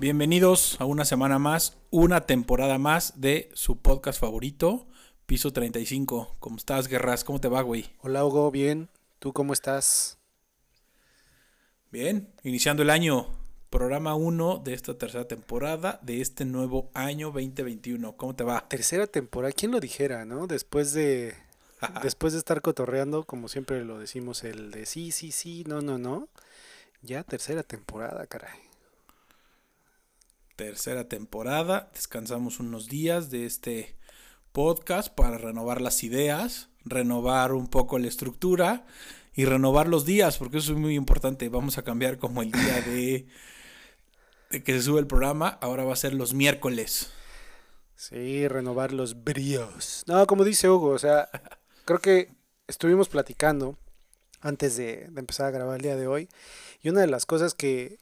Bienvenidos 0.00 0.76
a 0.80 0.84
una 0.84 1.04
semana 1.04 1.38
más, 1.38 1.78
una 1.90 2.22
temporada 2.22 2.78
más 2.78 3.20
de 3.20 3.50
su 3.54 3.78
podcast 3.78 4.20
favorito, 4.20 4.86
Piso 5.26 5.52
35. 5.52 6.36
¿Cómo 6.40 6.56
estás, 6.56 6.88
Guerras? 6.88 7.24
¿Cómo 7.24 7.40
te 7.40 7.48
va, 7.48 7.62
güey? 7.62 7.94
Hola, 8.00 8.24
Hugo, 8.24 8.50
bien. 8.50 8.88
¿Tú 9.18 9.32
cómo 9.32 9.52
estás? 9.52 10.18
Bien, 11.90 12.32
iniciando 12.42 12.82
el 12.82 12.90
año, 12.90 13.28
programa 13.70 14.14
1 14.14 14.62
de 14.64 14.74
esta 14.74 14.98
tercera 14.98 15.28
temporada 15.28 16.00
de 16.02 16.20
este 16.20 16.44
nuevo 16.44 16.90
año 16.94 17.28
2021. 17.28 18.16
¿Cómo 18.16 18.34
te 18.34 18.44
va? 18.44 18.68
Tercera 18.68 19.06
temporada, 19.06 19.52
¿quién 19.52 19.70
lo 19.70 19.80
dijera, 19.80 20.24
no? 20.24 20.46
Después 20.46 20.92
de 20.92 21.34
después 22.02 22.32
de 22.32 22.38
estar 22.38 22.60
cotorreando, 22.62 23.24
como 23.24 23.48
siempre 23.48 23.84
lo 23.84 23.98
decimos, 23.98 24.44
el 24.44 24.70
de 24.70 24.86
sí, 24.86 25.12
sí, 25.12 25.32
sí, 25.32 25.64
no, 25.66 25.80
no, 25.80 25.98
no. 25.98 26.28
Ya 27.02 27.24
tercera 27.24 27.62
temporada, 27.62 28.26
caray. 28.26 28.58
Tercera 30.56 31.08
temporada, 31.08 31.90
descansamos 31.94 32.60
unos 32.60 32.88
días 32.88 33.30
de 33.30 33.46
este 33.46 33.96
podcast 34.52 35.08
para 35.08 35.38
renovar 35.38 35.80
las 35.80 36.04
ideas, 36.04 36.68
renovar 36.84 37.52
un 37.52 37.68
poco 37.68 37.98
la 37.98 38.08
estructura 38.08 38.84
y 39.34 39.46
renovar 39.46 39.88
los 39.88 40.04
días, 40.04 40.36
porque 40.36 40.58
eso 40.58 40.72
es 40.72 40.78
muy 40.78 40.94
importante. 40.94 41.48
Vamos 41.48 41.78
a 41.78 41.82
cambiar 41.82 42.18
como 42.18 42.42
el 42.42 42.52
día 42.52 42.82
de, 42.82 43.26
de 44.50 44.62
que 44.62 44.74
se 44.74 44.82
sube 44.82 45.00
el 45.00 45.06
programa, 45.06 45.58
ahora 45.62 45.84
va 45.84 45.94
a 45.94 45.96
ser 45.96 46.12
los 46.12 46.34
miércoles. 46.34 47.10
Sí, 47.96 48.46
renovar 48.46 48.92
los 48.92 49.24
bríos. 49.24 50.02
No, 50.06 50.26
como 50.26 50.44
dice 50.44 50.68
Hugo, 50.68 50.88
o 50.88 50.98
sea, 50.98 51.30
creo 51.86 52.00
que 52.00 52.30
estuvimos 52.66 53.08
platicando 53.08 53.78
antes 54.42 54.76
de, 54.76 55.04
empezar 55.16 55.46
a 55.46 55.50
grabar 55.50 55.76
el 55.76 55.82
día 55.82 55.96
de 55.96 56.06
hoy 56.06 56.28
y 56.82 56.90
una 56.90 57.00
de 57.00 57.06
las 57.06 57.24
cosas 57.26 57.54
que, 57.54 57.98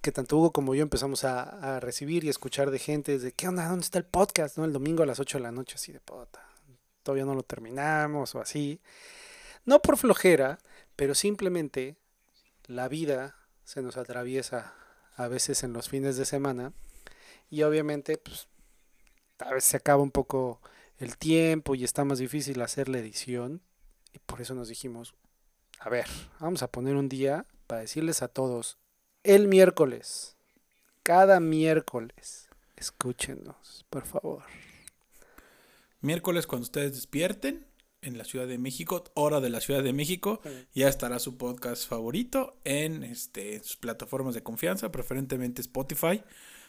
que 0.00 0.12
tanto 0.12 0.36
Hugo 0.36 0.52
como 0.52 0.74
yo 0.74 0.82
empezamos 0.82 1.24
a, 1.24 1.80
recibir 1.80 2.24
y 2.24 2.28
escuchar 2.28 2.70
de 2.70 2.78
gente 2.78 3.14
es 3.14 3.22
de, 3.22 3.32
¿qué 3.32 3.48
onda? 3.48 3.68
¿Dónde 3.68 3.84
está 3.84 3.98
el 3.98 4.04
podcast? 4.04 4.58
¿No? 4.58 4.64
El 4.64 4.72
domingo 4.72 5.02
a 5.02 5.06
las 5.06 5.20
8 5.20 5.38
de 5.38 5.42
la 5.42 5.52
noche, 5.52 5.76
así 5.76 5.92
de 5.92 6.00
puta. 6.00 6.46
Todavía 7.02 7.24
no 7.24 7.34
lo 7.34 7.42
terminamos 7.42 8.34
o 8.34 8.40
así. 8.40 8.80
No 9.64 9.80
por 9.80 9.96
flojera, 9.96 10.58
pero 10.96 11.14
simplemente 11.14 11.96
la 12.66 12.88
vida 12.88 13.36
se 13.64 13.82
nos 13.82 13.96
atraviesa 13.96 14.74
a 15.16 15.28
veces 15.28 15.62
en 15.62 15.72
los 15.72 15.88
fines 15.88 16.16
de 16.16 16.24
semana 16.24 16.72
y 17.50 17.62
obviamente 17.62 18.18
pues 18.18 18.48
a 19.38 19.52
veces 19.52 19.70
se 19.70 19.76
acaba 19.76 20.02
un 20.02 20.10
poco 20.10 20.60
el 20.98 21.16
tiempo 21.16 21.74
y 21.74 21.84
está 21.84 22.04
más 22.04 22.18
difícil 22.18 22.60
hacer 22.62 22.88
la 22.88 22.98
edición. 22.98 23.62
Y 24.12 24.18
por 24.18 24.40
eso 24.40 24.54
nos 24.54 24.68
dijimos, 24.68 25.14
a 25.78 25.88
ver, 25.88 26.06
vamos 26.40 26.62
a 26.62 26.70
poner 26.70 26.96
un 26.96 27.08
día 27.08 27.46
para 27.66 27.82
decirles 27.82 28.22
a 28.22 28.28
todos, 28.28 28.78
el 29.24 29.48
miércoles, 29.48 30.36
cada 31.02 31.40
miércoles, 31.40 32.48
escúchenos, 32.76 33.84
por 33.90 34.06
favor. 34.06 34.44
Miércoles 36.00 36.46
cuando 36.46 36.64
ustedes 36.64 36.94
despierten 36.94 37.66
en 38.02 38.18
la 38.18 38.24
Ciudad 38.24 38.46
de 38.46 38.58
México, 38.58 39.04
hora 39.14 39.40
de 39.40 39.50
la 39.50 39.60
Ciudad 39.60 39.82
de 39.82 39.92
México, 39.92 40.40
ya 40.74 40.88
estará 40.88 41.18
su 41.18 41.36
podcast 41.36 41.88
favorito 41.88 42.56
en 42.64 43.02
este, 43.02 43.60
sus 43.62 43.76
plataformas 43.76 44.34
de 44.34 44.42
confianza, 44.42 44.92
preferentemente 44.92 45.60
Spotify. 45.60 46.22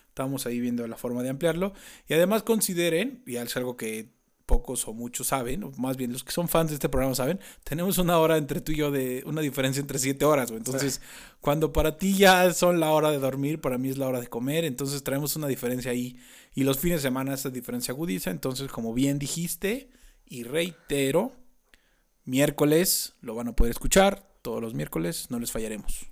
Estamos 0.07 0.45
ahí 0.47 0.59
viendo 0.59 0.87
la 0.87 0.97
forma 0.97 1.21
de 1.21 1.29
ampliarlo. 1.29 1.73
Y 2.07 2.13
además 2.13 2.43
consideren, 2.43 3.23
y 3.27 3.35
es 3.35 3.55
algo 3.55 3.77
que 3.77 4.09
pocos 4.49 4.87
o 4.87 4.93
muchos 4.93 5.27
saben, 5.27 5.63
o 5.63 5.71
más 5.77 5.95
bien 5.95 6.11
los 6.11 6.23
que 6.23 6.31
son 6.31 6.49
fans 6.49 6.71
de 6.71 6.73
este 6.73 6.89
programa 6.89 7.13
saben, 7.13 7.39
tenemos 7.63 7.99
una 7.99 8.17
hora 8.17 8.35
entre 8.35 8.61
tú 8.61 8.71
y 8.71 8.77
yo 8.77 8.89
de 8.89 9.21
una 9.27 9.41
diferencia 9.41 9.79
entre 9.79 9.99
siete 9.99 10.25
horas, 10.25 10.49
Entonces, 10.49 11.01
cuando 11.39 11.71
para 11.71 11.99
ti 11.99 12.17
ya 12.17 12.51
son 12.51 12.79
la 12.79 12.89
hora 12.89 13.11
de 13.11 13.19
dormir, 13.19 13.61
para 13.61 13.77
mí 13.77 13.89
es 13.89 13.99
la 13.99 14.07
hora 14.07 14.19
de 14.19 14.25
comer, 14.25 14.65
entonces 14.65 15.03
traemos 15.03 15.35
una 15.35 15.45
diferencia 15.45 15.91
ahí. 15.91 16.17
Y 16.55 16.63
los 16.63 16.79
fines 16.79 17.03
de 17.03 17.09
semana 17.09 17.35
esa 17.35 17.51
diferencia 17.51 17.91
agudiza, 17.91 18.31
entonces 18.31 18.71
como 18.71 18.91
bien 18.95 19.19
dijiste, 19.19 19.91
y 20.25 20.41
reitero, 20.41 21.31
miércoles 22.25 23.13
lo 23.21 23.35
van 23.35 23.49
a 23.49 23.55
poder 23.55 23.69
escuchar, 23.69 24.27
todos 24.41 24.63
los 24.63 24.73
miércoles, 24.73 25.27
no 25.29 25.37
les 25.37 25.51
fallaremos. 25.51 26.07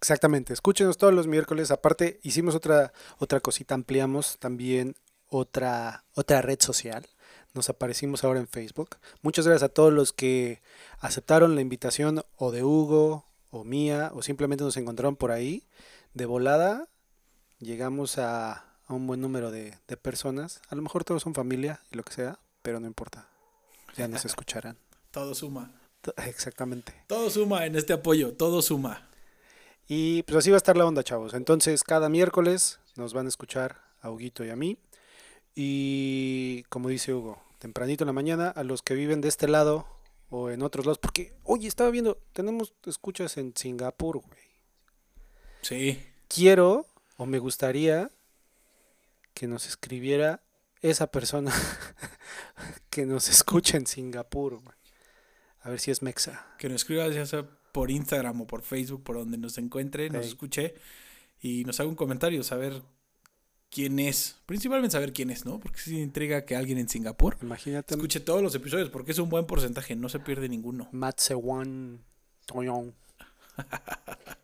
Exactamente, 0.00 0.52
escúchenos 0.52 0.98
todos 0.98 1.14
los 1.14 1.28
miércoles. 1.28 1.70
Aparte, 1.70 2.18
hicimos 2.24 2.56
otra, 2.56 2.92
otra 3.18 3.38
cosita, 3.38 3.76
ampliamos 3.76 4.36
también 4.40 4.96
otra, 5.28 6.04
otra 6.14 6.42
red 6.42 6.58
social 6.60 7.06
nos 7.56 7.68
aparecimos 7.68 8.22
ahora 8.22 8.38
en 8.38 8.46
Facebook. 8.46 8.96
Muchas 9.22 9.46
gracias 9.46 9.64
a 9.64 9.72
todos 9.72 9.92
los 9.92 10.12
que 10.12 10.60
aceptaron 11.00 11.54
la 11.54 11.62
invitación 11.62 12.22
o 12.36 12.52
de 12.52 12.62
Hugo 12.62 13.24
o 13.50 13.64
mía 13.64 14.12
o 14.14 14.22
simplemente 14.22 14.62
nos 14.62 14.76
encontraron 14.76 15.16
por 15.16 15.32
ahí. 15.32 15.64
De 16.14 16.26
volada 16.26 16.88
llegamos 17.58 18.18
a, 18.18 18.64
un 18.88 19.06
buen 19.06 19.20
número 19.20 19.50
de, 19.50 19.74
personas. 20.00 20.60
A 20.68 20.76
lo 20.76 20.82
mejor 20.82 21.02
todos 21.02 21.22
son 21.22 21.34
familia 21.34 21.80
y 21.90 21.96
lo 21.96 22.04
que 22.04 22.12
sea, 22.12 22.38
pero 22.62 22.78
no 22.78 22.86
importa. 22.86 23.28
Ya 23.96 24.06
nos 24.06 24.24
escucharán. 24.26 24.78
todo 25.10 25.34
suma. 25.34 25.72
Exactamente. 26.26 26.94
Todo 27.08 27.30
suma 27.30 27.66
en 27.66 27.74
este 27.74 27.92
apoyo, 27.92 28.34
todo 28.34 28.62
suma. 28.62 29.08
Y 29.88 30.22
pues 30.24 30.36
así 30.36 30.50
va 30.50 30.56
a 30.56 30.58
estar 30.58 30.76
la 30.76 30.86
onda, 30.86 31.02
chavos. 31.02 31.34
Entonces, 31.34 31.82
cada 31.82 32.08
miércoles 32.08 32.78
nos 32.96 33.12
van 33.12 33.26
a 33.26 33.28
escuchar 33.28 33.80
a 34.00 34.10
Huguito 34.10 34.44
y 34.44 34.50
a 34.50 34.56
mí. 34.56 34.78
Y 35.54 36.64
como 36.64 36.88
dice 36.88 37.14
Hugo, 37.14 37.42
tempranito 37.58 38.04
en 38.04 38.06
la 38.06 38.12
mañana 38.12 38.48
a 38.50 38.62
los 38.64 38.82
que 38.82 38.94
viven 38.94 39.20
de 39.20 39.28
este 39.28 39.48
lado 39.48 39.86
o 40.28 40.50
en 40.50 40.62
otros 40.62 40.86
lados. 40.86 40.98
Porque, 40.98 41.34
oye, 41.44 41.68
estaba 41.68 41.90
viendo, 41.90 42.18
tenemos 42.32 42.74
escuchas 42.84 43.36
en 43.36 43.54
Singapur, 43.56 44.18
güey. 44.18 44.40
Sí. 45.62 46.02
Quiero 46.28 46.86
o 47.16 47.26
me 47.26 47.38
gustaría 47.38 48.10
que 49.34 49.46
nos 49.46 49.66
escribiera 49.66 50.42
esa 50.82 51.08
persona 51.08 51.52
que 52.90 53.06
nos 53.06 53.28
escucha 53.28 53.76
en 53.76 53.86
Singapur, 53.86 54.56
güey. 54.56 54.76
A 55.60 55.70
ver 55.70 55.80
si 55.80 55.90
es 55.90 56.02
Mexa. 56.02 56.46
Que 56.58 56.68
nos 56.68 56.82
escriba 56.82 57.08
ya 57.08 57.26
sea 57.26 57.48
por 57.72 57.90
Instagram 57.90 58.40
o 58.40 58.46
por 58.46 58.62
Facebook, 58.62 59.02
por 59.02 59.16
donde 59.16 59.36
nos 59.36 59.58
encuentre, 59.58 60.08
nos 60.08 60.26
escuche 60.26 60.74
y 61.40 61.64
nos 61.64 61.80
haga 61.80 61.88
un 61.88 61.96
comentario, 61.96 62.42
saber 62.42 62.82
quién 63.70 63.98
es. 63.98 64.36
Principalmente 64.46 64.92
saber 64.92 65.12
quién 65.12 65.30
es, 65.30 65.44
¿no? 65.44 65.60
Porque 65.60 65.78
si 65.78 66.00
intriga 66.00 66.44
que 66.44 66.56
alguien 66.56 66.78
en 66.78 66.88
Singapur 66.88 67.36
Imagínate. 67.42 67.94
escuche 67.94 68.20
todos 68.20 68.42
los 68.42 68.54
episodios, 68.54 68.90
porque 68.90 69.12
es 69.12 69.18
un 69.18 69.28
buen 69.28 69.46
porcentaje, 69.46 69.96
no 69.96 70.08
se 70.08 70.20
pierde 70.20 70.48
ninguno. 70.48 70.88
Matsewan 70.92 72.04
Toyong. 72.46 72.94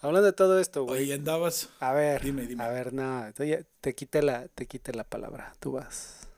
Hablando 0.00 0.26
de 0.26 0.32
todo 0.34 0.58
esto, 0.60 0.84
güey. 0.84 1.04
Oye, 1.04 1.14
andabas. 1.14 1.70
A 1.80 1.92
ver, 1.92 2.22
dime, 2.22 2.46
dime. 2.46 2.62
A 2.62 2.68
ver, 2.68 2.92
nada, 2.92 3.32
te 3.32 3.94
quité 3.94 4.20
la, 4.22 4.48
te 4.48 4.66
quité 4.66 4.92
la 4.92 5.04
palabra. 5.04 5.54
Tú 5.60 5.72
vas. 5.72 6.28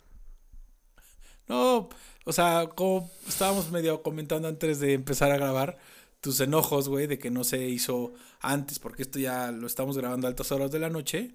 No, 1.48 1.88
o 2.24 2.32
sea, 2.32 2.68
como 2.74 3.10
estábamos 3.26 3.70
medio 3.70 4.02
comentando 4.02 4.48
antes 4.48 4.80
de 4.80 4.92
empezar 4.94 5.30
a 5.30 5.36
grabar, 5.36 5.78
tus 6.20 6.40
enojos, 6.40 6.88
güey, 6.88 7.06
de 7.06 7.18
que 7.18 7.30
no 7.30 7.44
se 7.44 7.68
hizo 7.68 8.14
antes, 8.40 8.78
porque 8.78 9.02
esto 9.02 9.18
ya 9.18 9.52
lo 9.52 9.66
estamos 9.66 9.96
grabando 9.96 10.26
a 10.26 10.30
altas 10.30 10.50
horas 10.52 10.70
de 10.70 10.80
la 10.80 10.88
noche. 10.90 11.34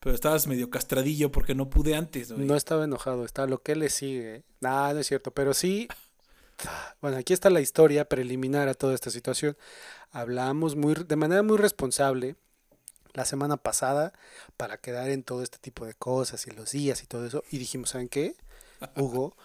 Pero 0.00 0.14
estabas 0.14 0.46
medio 0.46 0.70
castradillo 0.70 1.32
porque 1.32 1.54
no 1.54 1.68
pude 1.68 1.96
antes, 1.96 2.30
No 2.30 2.54
estaba 2.54 2.84
enojado, 2.84 3.24
está 3.24 3.46
lo 3.46 3.62
que 3.62 3.74
le 3.74 3.90
sigue. 3.90 4.44
Nada, 4.60 4.94
no 4.94 5.00
es 5.00 5.06
cierto, 5.06 5.30
pero 5.32 5.54
sí. 5.54 5.88
Bueno, 7.00 7.16
aquí 7.16 7.32
está 7.32 7.50
la 7.50 7.60
historia 7.60 8.08
preliminar 8.08 8.68
a 8.68 8.74
toda 8.74 8.92
esta 8.92 9.10
situación. 9.10 9.56
Hablamos 10.10 10.74
muy, 10.74 10.94
de 10.94 11.14
manera 11.14 11.44
muy 11.44 11.56
responsable 11.56 12.34
la 13.14 13.24
semana 13.24 13.56
pasada 13.56 14.12
para 14.56 14.78
quedar 14.78 15.08
en 15.10 15.22
todo 15.22 15.42
este 15.42 15.58
tipo 15.58 15.86
de 15.86 15.94
cosas 15.94 16.46
y 16.48 16.50
los 16.50 16.72
días 16.72 17.02
y 17.02 17.06
todo 17.06 17.26
eso. 17.26 17.44
Y 17.50 17.58
dijimos, 17.58 17.90
¿saben 17.90 18.08
qué? 18.08 18.34
Hugo 18.96 19.36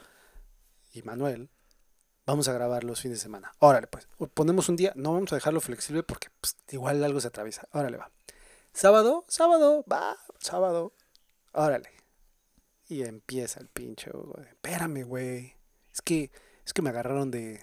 y 0.91 1.03
Manuel, 1.03 1.49
vamos 2.25 2.47
a 2.47 2.53
grabar 2.53 2.83
los 2.83 3.01
fines 3.01 3.19
de 3.19 3.23
semana. 3.23 3.53
Órale, 3.59 3.87
pues, 3.87 4.07
ponemos 4.33 4.69
un 4.69 4.75
día, 4.75 4.93
no 4.95 5.13
vamos 5.13 5.31
a 5.33 5.35
dejarlo 5.35 5.61
flexible 5.61 6.03
porque 6.03 6.29
pues, 6.41 6.55
igual 6.71 7.03
algo 7.03 7.19
se 7.19 7.27
atraviesa. 7.27 7.67
Órale, 7.71 7.97
va. 7.97 8.11
Sábado, 8.73 9.23
sábado, 9.27 9.85
va, 9.91 10.17
sábado. 10.39 10.93
Órale. 11.51 11.89
Y 12.89 13.03
empieza 13.03 13.59
el 13.59 13.67
pinche. 13.67 14.11
Espérame, 14.49 15.03
güey. 15.03 15.53
Es 15.93 16.01
que, 16.01 16.31
es 16.65 16.73
que 16.73 16.81
me 16.81 16.89
agarraron 16.89 17.29
de, 17.29 17.61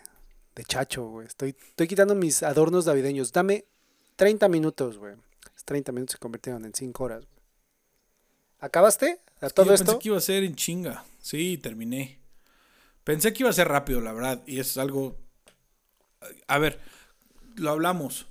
de 0.55 0.65
chacho, 0.65 1.09
güey. 1.09 1.27
Estoy, 1.27 1.57
estoy 1.69 1.89
quitando 1.89 2.15
mis 2.15 2.43
adornos 2.43 2.87
navideños. 2.87 3.33
Dame 3.33 3.65
30 4.17 4.49
minutos, 4.49 4.99
güey. 4.99 5.17
30 5.65 5.93
minutos 5.93 6.13
se 6.13 6.19
convirtieron 6.19 6.65
en 6.65 6.75
5 6.75 7.05
horas. 7.05 7.25
¿Acabaste? 8.61 9.21
¿A 9.41 9.51
todo 9.51 9.73
esto? 9.73 9.87
Pensé 9.87 9.99
que 9.99 10.09
iba 10.09 10.19
a 10.19 10.21
ser 10.21 10.45
en 10.45 10.55
chinga. 10.55 11.05
Sí, 11.21 11.59
terminé. 11.59 12.21
Pensé 13.05 13.33
que 13.33 13.43
iba 13.43 13.51
a 13.51 13.55
ser 13.55 13.69
rápido, 13.69 14.01
la 14.01 14.13
verdad. 14.13 14.43
Y 14.47 14.61
es 14.61 14.77
algo. 14.79 15.17
A 16.47 16.59
ver, 16.59 16.81
lo 17.57 17.71
hablamos 17.71 18.27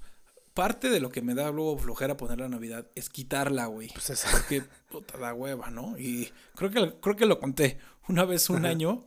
parte 0.59 0.89
de 0.89 0.99
lo 0.99 1.09
que 1.09 1.21
me 1.21 1.35
da 1.35 1.51
luego 1.51 1.77
flojera 1.77 2.17
poner 2.17 2.39
la 2.39 2.49
Navidad 2.49 2.85
es 2.93 3.07
quitarla, 3.07 3.67
güey. 3.67 3.87
Pues 3.93 4.09
es... 4.09 4.25
Porque 4.29 4.61
puta 4.89 5.17
da 5.17 5.33
hueva, 5.33 5.69
¿no? 5.69 5.97
Y 5.97 6.33
creo 6.53 6.69
que, 6.69 6.95
creo 6.99 7.15
que 7.15 7.25
lo 7.25 7.39
conté. 7.39 7.79
Una 8.09 8.25
vez, 8.25 8.49
un 8.49 8.65
año, 8.65 9.05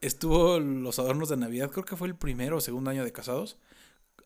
estuvo 0.00 0.60
los 0.60 1.00
adornos 1.00 1.28
de 1.30 1.36
Navidad, 1.36 1.68
creo 1.68 1.84
que 1.84 1.96
fue 1.96 2.06
el 2.06 2.14
primero 2.14 2.58
o 2.58 2.60
segundo 2.60 2.90
año 2.90 3.02
de 3.02 3.10
casados. 3.10 3.58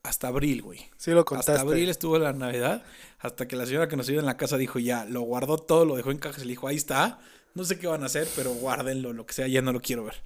hasta 0.02 0.28
abril, 0.28 0.60
güey. 0.60 0.90
Sí 0.98 1.12
lo 1.12 1.24
contaste. 1.24 1.52
Hasta 1.52 1.62
abril 1.62 1.88
estuvo 1.88 2.18
la 2.18 2.34
Navidad, 2.34 2.84
hasta 3.18 3.48
que 3.48 3.56
la 3.56 3.64
señora 3.64 3.88
que 3.88 3.96
nos 3.96 4.06
iba 4.10 4.20
en 4.20 4.26
la 4.26 4.36
casa 4.36 4.58
dijo 4.58 4.78
ya, 4.78 5.06
lo 5.06 5.22
guardó 5.22 5.56
todo, 5.56 5.86
lo 5.86 5.96
dejó 5.96 6.10
en 6.10 6.18
cajas 6.18 6.42
y 6.42 6.44
le 6.44 6.52
dijo, 6.52 6.68
ahí 6.68 6.76
está, 6.76 7.18
no 7.54 7.64
sé 7.64 7.78
qué 7.78 7.86
van 7.86 8.02
a 8.02 8.06
hacer, 8.06 8.28
pero 8.36 8.52
guárdenlo, 8.52 9.14
lo 9.14 9.24
que 9.24 9.32
sea, 9.32 9.48
ya 9.48 9.62
no 9.62 9.72
lo 9.72 9.80
quiero 9.80 10.04
ver. 10.04 10.22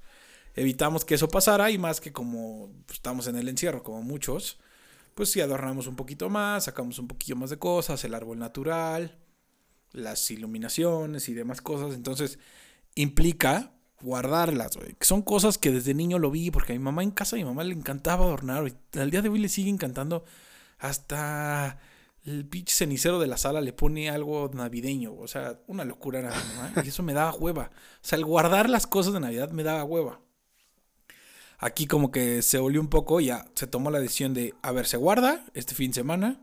Evitamos 0.56 1.04
que 1.04 1.14
eso 1.14 1.28
pasara 1.28 1.70
y 1.70 1.78
más 1.78 2.00
que 2.00 2.12
como 2.12 2.72
pues, 2.86 2.96
estamos 2.96 3.28
en 3.28 3.36
el 3.36 3.48
encierro, 3.48 3.84
como 3.84 4.02
muchos, 4.02 4.58
pues 5.14 5.30
sí 5.30 5.40
adornamos 5.40 5.86
un 5.86 5.96
poquito 5.96 6.28
más, 6.28 6.64
sacamos 6.64 6.98
un 6.98 7.08
poquillo 7.08 7.36
más 7.36 7.50
de 7.50 7.58
cosas, 7.58 8.04
el 8.04 8.14
árbol 8.14 8.38
natural, 8.38 9.18
las 9.92 10.30
iluminaciones 10.30 11.28
y 11.28 11.34
demás 11.34 11.60
cosas, 11.60 11.94
entonces 11.94 12.38
implica 12.94 13.72
guardarlas. 14.02 14.76
Que 14.76 15.04
son 15.04 15.22
cosas 15.22 15.58
que 15.58 15.70
desde 15.70 15.94
niño 15.94 16.18
lo 16.18 16.30
vi, 16.30 16.50
porque 16.50 16.72
a 16.72 16.76
mi 16.76 16.82
mamá 16.82 17.02
en 17.02 17.10
casa, 17.10 17.36
a 17.36 17.38
mi 17.38 17.44
mamá 17.44 17.64
le 17.64 17.74
encantaba 17.74 18.24
adornar. 18.24 18.72
Al 18.94 19.10
día 19.10 19.22
de 19.22 19.28
hoy 19.28 19.38
le 19.38 19.48
sigue 19.48 19.70
encantando. 19.70 20.24
Hasta 20.78 21.78
el 22.24 22.46
pinche 22.46 22.74
cenicero 22.74 23.18
de 23.18 23.26
la 23.26 23.36
sala 23.36 23.60
le 23.60 23.72
pone 23.72 24.10
algo 24.10 24.50
navideño. 24.52 25.14
O 25.14 25.28
sea, 25.28 25.60
una 25.66 25.84
locura 25.84 26.20
era 26.20 26.30
mi 26.30 26.54
mamá. 26.54 26.72
Y 26.84 26.88
eso 26.88 27.02
me 27.02 27.12
daba 27.12 27.34
hueva. 27.34 27.70
O 28.02 28.06
sea, 28.06 28.18
el 28.18 28.24
guardar 28.24 28.70
las 28.70 28.86
cosas 28.86 29.12
de 29.12 29.20
Navidad 29.20 29.50
me 29.50 29.62
daba 29.62 29.84
hueva. 29.84 30.20
Aquí 31.62 31.86
como 31.86 32.10
que 32.10 32.40
se 32.42 32.58
volvió 32.58 32.80
un 32.80 32.88
poco, 32.88 33.20
ya 33.20 33.44
se 33.54 33.66
tomó 33.66 33.90
la 33.90 34.00
decisión 34.00 34.32
de, 34.32 34.54
a 34.62 34.72
ver, 34.72 34.86
se 34.86 34.96
guarda 34.96 35.44
este 35.52 35.74
fin 35.74 35.90
de 35.90 35.96
semana. 35.96 36.40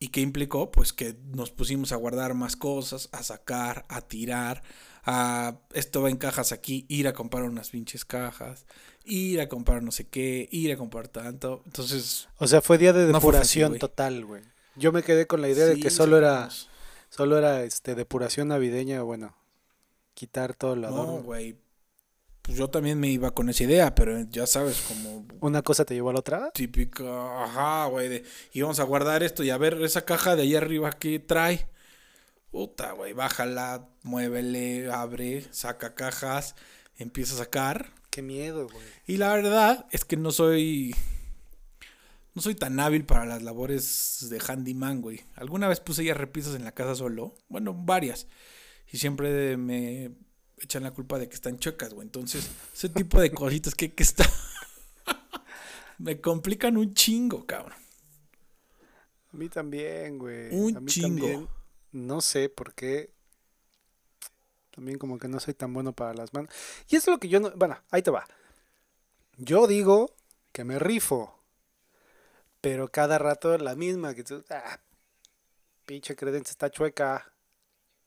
¿Y 0.00 0.08
qué 0.08 0.20
implicó? 0.20 0.72
Pues 0.72 0.92
que 0.92 1.16
nos 1.32 1.52
pusimos 1.52 1.92
a 1.92 1.96
guardar 1.96 2.34
más 2.34 2.56
cosas, 2.56 3.08
a 3.12 3.22
sacar, 3.22 3.86
a 3.88 4.00
tirar, 4.00 4.62
a 5.04 5.56
esto 5.72 6.02
va 6.02 6.10
en 6.10 6.16
cajas 6.16 6.50
aquí, 6.50 6.84
ir 6.88 7.06
a 7.06 7.12
comprar 7.12 7.44
unas 7.44 7.70
pinches 7.70 8.04
cajas, 8.04 8.66
ir 9.04 9.40
a 9.40 9.48
comprar 9.48 9.82
no 9.84 9.92
sé 9.92 10.08
qué, 10.08 10.48
ir 10.50 10.72
a 10.72 10.76
comprar 10.76 11.06
tanto. 11.08 11.62
Entonces. 11.64 12.28
O 12.38 12.48
sea, 12.48 12.60
fue 12.60 12.76
día 12.76 12.92
de 12.92 13.06
No 13.06 13.14
depuración 13.14 13.70
fácil, 13.70 13.78
total, 13.80 14.24
güey. 14.24 14.42
Yo 14.74 14.90
me 14.90 15.04
quedé 15.04 15.28
con 15.28 15.40
la 15.40 15.48
idea 15.48 15.66
de 15.66 15.78
que 15.78 15.90
solo 15.90 16.18
era, 16.18 16.48
solo 17.08 17.38
era 17.38 17.62
este 17.62 17.94
depuración 17.94 18.48
navideña, 18.48 19.02
bueno, 19.02 19.36
quitar 20.14 20.54
todo 20.54 20.74
lo 20.74 20.90
No, 20.90 20.94
adorno. 20.96 21.22
güey. 21.22 21.56
Pues 22.44 22.58
yo 22.58 22.68
también 22.68 23.00
me 23.00 23.08
iba 23.08 23.30
con 23.30 23.48
esa 23.48 23.64
idea, 23.64 23.94
pero 23.94 24.20
ya 24.28 24.46
sabes, 24.46 24.82
como 24.82 25.26
Una 25.40 25.62
cosa 25.62 25.86
te 25.86 25.94
llevó 25.94 26.10
a 26.10 26.12
la 26.12 26.18
otra. 26.18 26.50
típica, 26.52 27.42
ajá, 27.42 27.86
güey, 27.86 28.10
de 28.10 28.24
íbamos 28.52 28.80
a 28.80 28.84
guardar 28.84 29.22
esto 29.22 29.42
y 29.42 29.48
a 29.48 29.56
ver 29.56 29.80
esa 29.80 30.04
caja 30.04 30.36
de 30.36 30.42
ahí 30.42 30.54
arriba 30.54 30.92
que 30.92 31.18
trae. 31.18 31.66
Puta, 32.50 32.92
güey, 32.92 33.14
bájala, 33.14 33.88
muévele, 34.02 34.92
abre, 34.92 35.46
saca 35.52 35.94
cajas, 35.94 36.54
empieza 36.98 37.32
a 37.34 37.38
sacar. 37.38 37.90
Qué 38.10 38.20
miedo, 38.20 38.68
güey. 38.68 38.86
Y 39.06 39.16
la 39.16 39.32
verdad 39.34 39.86
es 39.90 40.04
que 40.04 40.18
no 40.18 40.30
soy. 40.30 40.94
No 42.34 42.42
soy 42.42 42.54
tan 42.54 42.78
hábil 42.78 43.06
para 43.06 43.24
las 43.24 43.42
labores 43.42 44.26
de 44.28 44.38
handyman, 44.38 45.00
güey. 45.00 45.22
Alguna 45.34 45.66
vez 45.66 45.80
puse 45.80 46.04
ya 46.04 46.12
repisas 46.12 46.54
en 46.56 46.64
la 46.64 46.72
casa 46.72 46.94
solo. 46.94 47.36
Bueno, 47.48 47.72
varias. 47.72 48.26
Y 48.92 48.98
siempre 48.98 49.56
me 49.56 50.12
echan 50.58 50.82
la 50.82 50.90
culpa 50.90 51.18
de 51.18 51.28
que 51.28 51.34
están 51.34 51.58
chuecas, 51.58 51.94
güey. 51.94 52.06
Entonces, 52.06 52.48
ese 52.72 52.88
tipo 52.88 53.20
de 53.20 53.30
cositas 53.32 53.74
que, 53.74 53.92
que 53.92 54.02
está. 54.02 54.24
me 55.98 56.20
complican 56.20 56.76
un 56.76 56.94
chingo, 56.94 57.46
cabrón. 57.46 57.78
A 59.32 59.36
mí 59.36 59.48
también, 59.48 60.18
güey. 60.18 60.48
Un 60.52 60.76
a 60.76 60.80
mí 60.80 60.86
chingo. 60.86 61.08
también. 61.08 61.48
No 61.92 62.20
sé 62.20 62.48
por 62.48 62.74
qué. 62.74 63.12
También 64.70 64.98
como 64.98 65.18
que 65.18 65.28
no 65.28 65.38
soy 65.40 65.54
tan 65.54 65.72
bueno 65.72 65.92
para 65.92 66.14
las 66.14 66.32
manos. 66.32 66.52
Y 66.88 66.96
eso 66.96 67.10
es 67.10 67.14
lo 67.14 67.20
que 67.20 67.28
yo 67.28 67.40
no... 67.40 67.50
Bueno, 67.52 67.80
ahí 67.90 68.02
te 68.02 68.10
va. 68.10 68.26
Yo 69.36 69.66
digo 69.66 70.14
que 70.52 70.64
me 70.64 70.78
rifo. 70.78 71.38
Pero 72.60 72.90
cada 72.90 73.18
rato 73.18 73.56
la 73.58 73.76
misma. 73.76 74.14
Que 74.14 74.24
tú... 74.24 74.44
Ah, 74.50 74.80
pinche 75.86 76.16
credencia 76.16 76.50
está 76.50 76.70
chueca. 76.70 77.32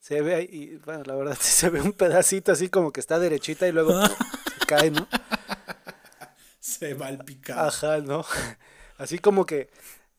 Se 0.07 0.21
ve 0.21 0.35
ahí... 0.35 0.47
Y, 0.49 0.75
bueno, 0.77 1.03
la 1.03 1.15
verdad 1.15 1.37
sí 1.41 1.51
se 1.51 1.69
ve 1.69 1.81
un 1.81 1.91
pedacito 1.91 2.53
así 2.53 2.69
como 2.69 2.93
que 2.93 3.01
está 3.01 3.19
derechita 3.19 3.67
y 3.67 3.73
luego 3.73 3.91
se 4.07 4.65
cae, 4.65 4.89
¿no? 4.89 5.05
Se 6.61 6.93
va 6.93 7.07
al 7.07 7.25
picado. 7.25 7.67
Ajá, 7.67 7.97
¿no? 7.97 8.23
Así 8.97 9.19
como 9.19 9.45
que 9.45 9.69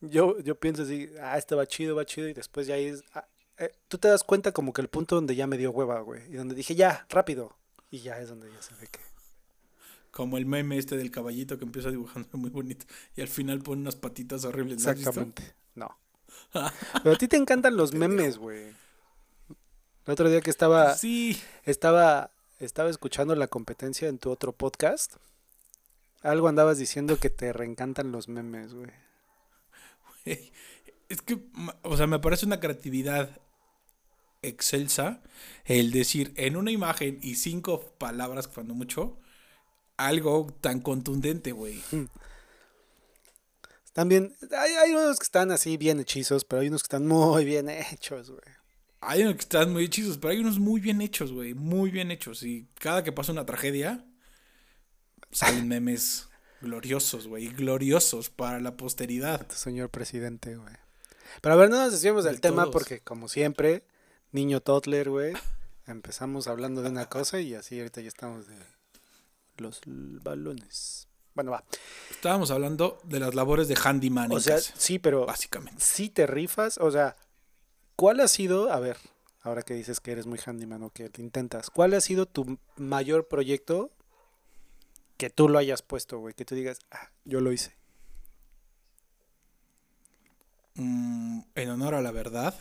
yo, 0.00 0.38
yo 0.40 0.54
pienso 0.54 0.82
así, 0.82 1.10
ah, 1.20 1.36
este 1.36 1.56
va 1.56 1.66
chido, 1.66 1.96
va 1.96 2.04
chido, 2.04 2.28
y 2.28 2.32
después 2.32 2.68
ya 2.68 2.76
es... 2.76 3.02
ah, 3.14 3.26
eh, 3.56 3.72
tú 3.88 3.98
te 3.98 4.06
das 4.06 4.22
cuenta 4.22 4.52
como 4.52 4.72
que 4.72 4.80
el 4.80 4.88
punto 4.88 5.16
donde 5.16 5.34
ya 5.34 5.48
me 5.48 5.58
dio 5.58 5.72
hueva, 5.72 6.00
güey, 6.00 6.22
y 6.30 6.36
donde 6.36 6.54
dije, 6.54 6.76
ya, 6.76 7.04
rápido, 7.08 7.56
y 7.90 7.98
ya 8.00 8.20
es 8.20 8.28
donde 8.28 8.52
ya 8.52 8.62
se 8.62 8.74
ve 8.76 8.86
que... 8.86 9.00
Como 10.12 10.38
el 10.38 10.46
meme 10.46 10.78
este 10.78 10.96
del 10.96 11.10
caballito 11.10 11.58
que 11.58 11.64
empieza 11.64 11.90
dibujando 11.90 12.28
muy 12.38 12.50
bonito. 12.50 12.86
Y 13.16 13.20
al 13.20 13.28
final 13.28 13.60
pone 13.60 13.82
unas 13.82 13.96
patitas 13.96 14.44
horribles. 14.44 14.86
Exactamente, 14.86 15.54
no. 15.74 15.98
Pero 16.52 17.14
a 17.14 17.18
ti 17.18 17.26
te 17.26 17.36
encantan 17.36 17.76
los 17.76 17.94
memes, 17.94 18.38
güey. 18.38 18.72
El 20.08 20.12
otro 20.12 20.30
día 20.30 20.40
que 20.40 20.48
estaba, 20.48 20.94
Sí. 20.94 21.38
estaba, 21.66 22.30
estaba 22.60 22.88
escuchando 22.88 23.34
la 23.34 23.46
competencia 23.46 24.08
en 24.08 24.16
tu 24.18 24.30
otro 24.30 24.52
podcast, 24.52 25.16
algo 26.22 26.48
andabas 26.48 26.78
diciendo 26.78 27.18
que 27.18 27.28
te 27.28 27.52
reencantan 27.52 28.10
los 28.10 28.26
memes, 28.26 28.72
güey. 28.72 28.90
Güey, 30.24 30.50
Es 31.10 31.20
que, 31.20 31.38
o 31.82 31.94
sea, 31.98 32.06
me 32.06 32.20
parece 32.20 32.46
una 32.46 32.58
creatividad 32.58 33.38
excelsa 34.40 35.20
el 35.66 35.92
decir 35.92 36.32
en 36.36 36.56
una 36.56 36.70
imagen 36.70 37.18
y 37.20 37.34
cinco 37.34 37.92
palabras, 37.98 38.48
cuando 38.48 38.72
mucho, 38.72 39.18
algo 39.98 40.46
tan 40.62 40.80
contundente, 40.80 41.52
güey. 41.52 41.82
Están 43.84 44.08
bien, 44.08 44.34
hay, 44.56 44.72
hay 44.72 44.92
unos 44.92 45.18
que 45.18 45.24
están 45.24 45.50
así 45.50 45.76
bien 45.76 46.00
hechizos, 46.00 46.46
pero 46.46 46.62
hay 46.62 46.68
unos 46.68 46.82
que 46.82 46.86
están 46.86 47.06
muy 47.06 47.44
bien 47.44 47.68
hechos, 47.68 48.30
güey. 48.30 48.57
Hay 49.00 49.22
unos 49.22 49.34
que 49.34 49.40
están 49.42 49.72
muy 49.72 49.84
hechizos, 49.84 50.18
pero 50.18 50.32
hay 50.32 50.38
unos 50.40 50.58
muy 50.58 50.80
bien 50.80 51.00
hechos, 51.00 51.32
güey. 51.32 51.54
Muy 51.54 51.90
bien 51.90 52.10
hechos. 52.10 52.42
Y 52.42 52.66
cada 52.80 53.04
que 53.04 53.12
pasa 53.12 53.32
una 53.32 53.46
tragedia, 53.46 54.04
salen 55.30 55.68
memes 55.68 56.28
gloriosos, 56.60 57.28
güey. 57.28 57.48
Gloriosos 57.48 58.30
para 58.30 58.60
la 58.60 58.76
posteridad. 58.76 59.48
Señor 59.50 59.90
presidente, 59.90 60.56
güey. 60.56 60.74
Pero 61.40 61.54
a 61.54 61.58
ver, 61.58 61.70
no 61.70 61.76
nos 61.76 61.92
desviemos 61.92 62.24
del 62.24 62.36
De 62.36 62.40
tema 62.40 62.62
todos. 62.62 62.72
porque, 62.72 63.00
como 63.00 63.28
siempre, 63.28 63.84
niño 64.32 64.60
Totler, 64.60 65.10
güey, 65.10 65.34
empezamos 65.86 66.48
hablando 66.48 66.82
de 66.82 66.90
una 66.90 67.06
cosa 67.08 67.40
y 67.40 67.54
así 67.54 67.78
ahorita 67.78 68.00
ya 68.00 68.08
estamos 68.08 68.46
de 68.48 68.56
los 69.58 69.80
balones. 69.86 71.06
Bueno, 71.34 71.52
va. 71.52 71.64
Estábamos 72.10 72.50
hablando 72.50 73.00
de 73.04 73.20
las 73.20 73.34
labores 73.36 73.68
de 73.68 73.76
handyman 73.76 74.32
O 74.32 74.40
sea, 74.40 74.58
sí, 74.58 74.98
pero 74.98 75.24
básicamente. 75.26 75.80
sí 75.84 76.08
te 76.08 76.26
rifas, 76.26 76.78
o 76.78 76.90
sea, 76.90 77.16
¿cuál 77.98 78.20
ha 78.20 78.28
sido, 78.28 78.72
a 78.72 78.78
ver, 78.78 78.96
ahora 79.42 79.62
que 79.62 79.74
dices 79.74 79.98
que 79.98 80.12
eres 80.12 80.24
muy 80.24 80.38
handyman 80.38 80.84
o 80.84 80.90
que 80.90 81.10
te 81.10 81.20
intentas, 81.20 81.68
¿cuál 81.68 81.94
ha 81.94 82.00
sido 82.00 82.26
tu 82.26 82.56
mayor 82.76 83.26
proyecto 83.26 83.90
que 85.16 85.30
tú 85.30 85.48
lo 85.48 85.58
hayas 85.58 85.82
puesto, 85.82 86.20
güey? 86.20 86.32
Que 86.32 86.44
tú 86.44 86.54
digas, 86.54 86.78
ah, 86.92 87.10
yo 87.24 87.40
lo 87.40 87.50
hice. 87.50 87.74
Mm, 90.76 91.40
en 91.56 91.70
honor 91.70 91.96
a 91.96 92.00
la 92.00 92.12
verdad, 92.12 92.54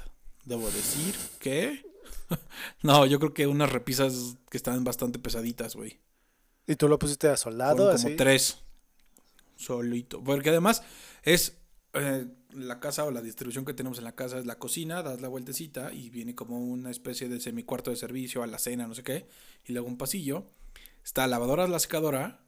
debo 0.44 0.72
decir 0.72 1.16
que... 1.40 1.86
no, 2.82 3.06
yo 3.06 3.20
creo 3.20 3.36
que 3.36 3.46
unas 3.46 3.72
repisas 3.72 4.38
que 4.50 4.58
están 4.58 4.84
bastante 4.84 5.20
pesaditas, 5.20 5.76
güey. 5.76 6.00
¿Y 6.66 6.78
tú 6.78 6.88
lo 6.90 6.98
pusiste 6.98 7.30
a 7.30 7.38
soldado, 7.38 7.76
Fueron 7.76 7.96
como 7.96 8.08
así? 8.08 8.18
tres. 8.18 8.58
Solito. 9.56 10.24
Porque 10.24 10.50
además 10.50 10.82
es 11.22 11.60
eh, 11.94 12.26
la 12.58 12.80
casa 12.80 13.06
o 13.06 13.12
la 13.12 13.22
distribución 13.22 13.66
que 13.66 13.74
tenemos 13.74 13.98
en 13.98 14.04
la 14.04 14.16
casa 14.16 14.38
es 14.40 14.46
la 14.46 14.60
cocina, 14.60 15.04
das 15.04 15.22
la 15.22 15.28
vueltecita 15.28 15.94
y 15.94 16.10
viene 16.10 16.36
como 16.36 16.60
una 16.60 16.90
especie 16.90 17.30
de 17.30 17.40
semicuarto 17.40 17.92
de 17.92 17.98
servicio 17.98 18.44
a 18.44 18.48
la 18.48 18.60
cena, 18.60 18.88
no 18.88 18.96
sé 18.96 19.04
qué. 19.04 19.28
Y 19.66 19.74
luego 19.74 19.88
un 19.88 19.98
pasillo. 19.98 20.50
Está 21.04 21.22
la 21.22 21.28
lavadora, 21.28 21.68
la 21.68 21.80
secadora. 21.80 22.42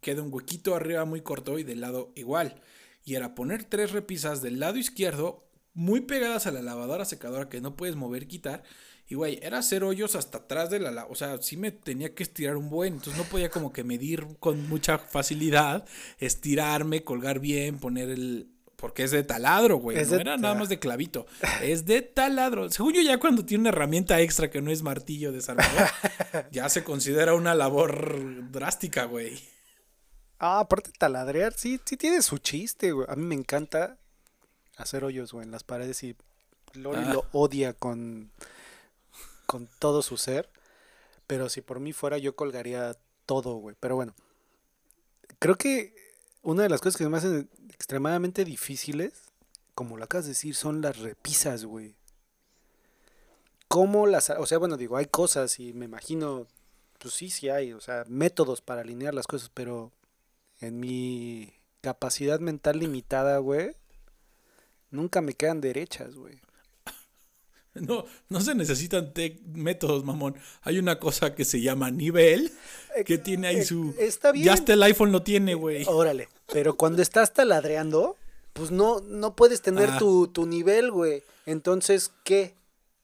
Queda 0.00 0.22
un 0.22 0.32
huequito 0.32 0.74
arriba 0.74 1.04
muy 1.04 1.22
corto 1.22 1.58
y 1.58 1.64
del 1.64 1.80
lado 1.80 2.12
igual. 2.14 2.60
Y 3.04 3.14
era 3.14 3.34
poner 3.34 3.64
tres 3.64 3.92
repisas 3.92 4.42
del 4.42 4.60
lado 4.60 4.76
izquierdo 4.76 5.48
muy 5.74 6.00
pegadas 6.00 6.46
a 6.46 6.52
la 6.52 6.62
lavadora 6.62 7.04
secadora 7.04 7.48
que 7.48 7.60
no 7.60 7.76
puedes 7.76 7.96
mover, 7.96 8.26
quitar. 8.26 8.62
Y 9.08 9.14
güey, 9.14 9.38
era 9.42 9.58
hacer 9.58 9.84
hoyos 9.84 10.16
hasta 10.16 10.38
atrás 10.38 10.70
de 10.70 10.80
la, 10.80 11.06
o 11.06 11.14
sea, 11.14 11.40
sí 11.40 11.56
me 11.56 11.70
tenía 11.70 12.14
que 12.14 12.24
estirar 12.24 12.56
un 12.56 12.70
buen, 12.70 12.94
entonces 12.94 13.16
no 13.16 13.28
podía 13.28 13.50
como 13.50 13.72
que 13.72 13.84
medir 13.84 14.26
con 14.40 14.68
mucha 14.68 14.98
facilidad, 14.98 15.86
estirarme, 16.18 17.04
colgar 17.04 17.38
bien, 17.38 17.78
poner 17.78 18.10
el 18.10 18.55
porque 18.76 19.04
es 19.04 19.10
de 19.10 19.22
taladro, 19.22 19.76
güey, 19.78 19.98
Es 19.98 20.08
no 20.10 20.16
de 20.16 20.20
era 20.22 20.34
ta- 20.36 20.40
nada 20.42 20.54
más 20.54 20.68
de 20.68 20.78
clavito, 20.78 21.26
es 21.62 21.86
de 21.86 22.02
taladro. 22.02 22.70
Según 22.70 22.92
yo 22.94 23.00
ya 23.02 23.18
cuando 23.18 23.44
tiene 23.44 23.62
una 23.62 23.70
herramienta 23.70 24.20
extra 24.20 24.50
que 24.50 24.60
no 24.60 24.70
es 24.70 24.82
martillo 24.82 25.32
desarmador, 25.32 25.88
ya 26.52 26.68
se 26.68 26.84
considera 26.84 27.34
una 27.34 27.54
labor 27.54 28.50
drástica, 28.50 29.04
güey. 29.04 29.42
Ah, 30.38 30.60
aparte 30.60 30.90
taladrear, 30.98 31.54
sí, 31.54 31.80
sí 31.86 31.96
tiene 31.96 32.20
su 32.20 32.36
chiste, 32.38 32.92
güey. 32.92 33.06
A 33.10 33.16
mí 33.16 33.24
me 33.24 33.34
encanta 33.34 33.96
hacer 34.76 35.04
hoyos, 35.04 35.32
güey, 35.32 35.46
en 35.46 35.50
las 35.52 35.64
paredes 35.64 36.02
y 36.02 36.14
Lori 36.74 37.00
Ah. 37.06 37.12
lo 37.14 37.24
odia 37.32 37.72
con, 37.72 38.30
con 39.46 39.68
todo 39.78 40.02
su 40.02 40.18
ser. 40.18 40.50
Pero 41.26 41.48
si 41.48 41.62
por 41.62 41.80
mí 41.80 41.94
fuera, 41.94 42.18
yo 42.18 42.36
colgaría 42.36 42.94
todo, 43.24 43.54
güey. 43.54 43.74
Pero 43.80 43.96
bueno, 43.96 44.14
creo 45.38 45.56
que 45.56 45.94
una 46.46 46.62
de 46.62 46.68
las 46.68 46.80
cosas 46.80 46.96
que 46.96 47.08
me 47.08 47.16
hacen 47.16 47.48
extremadamente 47.72 48.44
difíciles, 48.44 49.12
como 49.74 49.96
lo 49.96 50.04
acabas 50.04 50.26
de 50.26 50.30
decir, 50.30 50.54
son 50.54 50.80
las 50.80 50.96
repisas, 50.96 51.64
güey. 51.64 51.96
¿Cómo 53.66 54.06
las... 54.06 54.30
O 54.30 54.46
sea, 54.46 54.58
bueno, 54.58 54.76
digo, 54.76 54.96
hay 54.96 55.06
cosas 55.06 55.58
y 55.58 55.72
me 55.72 55.86
imagino, 55.86 56.46
pues 57.00 57.14
sí, 57.14 57.30
sí 57.30 57.48
hay, 57.48 57.72
o 57.72 57.80
sea, 57.80 58.04
métodos 58.06 58.60
para 58.60 58.82
alinear 58.82 59.12
las 59.12 59.26
cosas, 59.26 59.50
pero 59.52 59.90
en 60.60 60.78
mi 60.78 61.52
capacidad 61.80 62.38
mental 62.38 62.78
limitada, 62.78 63.38
güey, 63.38 63.74
nunca 64.92 65.20
me 65.22 65.34
quedan 65.34 65.60
derechas, 65.60 66.14
güey. 66.14 66.38
No, 67.74 68.06
no 68.28 68.40
se 68.40 68.54
necesitan 68.54 69.12
métodos, 69.52 70.04
mamón. 70.04 70.36
Hay 70.62 70.78
una 70.78 70.98
cosa 70.98 71.34
que 71.34 71.44
se 71.44 71.60
llama 71.60 71.90
nivel, 71.90 72.52
que 73.04 73.18
tiene 73.18 73.48
ahí 73.48 73.64
su... 73.64 73.94
Está 73.98 74.30
bien. 74.32 74.46
Ya 74.46 74.54
hasta 74.54 74.72
el 74.74 74.82
iPhone 74.84 75.12
lo 75.12 75.22
tiene, 75.22 75.54
güey. 75.54 75.84
Órale, 75.86 76.28
pero 76.52 76.76
cuando 76.76 77.02
estás 77.02 77.32
taladreando, 77.34 78.16
pues 78.52 78.70
no, 78.70 79.00
no 79.00 79.34
puedes 79.36 79.62
tener 79.62 79.90
Ah. 79.92 79.98
tu, 79.98 80.28
tu 80.28 80.46
nivel, 80.46 80.90
güey. 80.90 81.22
Entonces, 81.46 82.12
¿qué? 82.24 82.54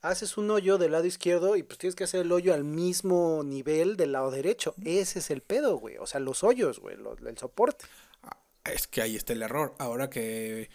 Haces 0.00 0.36
un 0.36 0.50
hoyo 0.50 0.78
del 0.78 0.92
lado 0.92 1.04
izquierdo 1.04 1.54
y 1.56 1.62
pues 1.62 1.78
tienes 1.78 1.94
que 1.94 2.04
hacer 2.04 2.22
el 2.22 2.32
hoyo 2.32 2.54
al 2.54 2.64
mismo 2.64 3.42
nivel 3.44 3.96
del 3.96 4.12
lado 4.12 4.30
derecho. 4.32 4.74
Ese 4.84 5.20
es 5.20 5.30
el 5.30 5.42
pedo, 5.42 5.76
güey. 5.76 5.96
O 5.98 6.06
sea, 6.06 6.18
los 6.20 6.42
hoyos, 6.42 6.80
güey, 6.80 6.96
los- 6.96 7.20
el 7.20 7.38
soporte. 7.38 7.84
Es 8.64 8.86
que 8.86 9.02
ahí 9.02 9.16
está 9.16 9.32
el 9.32 9.42
error. 9.42 9.74
Ahora 9.78 10.08
que 10.10 10.70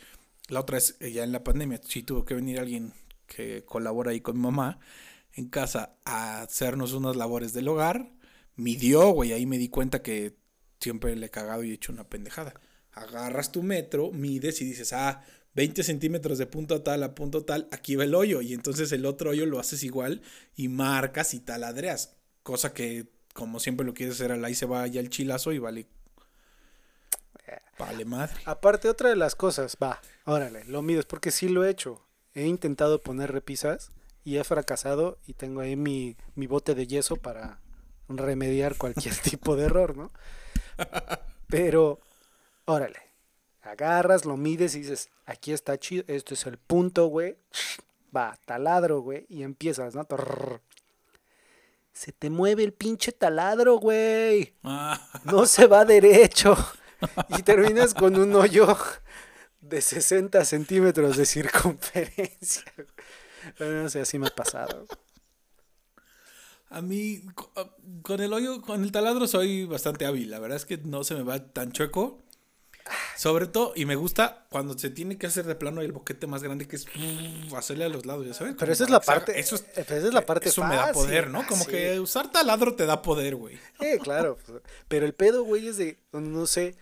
la 0.50 0.60
otra 0.62 0.78
es 0.78 0.98
ya 1.00 1.24
en 1.24 1.32
la 1.32 1.44
pandemia, 1.44 1.82
sí 1.84 2.04
tuvo 2.04 2.24
que 2.24 2.36
venir 2.36 2.60
alguien 2.60 2.94
que 3.28 3.64
colabora 3.66 4.12
ahí 4.12 4.22
con 4.22 4.38
mi 4.38 4.44
mamá 4.44 4.80
en 5.34 5.50
casa 5.50 5.94
a 6.06 6.42
hacernos 6.42 6.94
unas 6.94 7.16
labores 7.18 7.52
del 7.54 7.68
hogar. 7.68 8.10
Midió, 8.56 9.10
güey, 9.10 9.34
ahí 9.34 9.46
me 9.46 9.58
di 9.58 9.68
cuenta 9.70 10.02
que 10.02 10.36
siempre 10.80 11.16
le 11.16 11.28
he 11.28 11.30
cagado 11.30 11.64
y 11.64 11.72
he 11.72 11.74
hecho 11.74 11.92
una 11.92 12.08
pendejada. 12.08 12.54
Agarras 12.94 13.52
tu 13.52 13.64
metro, 13.64 14.12
mides 14.12 14.62
y 14.62 14.66
dices, 14.66 14.94
ah, 14.94 15.24
20 15.54 15.84
centímetros 15.84 16.38
de 16.38 16.46
punto 16.46 16.82
tal 16.82 17.04
a 17.04 17.16
punto 17.16 17.44
tal, 17.44 17.68
aquí 17.72 17.96
va 17.96 18.04
el 18.04 18.16
hoyo. 18.16 18.42
Y 18.42 18.54
entonces 18.54 18.92
el 18.92 19.06
otro 19.06 19.32
hoyo 19.32 19.46
lo 19.46 19.60
haces 19.60 19.84
igual 19.84 20.22
y 20.56 20.68
marcas 20.68 21.34
y 21.34 21.40
taladreas. 21.40 22.16
Cosa 22.44 22.74
que, 22.74 23.08
como 23.34 23.60
siempre 23.60 23.86
lo 23.86 23.94
quieres 23.94 24.16
hacer, 24.16 24.32
ahí 24.32 24.56
se 24.56 24.66
va 24.66 24.86
ya 24.88 25.00
el 25.00 25.10
chilazo 25.10 25.52
y 25.54 25.60
vale. 25.60 25.88
Vale 27.78 28.06
madre. 28.06 28.36
Aparte, 28.46 28.90
otra 28.90 29.10
de 29.10 29.16
las 29.16 29.36
cosas, 29.36 29.78
va, 29.82 30.02
órale, 30.26 30.64
lo 30.66 30.82
mides, 30.82 31.06
porque 31.06 31.32
sí 31.32 31.48
lo 31.48 31.64
he 31.64 31.70
hecho. 31.70 32.02
He 32.34 32.46
intentado 32.46 33.02
poner 33.02 33.32
repisas 33.32 33.92
y 34.24 34.38
he 34.38 34.44
fracasado 34.44 35.20
y 35.28 35.34
tengo 35.34 35.62
ahí 35.62 35.76
mi, 35.76 36.18
mi 36.36 36.48
bote 36.48 36.76
de 36.76 36.88
yeso 36.88 37.16
para 37.18 37.62
remediar 38.10 38.76
cualquier 38.78 39.16
tipo 39.24 39.56
de 39.56 39.66
error, 39.66 39.96
¿no? 39.96 40.12
Pero, 41.48 42.00
órale, 42.66 43.00
agarras, 43.62 44.26
lo 44.26 44.38
mides 44.38 44.76
y 44.76 44.80
dices, 44.80 45.10
aquí 45.26 45.54
está 45.54 45.78
chido, 45.78 46.04
esto 46.08 46.34
es 46.34 46.46
el 46.46 46.58
punto, 46.58 47.08
güey. 47.08 47.38
Va, 48.16 48.38
taladro, 48.46 49.02
güey, 49.02 49.26
y 49.30 49.44
empiezas, 49.44 49.96
¿no? 49.96 50.08
Se 51.94 52.12
te 52.12 52.30
mueve 52.30 52.64
el 52.64 52.74
pinche 52.74 53.12
taladro, 53.12 53.78
güey 53.78 54.54
Ah, 54.64 55.00
no 55.26 55.46
se 55.46 55.66
va 55.66 55.84
derecho. 55.84 56.56
Y 57.30 57.44
terminas 57.44 57.94
con 57.94 58.18
un 58.18 58.36
hoyo 58.36 58.76
de 59.62 59.82
60 59.82 60.46
centímetros 60.46 61.18
de 61.18 61.26
circunferencia. 61.26 62.64
Pero 63.58 63.84
no 63.84 63.90
sé, 63.90 64.02
así 64.02 64.20
me 64.20 64.28
ha 64.28 64.36
pasado. 64.36 64.86
A 66.70 66.82
mí, 66.82 67.22
co- 67.36 67.52
con 68.02 68.22
el 68.22 68.34
hoyo, 68.34 68.62
con 68.62 68.84
el 68.84 68.92
taladro 68.92 69.28
soy 69.28 69.66
bastante 69.66 70.06
hábil. 70.06 70.30
La 70.32 70.40
verdad 70.40 70.58
es 70.58 70.66
que 70.66 70.78
no 70.78 71.04
se 71.04 71.16
me 71.16 71.24
va 71.24 71.40
tan 71.54 71.72
chueco. 71.72 72.24
Sobre 73.18 73.48
todo, 73.48 73.74
y 73.76 73.86
me 73.86 73.96
gusta 73.96 74.46
cuando 74.50 74.78
se 74.78 74.90
tiene 74.90 75.18
que 75.18 75.28
hacer 75.28 75.46
de 75.46 75.56
plano 75.56 75.82
el 75.82 75.92
boquete 75.92 76.26
más 76.26 76.42
grande 76.42 76.70
que 76.70 76.78
es 76.78 76.86
uh, 76.86 77.56
hacerle 77.58 77.84
a 77.84 77.90
los 77.90 78.06
lados, 78.06 78.26
ya 78.26 78.34
sabes. 78.34 78.56
Pero 78.58 78.72
esa 78.72 78.86
es 78.86 78.90
la 78.90 79.02
parte. 79.02 79.38
Eso 79.38 79.56
es, 79.56 79.66
esa 79.76 79.98
es 79.98 80.14
la 80.14 80.26
parte 80.26 80.48
eso 80.48 80.64
me 80.64 80.76
da 80.76 80.94
poder, 80.94 81.30
¿no? 81.30 81.46
Como 81.48 81.66
sí. 81.66 81.72
que 81.72 82.00
usar 82.00 82.32
taladro 82.32 82.76
te 82.76 82.86
da 82.86 83.02
poder, 83.02 83.36
güey. 83.36 83.60
Eh, 83.82 83.98
claro. 84.02 84.38
pues, 84.46 84.62
Pero 84.88 85.06
el 85.06 85.14
pedo, 85.14 85.44
güey, 85.44 85.68
es 85.68 85.76
de, 85.76 86.00
no 86.14 86.46
sé, 86.46 86.78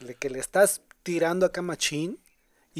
de 0.00 0.14
que 0.14 0.30
le 0.30 0.38
estás 0.38 0.82
tirando 1.02 1.46
acá 1.46 1.62
machín. 1.62 2.20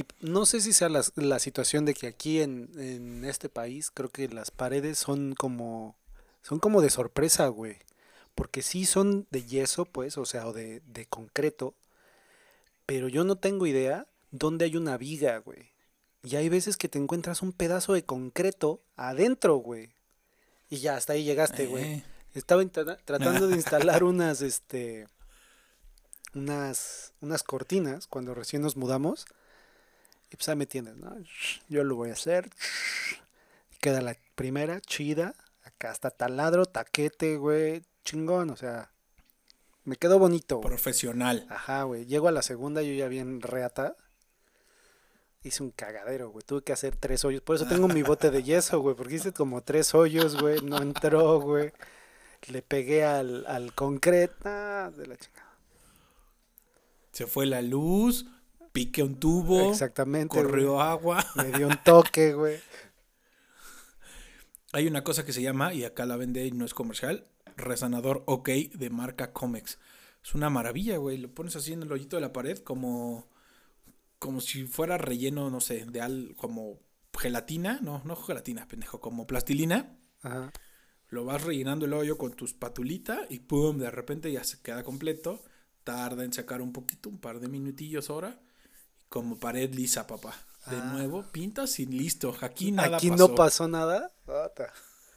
Y 0.01 0.07
no 0.21 0.47
sé 0.47 0.63
si 0.63 0.73
sea 0.73 0.89
la, 0.89 1.05
la 1.17 1.39
situación 1.39 1.85
de 1.85 1.93
que 1.93 2.07
aquí 2.07 2.41
en, 2.41 2.71
en 2.79 3.27
este 3.27 3.51
país 3.51 3.91
creo 3.93 4.09
que 4.09 4.29
las 4.29 4.51
paredes 4.51 4.99
son 4.99 5.35
como, 5.35 5.95
son 6.43 6.59
como 6.59 6.81
de 6.81 6.89
sorpresa, 6.89 7.49
güey. 7.49 7.77
Porque 8.35 8.63
sí 8.63 8.87
son 8.87 9.27
de 9.31 9.45
yeso, 9.45 9.85
pues, 9.85 10.17
o 10.17 10.25
sea, 10.25 10.47
o 10.47 10.55
de, 10.55 10.81
de 10.87 11.05
concreto. 11.05 11.75
Pero 12.87 13.09
yo 13.09 13.25
no 13.25 13.37
tengo 13.37 13.67
idea 13.67 14.07
dónde 14.31 14.65
hay 14.65 14.77
una 14.79 14.97
viga, 14.97 15.37
güey. 15.37 15.69
Y 16.23 16.37
hay 16.37 16.49
veces 16.49 16.79
que 16.79 16.89
te 16.89 16.99
encuentras 16.99 17.43
un 17.43 17.53
pedazo 17.53 17.93
de 17.93 18.03
concreto 18.03 18.81
adentro, 18.97 19.57
güey. 19.57 19.91
Y 20.71 20.79
ya, 20.79 20.97
hasta 20.97 21.13
ahí 21.13 21.25
llegaste, 21.25 21.67
güey. 21.67 21.85
Eh, 21.85 22.05
Estaba 22.35 22.65
tratando 23.05 23.49
de 23.49 23.55
instalar 23.57 24.03
unas, 24.03 24.41
este, 24.41 25.09
unas, 26.33 27.13
unas 27.21 27.43
cortinas 27.43 28.07
cuando 28.07 28.35
recién 28.35 28.63
nos 28.63 28.79
mudamos. 28.79 29.27
Y 30.31 30.37
pues 30.37 30.49
ahí 30.49 30.57
me 30.57 30.67
tienes, 30.67 30.97
¿no? 30.97 31.15
Yo 31.69 31.85
lo 31.85 31.97
voy 31.97 32.11
a 32.11 32.15
hacer. 32.15 32.51
Queda 33.81 34.01
la 34.01 34.17
primera, 34.35 34.81
chida. 34.81 35.35
Acá 35.65 35.91
está 35.93 36.11
taladro, 36.11 36.67
taquete, 36.67 37.37
güey. 37.37 37.83
Chingón, 38.05 38.51
o 38.51 38.57
sea. 38.57 38.91
Me 39.85 39.97
quedó 39.97 40.19
bonito, 40.19 40.59
güey. 40.59 40.69
profesional. 40.69 41.47
Ajá, 41.51 41.83
güey. 41.83 42.07
Llego 42.07 42.29
a 42.29 42.33
la 42.33 42.43
segunda, 42.43 42.83
yo 42.83 42.93
ya 42.93 43.09
bien 43.09 43.41
reata. 43.41 43.97
Hice 45.43 45.63
un 45.63 45.71
cagadero, 45.71 46.31
güey. 46.31 46.45
Tuve 46.45 46.63
que 46.63 46.73
hacer 46.73 46.97
tres 46.97 47.25
hoyos. 47.25 47.41
Por 47.43 47.57
eso 47.57 47.67
tengo 47.67 47.89
mi 47.89 48.03
bote 48.03 48.31
de 48.31 48.43
yeso, 48.43 48.81
güey. 48.81 48.95
Porque 48.95 49.15
hice 49.15 49.33
como 49.33 49.63
tres 49.63 49.95
hoyos, 49.95 50.41
güey. 50.41 50.61
No 50.61 50.79
entró, 50.79 51.41
güey. 51.41 51.73
Le 52.49 52.63
pegué 52.63 53.05
al, 53.05 53.47
al 53.47 53.75
concreto. 53.75 54.37
Ah, 54.45 54.91
de 54.95 55.07
la 55.07 55.17
chingada. 55.17 55.51
Se 57.13 57.27
fue 57.27 57.47
la 57.47 57.63
luz, 57.63 58.27
piqué 58.73 59.03
un 59.03 59.19
tubo, 59.19 59.71
Exactamente. 59.71 60.37
güey. 60.37 60.47
corrió 60.47 60.81
agua. 60.81 61.25
Me 61.37 61.51
dio 61.53 61.69
un 61.69 61.79
toque, 61.85 62.35
güey. 62.35 62.59
Hay 64.73 64.87
una 64.87 65.03
cosa 65.03 65.25
que 65.25 65.33
se 65.33 65.43
llama, 65.43 65.75
y 65.75 65.85
acá 65.85 66.07
la 66.07 66.17
vende 66.17 66.47
y 66.47 66.53
no 66.53 66.65
es 66.65 66.75
comercial, 66.75 67.27
resanador 67.57 68.23
OK 68.27 68.49
de 68.49 68.91
marca 68.91 69.33
Comex. 69.33 69.79
Es 70.23 70.35
una 70.35 70.51
maravilla, 70.51 70.99
güey. 70.99 71.19
Lo 71.19 71.33
pones 71.35 71.57
así 71.57 71.73
en 71.73 71.83
el 71.83 71.91
hoyito 71.91 72.17
de 72.17 72.23
la 72.23 72.33
pared 72.33 72.59
como, 72.59 73.29
como 74.19 74.41
si 74.41 74.67
fuera 74.67 74.99
relleno, 74.99 75.51
no 75.51 75.61
sé, 75.61 75.87
de 75.87 76.01
al, 76.01 76.35
como 76.37 76.79
gelatina. 77.19 77.81
No, 77.83 78.03
no 78.05 78.15
gelatina, 78.17 78.69
pendejo, 78.69 79.01
como 79.01 79.27
plastilina. 79.27 79.97
Ajá. 80.23 80.53
Lo 81.09 81.25
vas 81.25 81.43
rellenando 81.43 81.87
el 81.87 81.93
hoyo 81.93 82.17
con 82.17 82.35
tu 82.35 82.45
espatulita 82.45 83.27
y 83.29 83.41
pum, 83.41 83.79
de 83.79 83.91
repente 83.91 84.31
ya 84.31 84.45
se 84.45 84.61
queda 84.61 84.85
completo. 84.85 85.43
Tarda 85.83 86.25
en 86.25 86.33
sacar 86.33 86.63
un 86.63 86.73
poquito, 86.73 87.09
un 87.09 87.19
par 87.19 87.41
de 87.41 87.49
minutillos 87.49 88.11
ahora. 88.11 88.39
Como 89.11 89.39
pared 89.39 89.75
lisa, 89.75 90.07
papá. 90.07 90.35
De 90.67 90.77
Ah. 90.77 90.85
nuevo, 90.95 91.25
pintas 91.31 91.79
y 91.81 91.85
listo. 91.87 92.35
Aquí 92.41 92.71
nada 92.73 92.97
Aquí 92.97 93.11
pasó. 93.11 93.29
no 93.29 93.35
pasó 93.35 93.69
nada. 93.69 94.11
Ota. 94.27 94.73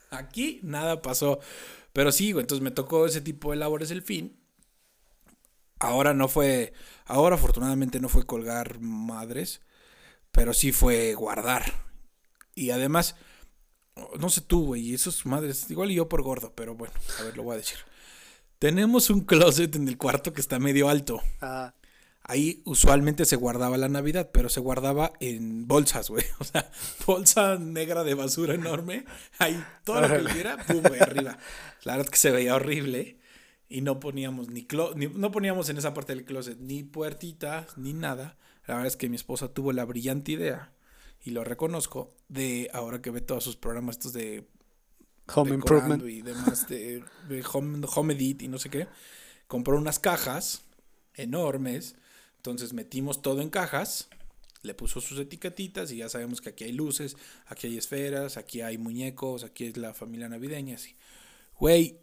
Aquí 0.09 0.59
nada 0.63 1.01
pasó. 1.01 1.39
Pero 1.93 2.12
sí, 2.12 2.31
güey, 2.33 2.43
entonces 2.43 2.63
me 2.63 2.71
tocó 2.71 3.05
ese 3.05 3.21
tipo 3.21 3.51
de 3.51 3.57
labores 3.57 3.91
el 3.91 4.01
fin. 4.01 4.38
Ahora 5.79 6.13
no 6.13 6.27
fue, 6.27 6.73
ahora 7.05 7.35
afortunadamente 7.35 8.00
no 8.00 8.07
fue 8.09 8.25
colgar 8.25 8.79
madres, 8.79 9.62
pero 10.31 10.53
sí 10.53 10.71
fue 10.71 11.13
guardar. 11.13 11.71
Y 12.55 12.69
además, 12.71 13.15
no 14.17 14.29
sé 14.29 14.41
tú, 14.41 14.65
güey, 14.67 14.93
esos 14.93 15.25
madres, 15.25 15.69
igual 15.69 15.91
y 15.91 15.95
yo 15.95 16.07
por 16.07 16.21
gordo, 16.21 16.53
pero 16.55 16.73
bueno, 16.73 16.93
a 17.19 17.23
ver, 17.23 17.35
lo 17.35 17.43
voy 17.43 17.55
a 17.55 17.57
decir. 17.57 17.77
Tenemos 18.59 19.09
un 19.09 19.21
closet 19.21 19.75
en 19.75 19.88
el 19.89 19.97
cuarto 19.97 20.31
que 20.31 20.39
está 20.41 20.57
medio 20.57 20.88
alto. 20.88 21.21
Ah, 21.41 21.73
Ahí 22.25 22.62
usualmente 22.65 23.25
se 23.25 23.36
guardaba 23.36 23.77
la 23.77 23.89
Navidad, 23.89 24.30
pero 24.32 24.48
se 24.48 24.62
guardaba 24.62 25.12
en 25.20 25.68
bolsas, 25.68 26.10
güey. 26.10 26.24
O 26.39 26.44
sea, 26.46 26.72
bolsa 27.06 27.58
negra 27.58 28.03
de 28.03 28.13
basura 28.13 28.53
enorme. 28.56 29.06
Ahí 29.39 29.62
todo 29.84 30.01
lo 30.01 30.08
que 30.08 30.32
hubiera, 30.32 30.58
pum, 30.65 30.82
güey, 30.88 31.01
arriba. 31.01 31.38
La 31.84 31.94
verdad 31.94 32.06
es 32.08 32.12
que 32.12 32.18
se 32.18 32.32
veía 32.32 32.56
horrible. 32.56 33.18
Y 33.68 33.82
no 33.82 34.00
poníamos 34.00 34.50
ni, 34.50 34.65
clo- 34.68 34.94
ni- 34.96 35.08
no 35.08 35.32
poníamos 35.32 35.68
en 35.70 35.77
esa 35.77 35.94
parte 35.94 36.13
del 36.15 36.25
closet 36.25 36.60
ni 36.60 36.84
puertitas, 36.84 37.77
ni 37.77 37.94
nada. 37.94 38.38
La 38.68 38.75
verdad 38.75 38.88
es 38.88 38.98
que 38.98 39.10
mi 39.10 39.15
esposa 39.15 39.48
tuvo 39.53 39.74
la 39.74 39.84
brillante 39.84 40.32
idea, 40.34 40.72
y 41.25 41.32
lo 41.32 41.44
reconozco, 41.44 42.15
de 42.30 42.70
ahora 42.74 43.01
que 43.01 43.10
ve 43.10 43.20
todos 43.22 43.44
sus 43.44 43.56
programas 43.58 43.96
estos 43.98 44.13
de 44.13 44.48
home 45.34 45.56
improvement. 45.56 46.03
y 46.06 46.22
demás 46.22 46.68
de, 46.70 47.03
de 47.27 47.44
home, 47.51 47.86
home 47.94 48.13
edit 48.13 48.44
y 48.44 48.48
no 48.48 48.60
sé 48.60 48.70
qué. 48.70 48.88
Compró 49.48 49.77
unas 49.77 50.00
cajas 50.00 50.62
enormes. 51.15 51.96
Entonces 52.43 52.73
metimos 52.73 53.21
todo 53.21 53.41
en 53.41 53.50
cajas. 53.50 54.09
Le 54.63 54.73
puso 54.73 55.00
sus 55.00 55.17
etiquetitas 55.17 55.91
y 55.93 55.97
ya 55.97 56.09
sabemos 56.09 56.41
que 56.41 56.50
aquí 56.50 56.65
hay 56.65 56.73
luces, 56.73 57.15
aquí 57.45 57.67
hay 57.67 57.77
esferas, 57.77 58.35
aquí 58.35 58.59
hay 58.59 58.77
muñecos, 58.77 59.45
aquí 59.45 59.65
es 59.65 59.77
la 59.77 59.93
familia 59.93 60.27
navideña, 60.27 60.75
así. 60.75 60.97
Güey, 61.57 62.01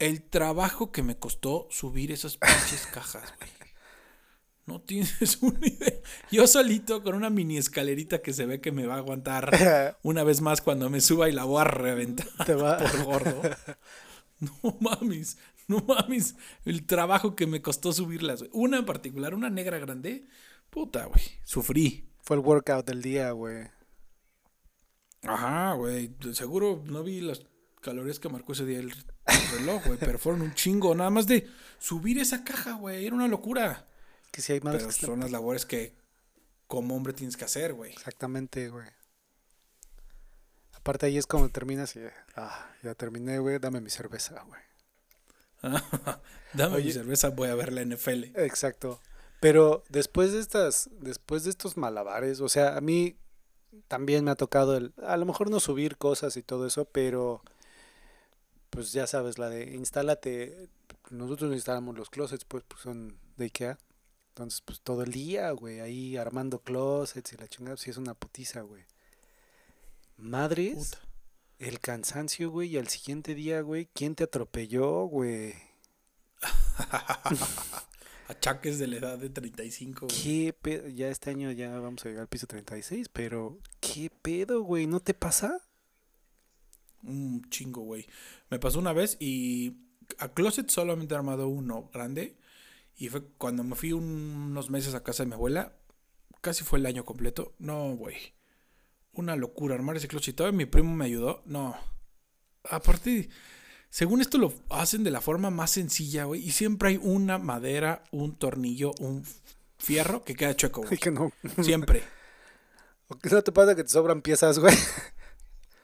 el 0.00 0.22
trabajo 0.22 0.90
que 0.90 1.04
me 1.04 1.16
costó 1.18 1.68
subir 1.70 2.10
esas 2.10 2.36
pinches 2.36 2.86
cajas, 2.92 3.32
güey. 3.38 3.50
No 4.66 4.80
tienes 4.80 5.38
una 5.40 5.64
idea. 5.66 6.00
Yo 6.32 6.48
solito 6.48 7.04
con 7.04 7.14
una 7.14 7.30
mini 7.30 7.58
escalerita 7.58 8.20
que 8.20 8.32
se 8.32 8.44
ve 8.44 8.60
que 8.60 8.72
me 8.72 8.86
va 8.86 8.94
a 8.94 8.98
aguantar 8.98 9.96
una 10.02 10.24
vez 10.24 10.40
más 10.40 10.60
cuando 10.60 10.90
me 10.90 11.00
suba 11.00 11.28
y 11.28 11.32
la 11.32 11.44
voy 11.44 11.60
a 11.60 11.64
reventar 11.64 12.26
Te 12.44 12.54
va- 12.56 12.76
por 12.78 13.04
gordo. 13.04 13.42
No 14.40 14.76
mames, 14.80 15.36
no 15.68 15.84
mames. 15.86 16.34
El 16.64 16.86
trabajo 16.86 17.36
que 17.36 17.46
me 17.46 17.62
costó 17.62 17.92
subirlas. 17.92 18.40
güey. 18.40 18.50
Una 18.54 18.78
en 18.78 18.86
particular, 18.86 19.34
una 19.34 19.50
negra 19.50 19.78
grande. 19.78 20.26
Puta, 20.70 21.04
güey. 21.04 21.22
Sufrí. 21.44 22.08
Fue 22.22 22.36
el 22.36 22.42
workout 22.42 22.86
del 22.86 23.02
día, 23.02 23.30
güey. 23.32 23.68
Ajá, 25.22 25.74
güey. 25.74 26.14
Seguro 26.32 26.82
no 26.86 27.02
vi 27.02 27.20
las 27.20 27.42
calorías 27.80 28.18
que 28.18 28.28
marcó 28.28 28.52
ese 28.52 28.64
día 28.64 28.78
el 28.78 28.92
reloj, 29.58 29.84
güey. 29.86 29.98
Pero 29.98 30.18
fueron 30.18 30.42
un 30.42 30.54
chingo. 30.54 30.94
Nada 30.94 31.10
más 31.10 31.26
de 31.26 31.46
subir 31.78 32.18
esa 32.18 32.44
caja, 32.44 32.72
güey. 32.74 33.06
Era 33.06 33.14
una 33.14 33.28
locura. 33.28 33.86
Que 34.30 34.40
si 34.40 34.52
hay 34.52 34.60
madres 34.60 34.82
Pero 34.82 34.94
que 34.94 35.06
son 35.06 35.20
las 35.20 35.30
labores 35.30 35.66
que 35.66 35.94
como 36.66 36.96
hombre 36.96 37.12
tienes 37.12 37.36
que 37.36 37.44
hacer, 37.44 37.74
güey. 37.74 37.92
Exactamente, 37.92 38.68
güey. 38.68 38.88
Aparte 40.74 41.06
ahí 41.06 41.18
es 41.18 41.26
como 41.26 41.48
terminas 41.50 41.96
y... 41.96 42.00
Ah, 42.36 42.70
ya 42.82 42.94
terminé, 42.94 43.38
güey. 43.38 43.58
Dame 43.58 43.80
mi 43.80 43.90
cerveza, 43.90 44.42
güey. 44.46 44.67
Dame 46.54 46.78
mi 46.82 46.92
cerveza, 46.92 47.30
voy 47.30 47.48
a 47.48 47.54
ver 47.54 47.72
la 47.72 47.84
NFL. 47.84 48.36
Exacto. 48.36 49.00
Pero 49.40 49.84
después 49.88 50.32
de 50.32 50.40
estas, 50.40 50.90
después 51.00 51.44
de 51.44 51.50
estos 51.50 51.76
malabares, 51.76 52.40
o 52.40 52.48
sea, 52.48 52.76
a 52.76 52.80
mí 52.80 53.16
también 53.86 54.24
me 54.24 54.30
ha 54.30 54.36
tocado 54.36 54.76
el, 54.76 54.92
a 55.04 55.16
lo 55.16 55.26
mejor 55.26 55.50
no 55.50 55.60
subir 55.60 55.96
cosas 55.96 56.36
y 56.36 56.42
todo 56.42 56.66
eso, 56.66 56.86
pero 56.86 57.42
pues 58.70 58.92
ya 58.92 59.06
sabes, 59.06 59.38
la 59.38 59.48
de 59.48 59.74
instálate, 59.74 60.68
nosotros 61.10 61.52
instalamos 61.52 61.96
los 61.96 62.10
closets, 62.10 62.44
pues, 62.44 62.64
pues 62.66 62.82
son 62.82 63.18
de 63.36 63.44
Ikea. 63.44 63.78
Entonces, 64.30 64.60
pues 64.60 64.80
todo 64.80 65.02
el 65.02 65.10
día, 65.10 65.50
güey, 65.50 65.80
ahí 65.80 66.16
armando 66.16 66.60
closets 66.60 67.32
y 67.32 67.36
la 67.36 67.48
chingada, 67.48 67.76
sí 67.76 67.90
es 67.90 67.96
una 67.96 68.14
putiza, 68.14 68.60
güey. 68.60 68.84
Madres, 70.16 70.90
Puta. 70.90 71.07
El 71.58 71.80
cansancio, 71.80 72.50
güey, 72.50 72.70
y 72.70 72.78
al 72.78 72.88
siguiente 72.88 73.34
día, 73.34 73.60
güey, 73.62 73.88
¿quién 73.94 74.14
te 74.14 74.24
atropelló, 74.24 75.04
güey? 75.06 75.54
Achaques 78.28 78.78
de 78.78 78.86
la 78.88 78.96
edad 78.96 79.18
de 79.18 79.30
35, 79.30 80.06
güey. 80.06 80.22
¿Qué 80.22 80.52
pedo? 80.52 80.88
Ya 80.88 81.08
este 81.08 81.30
año 81.30 81.50
ya 81.50 81.78
vamos 81.78 82.04
a 82.04 82.08
llegar 82.08 82.22
al 82.22 82.28
piso 82.28 82.46
36, 82.46 83.08
pero 83.08 83.58
¿qué 83.80 84.10
pedo, 84.10 84.62
güey? 84.62 84.86
¿No 84.86 85.00
te 85.00 85.14
pasa? 85.14 85.62
Un 87.02 87.48
chingo, 87.48 87.82
güey. 87.82 88.06
Me 88.50 88.58
pasó 88.58 88.78
una 88.78 88.92
vez 88.92 89.16
y 89.18 89.78
a 90.18 90.28
closet 90.28 90.68
solamente 90.68 91.14
he 91.14 91.16
armado 91.16 91.48
uno 91.48 91.88
grande. 91.92 92.36
Y 92.96 93.08
fue 93.08 93.24
cuando 93.38 93.62
me 93.64 93.76
fui 93.76 93.92
un- 93.92 94.48
unos 94.50 94.68
meses 94.70 94.94
a 94.94 95.02
casa 95.04 95.22
de 95.22 95.28
mi 95.28 95.34
abuela. 95.34 95.72
Casi 96.42 96.64
fue 96.64 96.80
el 96.80 96.86
año 96.86 97.04
completo. 97.04 97.54
No, 97.58 97.94
güey. 97.96 98.16
Una 99.18 99.34
locura 99.34 99.74
armar 99.74 99.96
ese 99.96 100.06
closet. 100.06 100.36
Todavía 100.36 100.56
mi 100.56 100.64
primo 100.66 100.94
me 100.94 101.06
ayudó. 101.06 101.42
No. 101.44 101.76
Aparte, 102.70 103.28
según 103.90 104.20
esto 104.20 104.38
lo 104.38 104.52
hacen 104.70 105.02
de 105.02 105.10
la 105.10 105.20
forma 105.20 105.50
más 105.50 105.72
sencilla, 105.72 106.22
güey. 106.24 106.40
Y 106.46 106.52
siempre 106.52 106.90
hay 106.90 107.00
una 107.02 107.36
madera, 107.38 108.04
un 108.12 108.36
tornillo, 108.38 108.92
un 109.00 109.24
fierro 109.76 110.22
que 110.24 110.36
queda 110.36 110.54
chueco, 110.54 110.82
güey. 110.82 110.98
que 111.00 111.10
no. 111.10 111.32
Siempre. 111.62 112.04
¿O 113.08 113.18
qué 113.18 113.28
no 113.30 113.42
te 113.42 113.50
pasa 113.50 113.74
que 113.74 113.82
te 113.82 113.88
sobran 113.90 114.22
piezas, 114.22 114.60
güey? 114.60 114.74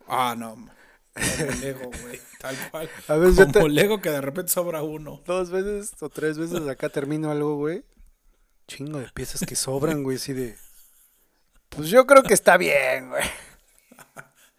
Ah, 0.07 0.37
no. 0.39 0.55
Como 0.55 1.51
Lego, 1.61 1.91
güey. 2.03 2.21
Tal 2.39 2.57
cual. 2.71 2.89
A 3.09 3.17
veces 3.17 3.39
Como 3.39 3.53
te- 3.53 3.69
Lego 3.69 4.01
que 4.01 4.11
de 4.11 4.21
repente 4.21 4.53
sobra 4.53 4.83
uno. 4.85 5.23
Dos 5.27 5.51
veces 5.51 5.93
o 6.01 6.09
tres 6.09 6.39
veces 6.39 6.69
acá 6.69 6.89
termino 6.89 7.33
algo, 7.33 7.57
güey. 7.57 7.85
Chingo 8.69 9.01
de 9.01 9.09
piezas 9.09 9.41
que 9.45 9.57
sobran, 9.57 10.05
güey, 10.05 10.19
así 10.19 10.33
de... 10.33 10.57
Pues 11.77 11.89
yo 11.89 12.07
creo 12.07 12.23
que 12.23 12.35
está 12.35 12.57
bien, 12.57 13.11
güey. 13.11 13.25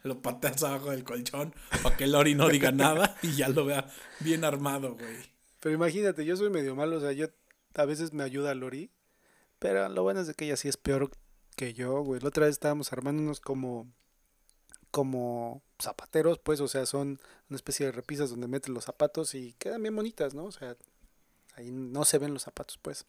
Lo 0.03 0.21
pateas 0.21 0.61
abajo 0.63 0.91
del 0.91 1.03
colchón 1.03 1.53
para 1.81 1.95
que 1.95 2.07
Lori 2.07 2.35
no 2.35 2.49
diga 2.49 2.71
nada 2.71 3.17
y 3.23 3.35
ya 3.35 3.49
lo 3.49 3.65
vea 3.65 3.89
bien 4.19 4.43
armado, 4.43 4.95
güey. 4.95 5.17
Pero 5.61 5.73
imagínate, 5.73 6.25
yo 6.25 6.35
soy 6.35 6.49
medio 6.49 6.75
malo, 6.75 6.97
o 6.97 6.99
sea, 6.99 7.11
yo 7.11 7.27
a 7.73 7.85
veces 7.85 8.13
me 8.13 8.23
ayuda 8.23 8.53
Lori, 8.53 8.91
pero 9.57 9.89
lo 9.89 10.03
bueno 10.03 10.19
es 10.19 10.27
de 10.27 10.33
que 10.35 10.45
ella 10.45 10.57
sí 10.57 10.67
es 10.67 10.77
peor 10.77 11.09
que 11.55 11.73
yo, 11.73 12.01
güey. 12.01 12.21
La 12.21 12.27
otra 12.27 12.45
vez 12.45 12.53
estábamos 12.53 12.93
armándonos 12.93 13.39
como 13.39 13.87
como 14.91 15.61
zapateros, 15.81 16.39
pues, 16.39 16.61
o 16.61 16.69
sea, 16.69 16.85
son 16.85 17.19
una 17.49 17.57
especie 17.57 17.85
de 17.85 17.91
repisas 17.91 18.29
donde 18.29 18.47
metes 18.47 18.69
los 18.69 18.85
zapatos 18.85 19.35
y 19.35 19.51
quedan 19.59 19.81
bien 19.81 19.93
bonitas, 19.93 20.33
¿no? 20.33 20.45
O 20.45 20.51
sea, 20.53 20.77
ahí 21.55 21.69
no 21.69 22.05
se 22.05 22.17
ven 22.17 22.33
los 22.33 22.43
zapatos, 22.43 22.77
pues. 22.77 23.05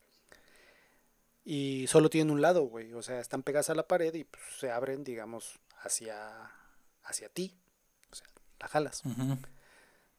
Y 1.48 1.86
solo 1.86 2.10
tienen 2.10 2.32
un 2.32 2.42
lado, 2.42 2.64
güey, 2.64 2.92
o 2.92 3.02
sea, 3.02 3.20
están 3.20 3.44
pegadas 3.44 3.70
a 3.70 3.74
la 3.74 3.86
pared 3.86 4.12
y 4.12 4.24
pues, 4.24 4.42
se 4.58 4.70
abren, 4.70 5.04
digamos, 5.04 5.60
hacia 5.80 6.50
hacia 7.04 7.28
ti. 7.28 7.56
O 8.10 8.16
sea, 8.16 8.26
la 8.58 8.68
jalas 8.68 9.02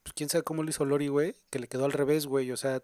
pues 0.08 0.14
quién 0.14 0.30
sabe 0.30 0.42
cómo 0.42 0.62
lo 0.62 0.70
hizo 0.70 0.86
Lori, 0.86 1.08
güey, 1.08 1.36
que 1.50 1.58
le 1.58 1.68
quedó 1.68 1.84
al 1.84 1.92
revés, 1.92 2.26
güey, 2.26 2.50
o 2.50 2.56
sea, 2.56 2.82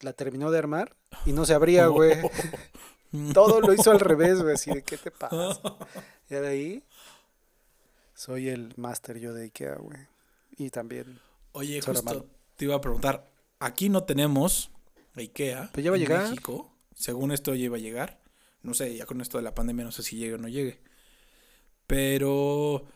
la 0.00 0.14
terminó 0.14 0.50
de 0.50 0.58
armar 0.58 0.96
y 1.26 1.32
no 1.32 1.44
se 1.44 1.52
abría, 1.52 1.88
güey. 1.88 2.16
Todo 3.34 3.60
lo 3.60 3.74
hizo 3.74 3.90
al 3.90 4.00
revés, 4.00 4.40
güey, 4.40 4.54
así 4.54 4.70
de 4.70 4.82
qué 4.82 4.96
te 4.96 5.10
pasa. 5.10 5.60
Ya 6.30 6.40
de 6.40 6.48
ahí 6.48 6.84
soy 8.14 8.48
el 8.48 8.72
máster 8.78 9.18
yo 9.18 9.34
de 9.34 9.44
Ikea, 9.44 9.74
güey. 9.74 9.98
Y 10.56 10.70
también, 10.70 11.20
Oye, 11.52 11.82
justo 11.82 12.26
te 12.56 12.64
iba 12.64 12.76
a 12.76 12.80
preguntar. 12.80 13.28
Aquí 13.58 13.90
no 13.90 14.04
tenemos 14.04 14.70
IKEA. 15.16 15.68
Pues 15.70 15.84
ya 15.84 15.90
va 15.90 15.96
a 15.96 16.00
llegar. 16.00 16.22
México. 16.22 16.73
Según 16.94 17.32
esto 17.32 17.54
ya 17.54 17.64
iba 17.64 17.76
a 17.76 17.80
llegar. 17.80 18.20
No 18.62 18.74
sé, 18.74 18.96
ya 18.96 19.06
con 19.06 19.20
esto 19.20 19.38
de 19.38 19.44
la 19.44 19.54
pandemia 19.54 19.84
no 19.84 19.92
sé 19.92 20.02
si 20.02 20.16
llegue 20.16 20.34
o 20.34 20.38
no 20.38 20.48
llegue. 20.48 20.80
Pero 21.86 22.86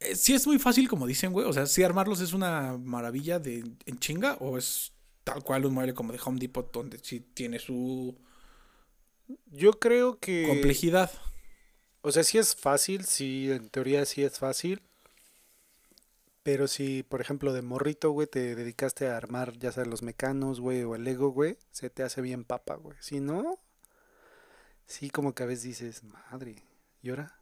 eh, 0.00 0.16
sí 0.16 0.34
es 0.34 0.46
muy 0.46 0.58
fácil 0.58 0.88
como 0.88 1.06
dicen, 1.06 1.32
güey. 1.32 1.46
O 1.46 1.52
sea, 1.52 1.66
si 1.66 1.82
armarlos 1.82 2.20
es 2.20 2.32
una 2.32 2.76
maravilla 2.78 3.38
de 3.38 3.64
en 3.86 3.98
chinga 3.98 4.34
o 4.40 4.58
es 4.58 4.92
tal 5.22 5.42
cual 5.42 5.66
un 5.66 5.74
mueble 5.74 5.94
como 5.94 6.12
de 6.12 6.20
Home 6.24 6.40
Depot 6.40 6.70
donde 6.72 6.98
sí 6.98 7.20
tiene 7.20 7.58
su 7.58 8.16
yo 9.46 9.72
creo 9.78 10.18
que, 10.18 10.46
complejidad. 10.48 11.10
o 12.02 12.12
sea, 12.12 12.24
sí 12.24 12.38
es 12.38 12.54
fácil, 12.54 13.04
sí, 13.04 13.50
en 13.50 13.68
teoría 13.70 14.04
sí 14.04 14.22
es 14.22 14.38
fácil. 14.38 14.82
Pero 16.44 16.68
si, 16.68 17.02
por 17.02 17.20
ejemplo, 17.20 17.52
de 17.52 17.62
morrito, 17.62 18.10
güey, 18.12 18.28
te 18.28 18.54
dedicaste 18.54 19.08
a 19.08 19.16
armar, 19.16 19.58
ya 19.58 19.72
sea 19.72 19.84
los 19.86 20.02
mecanos, 20.02 20.60
güey, 20.60 20.84
o 20.84 20.94
el 20.94 21.02
Lego, 21.02 21.30
güey, 21.30 21.58
se 21.72 21.90
te 21.90 22.04
hace 22.04 22.20
bien 22.20 22.44
papa, 22.44 22.76
güey. 22.76 22.96
Si 23.00 23.18
no, 23.18 23.58
sí 24.86 25.10
como 25.10 25.34
que 25.34 25.42
a 25.42 25.46
veces 25.46 25.64
dices, 25.64 26.04
madre, 26.04 26.62
¿y 27.02 27.10
ahora? 27.10 27.36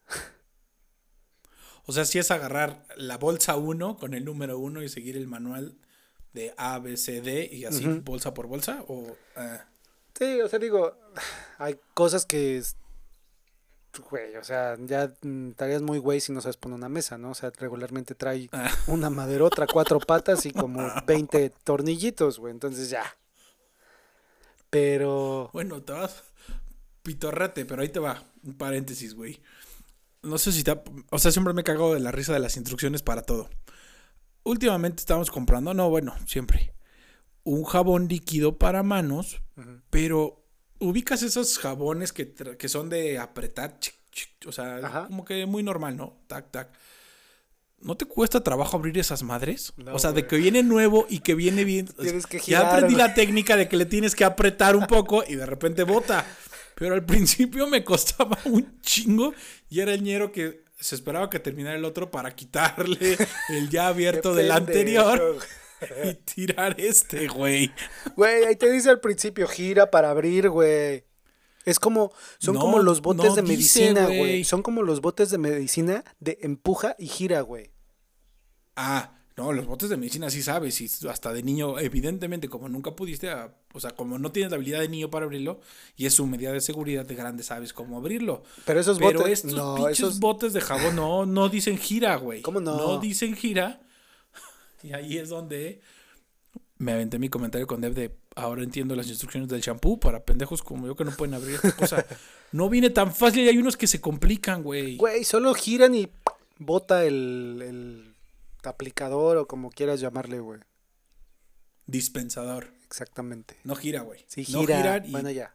O 1.85 1.93
sea, 1.93 2.05
si 2.05 2.21
es 2.21 2.31
agarrar 2.31 2.87
la 2.97 3.19
bolsa 3.19 3.57
1 3.57 3.97
con 3.97 4.15
el 4.15 4.25
número 4.25 4.57
1 4.57 4.85
y 4.85 4.89
seguir 4.89 5.17
el 5.17 5.27
manual 5.27 5.77
de 6.33 6.55
A, 6.57 6.79
B, 6.79 6.97
C, 6.97 7.21
D 7.21 7.49
y 7.53 7.65
así 7.65 7.85
bolsa 8.05 8.33
por 8.33 8.47
bolsa 8.47 8.85
o 8.87 9.17
ah, 9.35 9.67
Sí, 10.15 10.41
o 10.41 10.49
sea, 10.49 10.61
digo, 10.61 10.97
hay 11.59 11.81
cosas 11.95 12.25
que, 12.27 12.63
güey, 14.11 14.37
o 14.37 14.45
sea, 14.45 14.77
ya 14.81 15.13
mm, 15.23 15.51
estarías 15.51 15.83
muy 15.83 15.99
güey 15.99 16.21
si 16.21 16.33
no 16.33 16.41
sabes 16.41 16.57
poner 16.57 16.77
una 16.77 16.89
mesa, 16.89 17.19
¿no? 17.19 17.31
O 17.31 17.35
sea, 17.35 17.51
regularmente 17.59 18.15
trae 18.15 18.49
Ah. 18.53 18.71
una 18.87 19.11
maderota, 19.11 19.67
cuatro 19.67 20.01
patas 20.01 20.47
y 20.47 20.53
como 20.53 20.81
20 21.07 21.51
tornillitos, 21.65 22.39
güey, 22.39 22.53
entonces 22.53 22.89
ya. 22.91 23.05
Pero, 24.71 25.51
Bueno, 25.53 25.83
te 25.83 25.93
vas 25.93 26.23
pitorrete, 27.03 27.65
pero 27.67 27.83
ahí 27.83 27.89
te 27.89 27.99
va. 27.99 28.23
Un 28.45 28.55
paréntesis, 28.55 29.15
güey. 29.15 29.41
No 30.23 30.39
sé 30.39 30.53
si 30.53 30.63
te... 30.65 30.71
ha- 30.71 30.83
O 31.11 31.19
sea, 31.19 31.31
siempre 31.33 31.53
me 31.53 31.61
he 31.63 31.65
cagado 31.65 31.95
de 31.95 32.01
la 32.01 32.13
risa 32.13 32.33
de 32.33 32.39
las 32.39 32.57
instrucciones 32.57 33.03
para 33.03 33.23
todo. 33.23 33.51
Últimamente 34.45 35.01
estábamos 35.01 35.31
comprando, 35.31 35.75
no, 35.75 35.91
bueno, 35.91 36.15
siempre. 36.27 36.75
Un 37.45 37.65
jabón 37.65 38.09
líquido 38.09 38.57
para 38.57 38.83
manos, 38.83 39.43
pero 39.91 40.42
ubicas 40.83 41.23
esos 41.23 41.59
jabones 41.59 42.13
que, 42.13 42.33
que 42.33 42.69
son 42.69 42.89
de 42.89 43.19
apretar, 43.19 43.79
chic, 43.79 43.95
chic, 44.11 44.31
o 44.47 44.53
sea, 44.53 44.77
Ajá. 44.77 45.07
como 45.07 45.25
que 45.25 45.47
muy 45.47 45.63
normal, 45.63 45.97
¿no? 45.97 46.19
Tac, 46.27 46.51
tac. 46.51 46.69
¿No 47.81 47.97
te 47.97 48.05
cuesta 48.05 48.45
trabajo 48.45 48.77
abrir 48.77 48.97
esas 48.99 49.23
madres? 49.23 49.73
No, 49.77 49.95
o 49.95 49.99
sea, 49.99 50.13
de 50.13 50.27
que 50.27 50.37
viene 50.37 50.63
nuevo 50.63 51.07
y 51.09 51.21
que 51.21 51.35
viene 51.35 51.65
bien. 51.65 51.87
Tienes 52.01 52.27
que 52.27 52.39
ya 52.39 52.45
girar, 52.45 52.67
aprendí 52.67 52.95
güey. 52.95 53.07
la 53.09 53.15
técnica 53.15 53.57
de 53.57 53.69
que 53.69 53.77
le 53.77 53.87
tienes 53.87 54.15
que 54.15 54.25
apretar 54.25 54.77
un 54.77 54.87
poco 54.87 55.25
y 55.27 55.35
de 55.35 55.47
repente 55.47 55.83
bota. 55.83 56.25
Pero 56.75 56.95
al 56.95 57.05
principio 57.05 57.67
me 57.67 57.85
costaba 57.85 58.39
un 58.45 58.81
chingo 58.81 59.35
y 59.69 59.81
era 59.81 59.95
el 59.95 60.03
ñero 60.03 60.31
que 60.33 60.65
se 60.79 60.95
esperaba 60.95 61.31
que 61.31 61.39
terminara 61.39 61.77
el 61.77 61.85
otro 61.85 62.11
para 62.11 62.35
quitarle 62.35 63.17
el 63.49 63.69
ya 63.69 63.89
abierto 63.89 64.35
del 64.35 64.51
anterior. 64.51 65.39
y 66.05 66.15
tirar 66.15 66.81
este, 66.81 67.29
güey. 67.29 67.73
Güey, 68.17 68.45
ahí 68.45 68.57
te 68.57 68.71
dice 68.71 68.91
al 68.91 69.01
principio, 69.01 69.47
gira 69.49 69.91
para 69.91 70.11
abrir, 70.11 70.49
güey. 70.51 71.05
Es 71.65 71.79
como, 71.79 72.13
son 72.39 72.55
No, 72.55 72.61
como 72.61 72.81
los 72.81 73.01
botes 73.03 73.31
no 73.31 73.35
de 73.37 73.43
medicina, 73.43 74.07
güey. 74.07 74.19
güey. 74.19 74.45
Son 74.45 74.63
como 74.63 74.83
los 74.83 75.01
botes 75.01 75.31
de 75.31 75.39
medicina 75.39 76.03
de 76.19 76.39
empuja 76.43 76.97
y 76.99 77.07
gira, 77.07 77.41
güey. 77.43 77.71
Ah, 78.77 79.19
No, 79.35 79.51
los 79.55 79.65
botes 79.65 79.89
de 79.89 79.97
medicina 79.97 80.29
sí 80.29 80.43
sabes, 80.43 80.79
y 80.83 80.91
hasta 81.09 81.33
de 81.33 81.43
niño, 81.43 81.79
evidentemente, 81.79 82.51
como 82.51 82.69
nunca 82.69 82.95
pudiste, 82.95 83.31
a- 83.31 83.57
o 83.73 83.81
sea, 83.81 83.93
como 83.93 84.19
no 84.19 84.31
tienes 84.31 84.51
la 84.51 84.57
habilidad 84.57 84.81
de 84.81 84.91
niño 84.91 85.09
para 85.11 85.25
abrirlo, 85.25 85.59
y 85.97 86.05
es 86.05 86.13
su 86.13 86.27
medida 86.27 86.53
de 86.53 86.61
seguridad 86.61 87.07
de 87.07 87.15
grande, 87.15 87.43
sabes 87.43 87.73
cómo 87.73 87.97
abrirlo. 87.97 88.43
Pero 88.67 88.79
esos 88.81 88.99
Pero 88.99 89.21
botes. 89.21 89.39
estos 89.39 89.55
no, 89.55 89.77
pinches 89.77 89.99
esos. 90.01 90.21
botes 90.21 90.53
de 90.53 90.61
jabón 90.61 90.95
no, 90.97 91.25
no 91.25 91.49
dicen 91.49 91.79
gira, 91.79 92.17
güey. 92.17 92.43
¿Cómo 92.43 92.61
no? 92.61 92.77
No 92.77 92.99
dicen 93.01 93.35
gira. 93.35 93.81
Y 94.83 94.93
ahí 94.93 95.19
es 95.19 95.29
donde 95.29 95.81
me 96.79 96.93
aventé 96.93 97.19
mi 97.19 97.29
comentario 97.29 97.67
con 97.67 97.81
Dev 97.81 97.95
de 97.95 98.17
ahora 98.35 98.63
entiendo 98.65 98.97
las 98.97 99.07
instrucciones 99.09 99.49
del 99.49 99.61
shampoo 99.61 100.01
para 100.01 100.25
pendejos 100.25 100.63
como 100.63 100.87
yo 100.87 100.97
que 100.97 101.05
no 101.05 101.13
pueden 101.13 101.35
abrir 101.35 101.55
esta 101.57 101.75
cosa. 101.77 102.05
No 102.53 102.69
viene 102.69 102.91
tan 102.91 103.15
fácil 103.15 103.45
y 103.45 103.49
hay 103.49 103.57
unos 103.57 103.79
que 103.79 103.87
se 103.87 104.03
complican, 104.03 104.63
güey. 104.63 104.99
Güey, 104.99 105.25
solo 105.25 105.55
giran 105.55 105.95
y 105.95 106.11
bota 106.59 107.03
el, 107.07 107.63
el 107.67 108.15
aplicador 108.63 109.39
o 109.39 109.47
como 109.49 109.71
quieras 109.71 110.01
llamarle, 110.01 110.39
güey. 110.41 110.61
Dispensador. 111.87 112.73
Exactamente. 112.85 113.57
No 113.65 113.75
gira, 113.75 114.03
güey. 114.03 114.21
Sí, 114.27 114.45
No 114.51 114.61
gira. 114.61 114.77
giran 114.77 115.07
y- 115.07 115.11
Bueno, 115.13 115.31
ya. 115.31 115.55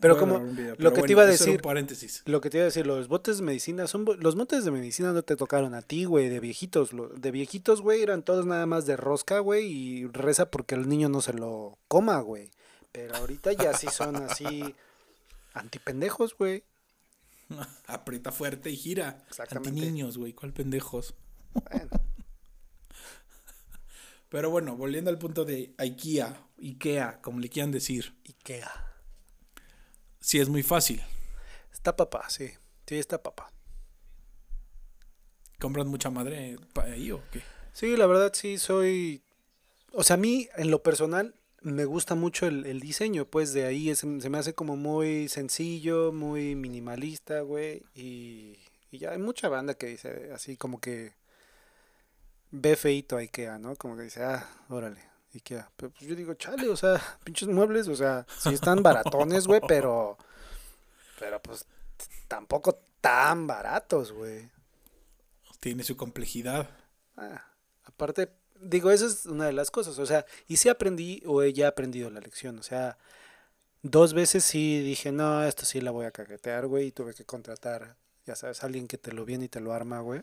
Pero 0.00 0.18
como 0.18 0.38
lo 0.38 0.76
pero 0.76 0.92
que 0.92 1.02
te 1.02 1.12
iba 1.12 1.22
a 1.22 1.26
decir, 1.26 1.60
paréntesis. 1.62 2.22
lo 2.26 2.40
que 2.40 2.50
te 2.50 2.58
iba 2.58 2.62
a 2.62 2.66
decir, 2.66 2.86
los 2.86 3.08
botes 3.08 3.38
de 3.38 3.42
medicina 3.44 3.86
son 3.86 4.04
los 4.20 4.34
botes 4.34 4.64
de 4.64 4.70
medicina 4.70 5.12
no 5.12 5.22
te 5.22 5.36
tocaron 5.36 5.74
a 5.74 5.82
ti, 5.82 6.04
güey, 6.04 6.28
de 6.28 6.40
viejitos, 6.40 6.92
lo- 6.92 7.08
de 7.08 7.30
viejitos, 7.30 7.80
güey, 7.82 8.02
eran 8.02 8.22
todos 8.22 8.46
nada 8.46 8.66
más 8.66 8.86
de 8.86 8.96
rosca, 8.96 9.38
güey, 9.40 9.66
y 9.66 10.06
reza 10.06 10.50
porque 10.50 10.74
el 10.74 10.88
niño 10.88 11.08
no 11.08 11.20
se 11.20 11.32
lo 11.32 11.78
coma, 11.88 12.20
güey. 12.20 12.50
Pero 12.92 13.14
ahorita 13.16 13.52
ya 13.52 13.74
sí 13.74 13.88
son 13.92 14.16
así 14.16 14.74
antipendejos, 15.54 16.36
güey. 16.36 16.64
Aprieta 17.86 18.32
fuerte 18.32 18.70
y 18.70 18.76
gira. 18.76 19.24
Exactamente. 19.28 19.68
Anti 19.68 19.80
niños, 19.80 20.18
güey. 20.18 20.32
¿Cuál 20.32 20.52
pendejos? 20.52 21.14
Bueno, 21.54 21.90
Pero 24.28 24.50
bueno, 24.50 24.76
volviendo 24.76 25.08
al 25.10 25.18
punto 25.18 25.44
de 25.44 25.72
IKEA, 25.78 26.36
IKEA, 26.60 27.20
como 27.22 27.38
le 27.38 27.48
quieran 27.48 27.70
decir. 27.70 28.16
Ikea. 28.26 28.70
Sí 30.26 30.40
es 30.40 30.48
muy 30.48 30.64
fácil. 30.64 31.00
Está 31.72 31.94
papá, 31.94 32.28
sí. 32.28 32.50
Sí, 32.84 32.96
está 32.96 33.22
papá. 33.22 33.52
¿Compran 35.60 35.86
mucha 35.86 36.10
madre 36.10 36.56
ahí 36.82 37.12
o 37.12 37.22
qué? 37.30 37.42
Sí, 37.72 37.96
la 37.96 38.06
verdad 38.06 38.32
sí 38.34 38.58
soy... 38.58 39.22
O 39.92 40.02
sea, 40.02 40.14
a 40.14 40.16
mí 40.16 40.48
en 40.56 40.72
lo 40.72 40.82
personal 40.82 41.36
me 41.62 41.84
gusta 41.84 42.16
mucho 42.16 42.48
el, 42.48 42.66
el 42.66 42.80
diseño, 42.80 43.26
pues 43.26 43.52
de 43.52 43.66
ahí 43.66 43.88
es- 43.88 44.00
se 44.00 44.28
me 44.28 44.38
hace 44.38 44.52
como 44.52 44.74
muy 44.74 45.28
sencillo, 45.28 46.12
muy 46.12 46.56
minimalista, 46.56 47.42
güey. 47.42 47.84
Y, 47.94 48.56
y 48.90 48.98
ya 48.98 49.12
hay 49.12 49.18
mucha 49.18 49.48
banda 49.48 49.74
que 49.74 49.86
dice 49.86 50.32
así 50.34 50.56
como 50.56 50.80
que 50.80 51.12
ve 52.50 52.74
feito 52.74 53.16
a 53.16 53.20
Ikea, 53.20 53.58
¿no? 53.60 53.76
Como 53.76 53.96
que 53.96 54.02
dice, 54.02 54.24
ah, 54.24 54.44
órale, 54.70 55.00
Ikea. 55.36 55.70
Pero 55.76 55.90
pues 55.90 56.04
yo 56.08 56.14
digo, 56.14 56.34
chale, 56.34 56.68
o 56.68 56.76
sea, 56.76 57.00
pinches 57.24 57.48
muebles, 57.48 57.88
o 57.88 57.96
sea, 57.96 58.26
sí 58.38 58.54
están 58.54 58.82
baratones, 58.82 59.46
güey, 59.46 59.60
pero... 59.66 60.18
Pero 61.18 61.40
pues 61.40 61.66
tampoco 62.28 62.80
tan 63.00 63.46
baratos, 63.46 64.12
güey. 64.12 64.50
Tiene 65.60 65.82
su 65.82 65.96
complejidad. 65.96 66.68
Ah, 67.16 67.44
aparte, 67.84 68.30
digo, 68.60 68.90
esa 68.90 69.06
es 69.06 69.26
una 69.26 69.46
de 69.46 69.52
las 69.52 69.70
cosas, 69.70 69.98
o 69.98 70.06
sea, 70.06 70.26
y 70.46 70.56
sí 70.56 70.68
aprendí 70.68 71.22
o 71.26 71.42
he 71.42 71.52
ya 71.52 71.68
aprendido 71.68 72.10
la 72.10 72.20
lección, 72.20 72.58
o 72.58 72.62
sea, 72.62 72.98
dos 73.82 74.12
veces 74.12 74.44
sí 74.44 74.80
dije, 74.80 75.12
no, 75.12 75.44
esto 75.44 75.64
sí 75.64 75.80
la 75.80 75.90
voy 75.90 76.06
a 76.06 76.10
caguetear, 76.10 76.66
güey, 76.66 76.88
y 76.88 76.92
tuve 76.92 77.14
que 77.14 77.24
contratar, 77.24 77.96
ya 78.26 78.34
sabes, 78.34 78.64
alguien 78.64 78.88
que 78.88 78.98
te 78.98 79.12
lo 79.12 79.24
viene 79.24 79.46
y 79.46 79.48
te 79.48 79.60
lo 79.60 79.72
arma, 79.72 80.00
güey, 80.00 80.22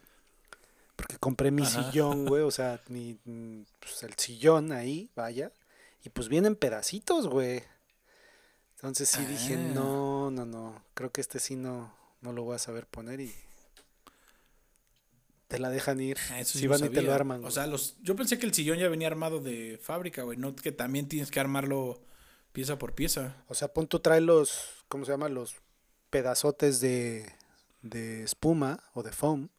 compré 1.23 1.51
mi 1.51 1.63
Ajá. 1.63 1.89
sillón, 1.91 2.25
güey, 2.25 2.43
o 2.43 2.51
sea, 2.51 2.81
mi, 2.89 3.17
mm, 3.23 3.61
pues, 3.79 4.03
el 4.03 4.13
sillón 4.15 4.71
ahí, 4.73 5.09
vaya, 5.15 5.51
y 6.03 6.09
pues 6.09 6.27
vienen 6.27 6.55
pedacitos, 6.57 7.27
güey. 7.27 7.63
Entonces 8.75 9.07
sí 9.07 9.23
dije, 9.25 9.53
Ah. 9.55 9.71
no, 9.73 10.29
no, 10.31 10.45
no, 10.45 10.83
creo 10.93 11.11
que 11.11 11.21
este 11.21 11.39
sí 11.39 11.55
no, 11.55 11.95
no 12.21 12.33
lo 12.33 12.43
voy 12.43 12.55
a 12.55 12.59
saber 12.59 12.85
poner 12.87 13.21
y 13.21 13.33
te 15.47 15.59
la 15.59 15.69
dejan 15.69 16.01
ir. 16.01 16.17
Ah, 16.31 16.39
Eso 16.39 16.53
sí 16.53 16.59
si 16.59 16.65
no 16.65 16.71
van 16.71 16.85
y 16.85 16.89
te 16.89 17.01
lo 17.01 17.13
arman. 17.13 17.37
O 17.39 17.41
güey. 17.43 17.53
sea, 17.53 17.67
los, 17.67 17.95
yo 18.01 18.15
pensé 18.15 18.37
que 18.39 18.45
el 18.45 18.53
sillón 18.53 18.79
ya 18.79 18.89
venía 18.89 19.07
armado 19.07 19.39
de 19.39 19.79
fábrica, 19.81 20.23
güey. 20.23 20.37
No 20.37 20.55
que 20.55 20.71
también 20.71 21.07
tienes 21.07 21.31
que 21.31 21.39
armarlo 21.39 22.01
pieza 22.51 22.77
por 22.77 22.93
pieza. 22.93 23.37
O 23.47 23.53
sea, 23.55 23.67
pon 23.69 23.87
tú 23.87 23.99
trae 23.99 24.19
los, 24.21 24.83
¿cómo 24.87 25.05
se 25.05 25.11
llama? 25.11 25.29
Los 25.29 25.55
pedazotes 26.09 26.81
de, 26.81 27.31
de 27.81 28.23
espuma 28.23 28.83
o 28.93 29.03
de 29.03 29.11
foam. 29.11 29.49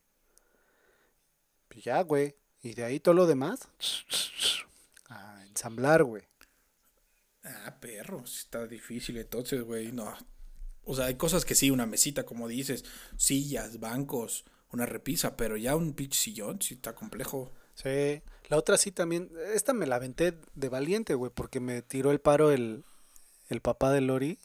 Y 1.75 1.83
ya, 1.83 2.03
güey. 2.03 2.37
Y 2.63 2.75
de 2.75 2.85
ahí 2.85 3.01
todo 3.01 3.15
lo 3.15 3.27
demás. 3.27 3.69
A 5.09 5.45
ensamblar, 5.47 6.05
güey. 6.05 6.23
Ah, 7.43 7.77
perro, 7.79 8.23
está 8.25 8.67
difícil 8.67 9.19
entonces, 9.19 9.63
güey, 9.63 9.93
no. 9.93 10.15
O 10.85 10.95
sea, 10.95 11.07
hay 11.07 11.17
cosas 11.17 11.45
que 11.45 11.55
sí, 11.55 11.71
una 11.71 11.87
mesita, 11.87 12.25
como 12.25 12.49
dices, 12.49 12.85
sillas, 13.17 13.81
bancos, 13.81 14.45
una 14.71 14.87
repisa, 14.87 15.37
pero 15.37 15.57
ya 15.57 15.77
un 15.77 15.95
pinche 15.95 16.19
sillón 16.19 16.61
sí 16.63 16.75
está 16.75 16.95
complejo. 16.95 17.53
Sí. 17.75 18.23
La 18.49 18.57
otra 18.57 18.77
sí 18.79 18.93
también. 18.93 19.31
Esta 19.53 19.73
me 19.73 19.87
la 19.87 19.97
aventé 19.97 20.39
de 20.55 20.69
valiente, 20.69 21.15
güey, 21.15 21.31
porque 21.35 21.61
me 21.61 21.83
tiró 21.83 22.11
el 22.11 22.21
paro 22.21 22.51
el, 22.51 22.85
el 23.49 23.61
papá 23.61 23.93
de 23.93 24.01
Lori, 24.01 24.39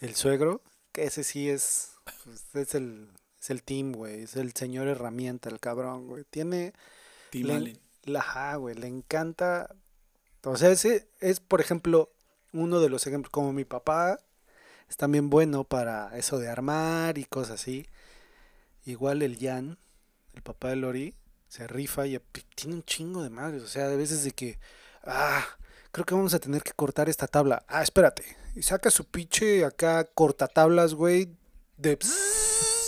el 0.00 0.14
suegro. 0.14 0.62
Que 0.92 1.04
ese 1.04 1.24
sí 1.24 1.48
es. 1.48 1.92
pues, 2.24 2.44
Es 2.54 2.74
el, 2.74 3.10
es 3.46 3.50
el 3.50 3.62
team, 3.62 3.92
güey. 3.92 4.22
Es 4.22 4.34
el 4.36 4.52
señor 4.54 4.88
herramienta, 4.88 5.48
el 5.48 5.60
cabrón, 5.60 6.08
güey. 6.08 6.24
Tiene. 6.28 6.72
Le- 7.32 7.54
Allen. 7.54 7.78
La, 8.02 8.20
ajá, 8.20 8.56
güey, 8.56 8.74
le 8.74 8.86
encanta. 8.88 9.74
O 10.42 10.56
sea, 10.56 10.70
ese 10.70 11.08
es, 11.20 11.40
por 11.40 11.60
ejemplo, 11.60 12.12
uno 12.52 12.80
de 12.80 12.88
los 12.88 13.06
ejemplos. 13.06 13.30
Como 13.30 13.52
mi 13.52 13.64
papá 13.64 14.18
es 14.88 14.96
también 14.96 15.30
bueno 15.30 15.64
para 15.64 16.16
eso 16.16 16.38
de 16.38 16.48
armar 16.48 17.18
y 17.18 17.24
cosas 17.24 17.60
así. 17.60 17.86
Igual 18.84 19.22
el 19.22 19.38
Jan, 19.38 19.78
el 20.34 20.42
papá 20.42 20.68
de 20.70 20.76
Lori, 20.76 21.14
se 21.48 21.66
rifa 21.66 22.06
y 22.06 22.20
tiene 22.54 22.74
un 22.76 22.84
chingo 22.84 23.22
de 23.22 23.30
madres. 23.30 23.62
O 23.62 23.68
sea, 23.68 23.88
de 23.88 23.96
veces 23.96 24.22
de 24.24 24.30
que, 24.32 24.58
ah, 25.04 25.44
creo 25.92 26.04
que 26.04 26.14
vamos 26.14 26.34
a 26.34 26.38
tener 26.38 26.62
que 26.62 26.72
cortar 26.72 27.08
esta 27.08 27.26
tabla. 27.26 27.64
Ah, 27.68 27.82
espérate. 27.82 28.24
Y 28.54 28.62
saca 28.62 28.90
su 28.90 29.04
pinche 29.04 29.64
acá 29.64 30.04
cortatablas, 30.04 30.94
güey, 30.94 31.28
de... 31.76 31.98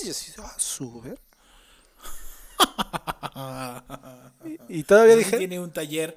Y 0.09 0.11
así, 0.11 0.33
ah, 0.39 0.55
su 0.57 1.01
ver. 1.03 1.19
Y, 4.45 4.81
y 4.81 4.83
todavía 4.85 5.17
dije, 5.17 5.37
Tiene 5.39 5.61
un 5.61 5.71
taller, 5.73 6.17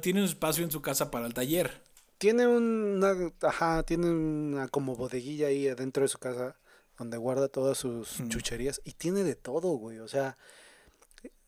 tiene 0.00 0.20
un 0.20 0.26
espacio 0.26 0.64
en 0.64 0.70
su 0.70 0.80
casa 0.80 1.10
para 1.10 1.26
el 1.26 1.34
taller. 1.34 1.82
Tiene 2.18 2.46
una, 2.46 3.14
ajá, 3.42 3.82
tiene 3.82 4.08
una 4.10 4.68
como 4.68 4.96
bodeguilla 4.96 5.48
ahí 5.48 5.68
adentro 5.68 6.02
de 6.02 6.08
su 6.08 6.18
casa 6.18 6.56
donde 6.98 7.18
guarda 7.18 7.48
todas 7.48 7.76
sus 7.76 8.20
Mm. 8.20 8.28
chucherías 8.28 8.80
y 8.84 8.92
tiene 8.92 9.22
de 9.22 9.34
todo, 9.34 9.68
güey, 9.76 9.98
o 9.98 10.08
sea, 10.08 10.38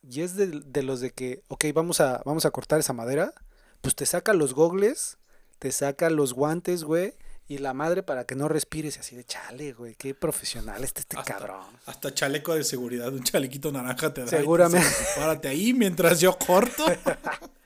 y 0.02 0.20
es 0.20 0.36
de, 0.36 0.46
de 0.48 0.82
los 0.82 1.00
de 1.00 1.10
que, 1.10 1.42
ok, 1.48 1.64
vamos 1.72 2.00
a, 2.00 2.20
vamos 2.26 2.44
a 2.44 2.50
cortar 2.50 2.80
esa 2.80 2.92
madera, 2.92 3.32
pues 3.80 3.94
te 3.94 4.04
saca 4.04 4.34
los 4.34 4.52
gogles, 4.52 5.16
te 5.58 5.72
saca 5.72 6.10
los 6.10 6.34
guantes, 6.34 6.84
güey, 6.84 7.14
y 7.48 7.58
la 7.58 7.72
madre 7.72 8.02
para 8.02 8.26
que 8.26 8.34
no 8.34 8.46
respires 8.48 8.98
así 8.98 9.16
de 9.16 9.24
chale, 9.24 9.72
güey, 9.72 9.94
qué 9.94 10.14
profesional 10.14 10.84
está 10.84 11.00
este 11.00 11.16
Hasta- 11.16 11.34
cabrón. 11.34 11.64
Hasta 11.86 12.12
chaleco 12.12 12.54
de 12.54 12.62
seguridad, 12.62 13.10
un 13.12 13.24
chalequito 13.24 13.72
naranja 13.72 14.12
te 14.12 14.20
da. 14.20 14.26
y 14.26 14.30
te 14.30 14.36
Seguramente. 14.36 14.86
dice, 14.86 15.04
Párate 15.16 15.48
ahí 15.48 15.72
mientras 15.72 16.20
yo 16.20 16.36
corto. 16.38 16.84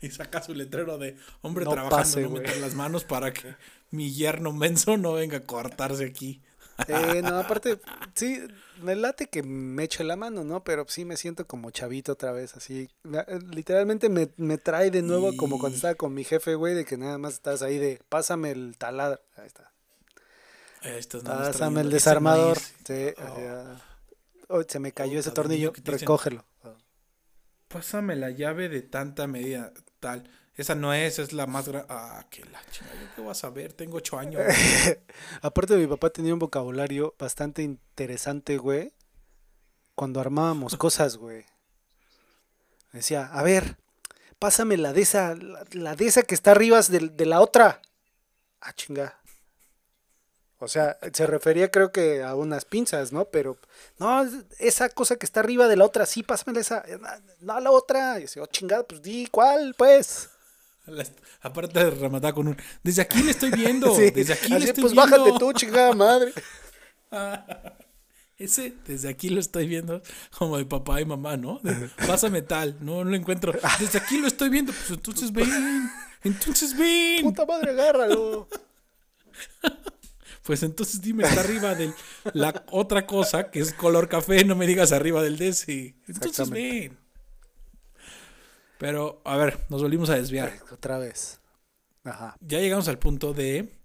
y 0.00 0.10
saca 0.10 0.42
su 0.42 0.54
letrero 0.54 0.98
de 0.98 1.16
hombre 1.42 1.64
No 1.64 1.72
trabajando, 1.72 1.96
pase, 1.98 2.20
no 2.22 2.30
meter 2.30 2.56
las 2.58 2.74
manos 2.74 3.04
para 3.04 3.32
que 3.32 3.54
mi 3.90 4.12
yerno 4.12 4.52
menso 4.52 4.96
no 4.96 5.14
venga 5.14 5.38
a 5.38 5.44
cortarse 5.44 6.04
aquí. 6.04 6.40
Eh, 6.86 7.22
no, 7.22 7.38
aparte, 7.38 7.80
sí, 8.14 8.40
me 8.82 8.94
late 8.94 9.28
que 9.28 9.42
me 9.42 9.84
eche 9.84 10.04
la 10.04 10.16
mano, 10.16 10.44
¿no? 10.44 10.62
Pero 10.62 10.86
sí 10.88 11.04
me 11.04 11.16
siento 11.16 11.46
como 11.46 11.70
chavito 11.70 12.12
otra 12.12 12.32
vez, 12.32 12.56
así. 12.56 12.88
Eh, 13.12 13.38
Literalmente 13.50 14.08
me, 14.08 14.30
me 14.36 14.58
trae 14.58 14.90
de 14.90 15.02
nuevo 15.02 15.36
como 15.36 15.58
cuando 15.58 15.76
estaba 15.76 15.94
con 15.96 16.14
mi 16.14 16.24
jefe, 16.24 16.54
güey, 16.54 16.74
de 16.74 16.84
que 16.84 16.96
nada 16.96 17.18
más 17.18 17.34
estás 17.34 17.62
ahí 17.62 17.78
de, 17.78 18.00
pásame 18.08 18.52
el 18.52 18.76
taladro. 18.78 19.20
Ahí 19.36 19.46
está. 19.46 19.72
Nada 21.24 21.38
más 21.40 21.48
Pásame 21.48 21.80
el 21.80 21.90
desarmador. 21.90 22.58
Sí, 22.58 23.08
Oh. 23.18 23.22
ah. 23.48 23.84
Oh, 24.50 24.62
se 24.62 24.78
me 24.78 24.92
cayó 24.92 25.18
ese 25.18 25.30
tornillo, 25.32 25.72
recógelo. 25.84 26.44
Pásame 27.68 28.16
la 28.16 28.30
llave 28.30 28.70
de 28.70 28.80
tanta 28.80 29.26
medida, 29.26 29.72
tal. 30.00 30.30
Esa 30.58 30.74
no 30.74 30.92
es, 30.92 31.20
es 31.20 31.32
la 31.32 31.46
más 31.46 31.68
grande. 31.68 31.86
Ah, 31.88 32.26
que 32.28 32.44
la 32.46 32.60
chingada. 32.72 33.00
¿Yo 33.00 33.06
qué 33.14 33.22
vas 33.22 33.44
a 33.44 33.50
ver? 33.50 33.72
Tengo 33.72 33.98
ocho 33.98 34.18
años. 34.18 34.42
Aparte, 35.40 35.76
mi 35.76 35.86
papá 35.86 36.10
tenía 36.10 36.32
un 36.32 36.40
vocabulario 36.40 37.14
bastante 37.16 37.62
interesante, 37.62 38.58
güey. 38.58 38.92
Cuando 39.94 40.20
armábamos 40.20 40.76
cosas, 40.76 41.16
güey. 41.16 41.46
Decía, 42.92 43.26
a 43.26 43.40
ver, 43.44 43.76
pásame 44.40 44.76
la 44.76 44.92
de 44.92 45.02
esa, 45.02 45.36
la, 45.36 45.64
la 45.70 45.94
de 45.94 46.06
esa 46.06 46.24
que 46.24 46.34
está 46.34 46.50
arriba 46.50 46.82
de, 46.82 47.08
de 47.08 47.26
la 47.26 47.40
otra. 47.40 47.80
Ah, 48.60 48.72
chinga. 48.72 49.16
O 50.58 50.66
sea, 50.66 50.98
se 51.12 51.24
refería 51.28 51.70
creo 51.70 51.92
que 51.92 52.24
a 52.24 52.34
unas 52.34 52.64
pinzas, 52.64 53.12
¿no? 53.12 53.26
Pero, 53.26 53.56
no, 53.98 54.28
esa 54.58 54.88
cosa 54.88 55.14
que 55.14 55.24
está 55.24 55.38
arriba 55.38 55.68
de 55.68 55.76
la 55.76 55.84
otra, 55.84 56.04
sí, 56.04 56.24
pásamela 56.24 56.58
esa. 56.58 56.84
No, 57.38 57.60
la 57.60 57.70
otra. 57.70 58.18
Y 58.18 58.26
yo, 58.26 58.42
oh, 58.42 58.46
chingada, 58.46 58.82
pues 58.82 59.00
di, 59.00 59.28
¿cuál, 59.28 59.76
pues? 59.78 60.30
Aparte 61.42 61.78
de 61.84 61.90
rematar 61.90 62.34
con 62.34 62.48
un, 62.48 62.56
desde 62.82 63.02
aquí 63.02 63.22
le 63.22 63.30
estoy 63.30 63.50
viendo, 63.50 63.94
desde 64.14 64.32
aquí 64.32 64.50
le 64.50 64.64
estoy 64.64 64.82
pues 64.82 64.94
bájate 64.94 65.32
tú, 65.38 65.52
chingada 65.52 65.92
madre. 65.94 66.32
Ese, 68.38 68.72
desde 68.86 69.08
aquí 69.08 69.30
lo 69.30 69.40
estoy 69.40 69.66
viendo 69.66 70.00
como 70.38 70.58
de 70.58 70.64
papá 70.64 71.00
y 71.00 71.04
mamá, 71.04 71.36
¿no? 71.36 71.60
pásame 72.06 72.40
tal, 72.42 72.76
no, 72.80 73.02
lo 73.02 73.16
encuentro. 73.16 73.52
Desde 73.80 73.98
aquí 73.98 74.18
lo 74.18 74.28
estoy 74.28 74.48
viendo, 74.48 74.72
pues 74.72 74.90
entonces 74.90 75.32
ven, 75.32 75.90
entonces 76.22 76.76
ven. 76.76 77.24
Puta 77.24 77.44
madre, 77.44 77.72
agárralo. 77.72 78.48
Pues 80.44 80.62
entonces 80.62 81.00
dime, 81.00 81.24
está 81.24 81.40
arriba 81.40 81.74
de 81.74 81.92
la 82.32 82.64
otra 82.70 83.06
cosa 83.06 83.50
que 83.50 83.58
es 83.58 83.72
color 83.72 84.08
café, 84.08 84.44
no 84.44 84.54
me 84.54 84.68
digas 84.68 84.92
arriba 84.92 85.20
del 85.20 85.36
DC. 85.36 85.96
Entonces 86.06 86.48
ven. 86.48 86.96
Pero, 88.78 89.20
a 89.24 89.36
ver, 89.36 89.58
nos 89.68 89.82
volvimos 89.82 90.10
a 90.10 90.14
desviar. 90.14 90.58
Otra 90.70 90.98
vez. 90.98 91.40
Ajá. 92.04 92.36
Ya 92.40 92.60
llegamos 92.60 92.88
al 92.88 92.98
punto 92.98 93.34
de. 93.34 93.76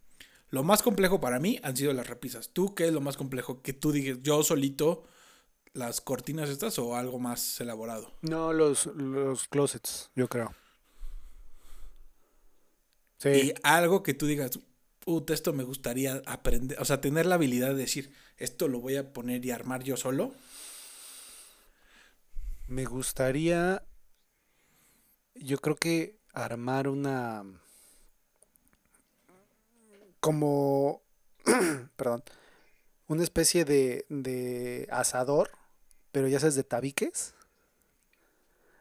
Lo 0.50 0.64
más 0.64 0.84
complejo 0.84 1.20
para 1.20 1.40
mí 1.40 1.60
han 1.64 1.76
sido 1.76 1.94
las 1.94 2.08
repisas. 2.08 2.50
¿Tú 2.54 2.76
qué 2.76 2.86
es 2.86 2.94
lo 2.94 3.02
más 3.02 3.18
complejo 3.18 3.64
que 3.64 3.74
tú 3.74 3.92
digas, 3.92 4.20
yo 4.22 4.44
solito, 4.44 5.04
las 5.74 6.00
cortinas 6.00 6.50
estas 6.50 6.78
o 6.78 6.96
algo 6.96 7.18
más 7.18 7.60
elaborado? 7.60 8.14
No, 8.22 8.54
los, 8.54 8.86
los 8.86 9.48
closets, 9.48 10.12
yo 10.16 10.30
creo. 10.30 10.54
Sí. 13.18 13.30
Y 13.30 13.54
algo 13.64 14.04
que 14.04 14.14
tú 14.14 14.28
digas, 14.28 14.60
puta, 15.00 15.34
esto 15.34 15.54
me 15.54 15.64
gustaría 15.64 16.22
aprender, 16.26 16.80
o 16.80 16.86
sea, 16.86 17.02
tener 17.02 17.26
la 17.26 17.36
habilidad 17.36 17.70
de 17.70 17.76
decir, 17.76 18.14
esto 18.38 18.68
lo 18.68 18.80
voy 18.80 18.96
a 18.96 19.12
poner 19.12 19.44
y 19.46 19.52
armar 19.52 19.84
yo 19.84 19.98
solo. 19.98 20.34
Me 22.68 22.86
gustaría, 22.86 23.84
yo 25.36 25.58
creo 25.60 25.76
que 25.76 26.18
armar 26.34 26.88
una, 26.88 27.44
como, 30.20 31.02
perdón, 31.96 32.24
una 33.08 33.24
especie 33.24 33.66
de, 33.66 34.06
de 34.10 34.88
asador, 34.92 35.52
pero 36.12 36.28
ya 36.28 36.40
sabes, 36.40 36.56
de 36.56 36.64
tabiques. 36.64 37.34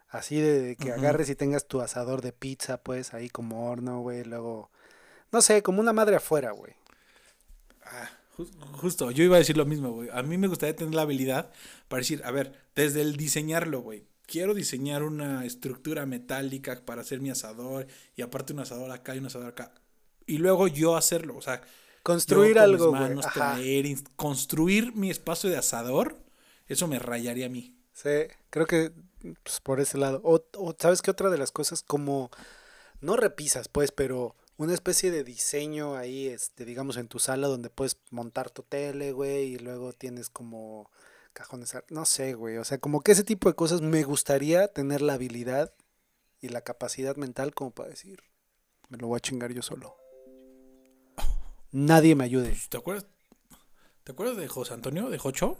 Así 0.08 0.38
de 0.40 0.76
que 0.76 0.92
agarres 0.92 1.30
y 1.30 1.34
tengas 1.34 1.66
tu 1.66 1.80
asador 1.80 2.20
de 2.20 2.32
pizza, 2.32 2.82
pues, 2.82 3.14
ahí 3.14 3.30
como 3.30 3.70
horno, 3.70 4.00
güey, 4.00 4.24
luego 4.24 4.70
no 5.32 5.40
sé, 5.40 5.62
como 5.62 5.80
una 5.80 5.94
madre 5.94 6.16
afuera, 6.16 6.52
güey. 6.52 6.74
Ah, 7.84 8.10
justo, 8.76 9.10
yo 9.10 9.24
iba 9.24 9.36
a 9.36 9.38
decir 9.38 9.56
lo 9.56 9.64
mismo, 9.64 9.90
güey. 9.92 10.10
A 10.12 10.22
mí 10.22 10.36
me 10.36 10.46
gustaría 10.46 10.76
tener 10.76 10.94
la 10.94 11.02
habilidad 11.02 11.50
para 11.88 12.00
decir, 12.00 12.20
a 12.24 12.30
ver, 12.30 12.52
desde 12.74 13.00
el 13.00 13.16
diseñarlo, 13.16 13.80
güey. 13.80 14.04
Quiero 14.26 14.54
diseñar 14.54 15.02
una 15.02 15.44
estructura 15.44 16.06
metálica 16.06 16.80
para 16.84 17.02
hacer 17.02 17.20
mi 17.20 17.30
asador 17.30 17.86
y 18.16 18.22
aparte 18.22 18.52
un 18.52 18.60
asador 18.60 18.90
acá 18.90 19.14
y 19.14 19.18
un 19.18 19.26
asador 19.26 19.48
acá. 19.48 19.72
Y 20.26 20.38
luego 20.38 20.68
yo 20.68 20.96
hacerlo, 20.96 21.36
o 21.36 21.42
sea, 21.42 21.62
construir 22.02 22.58
algo, 22.58 22.90
güey. 22.90 23.16
construir 24.16 24.94
mi 24.94 25.10
espacio 25.10 25.50
de 25.50 25.56
asador, 25.56 26.16
eso 26.68 26.86
me 26.86 26.98
rayaría 26.98 27.46
a 27.46 27.50
mí. 27.50 27.76
Sí, 27.92 28.26
creo 28.50 28.66
que 28.66 28.92
pues, 29.42 29.60
por 29.60 29.80
ese 29.80 29.98
lado. 29.98 30.20
O, 30.24 30.44
o 30.56 30.74
sabes 30.78 31.02
qué 31.02 31.10
otra 31.10 31.30
de 31.30 31.38
las 31.38 31.52
cosas 31.52 31.82
como 31.82 32.30
no 33.00 33.16
repisas, 33.16 33.68
pues, 33.68 33.92
pero 33.92 34.36
una 34.56 34.74
especie 34.74 35.10
de 35.10 35.24
diseño 35.24 35.96
ahí, 35.96 36.28
este, 36.28 36.64
digamos, 36.64 36.96
en 36.96 37.08
tu 37.08 37.18
sala 37.18 37.48
donde 37.48 37.70
puedes 37.70 37.98
montar 38.10 38.50
tu 38.50 38.62
tele, 38.62 39.12
güey, 39.12 39.54
y 39.54 39.58
luego 39.58 39.92
tienes 39.92 40.30
como 40.30 40.90
cajones, 41.32 41.76
no 41.90 42.04
sé, 42.04 42.34
güey, 42.34 42.58
o 42.58 42.64
sea, 42.64 42.78
como 42.78 43.00
que 43.00 43.12
ese 43.12 43.24
tipo 43.24 43.48
de 43.48 43.54
cosas 43.54 43.80
me 43.80 44.02
gustaría 44.04 44.68
tener 44.68 45.02
la 45.02 45.14
habilidad 45.14 45.74
y 46.40 46.48
la 46.48 46.62
capacidad 46.62 47.16
mental 47.16 47.54
como 47.54 47.70
para 47.70 47.88
decir, 47.88 48.22
me 48.88 48.98
lo 48.98 49.08
voy 49.08 49.16
a 49.16 49.20
chingar 49.20 49.52
yo 49.52 49.62
solo. 49.62 49.96
Nadie 51.70 52.14
me 52.14 52.24
ayude. 52.24 52.50
Pues, 52.50 52.68
¿Te 52.68 52.76
acuerdas? 52.76 53.06
¿Te 54.04 54.12
acuerdas 54.12 54.36
de 54.36 54.48
José 54.48 54.74
Antonio, 54.74 55.08
de 55.08 55.18
Jocho? 55.18 55.58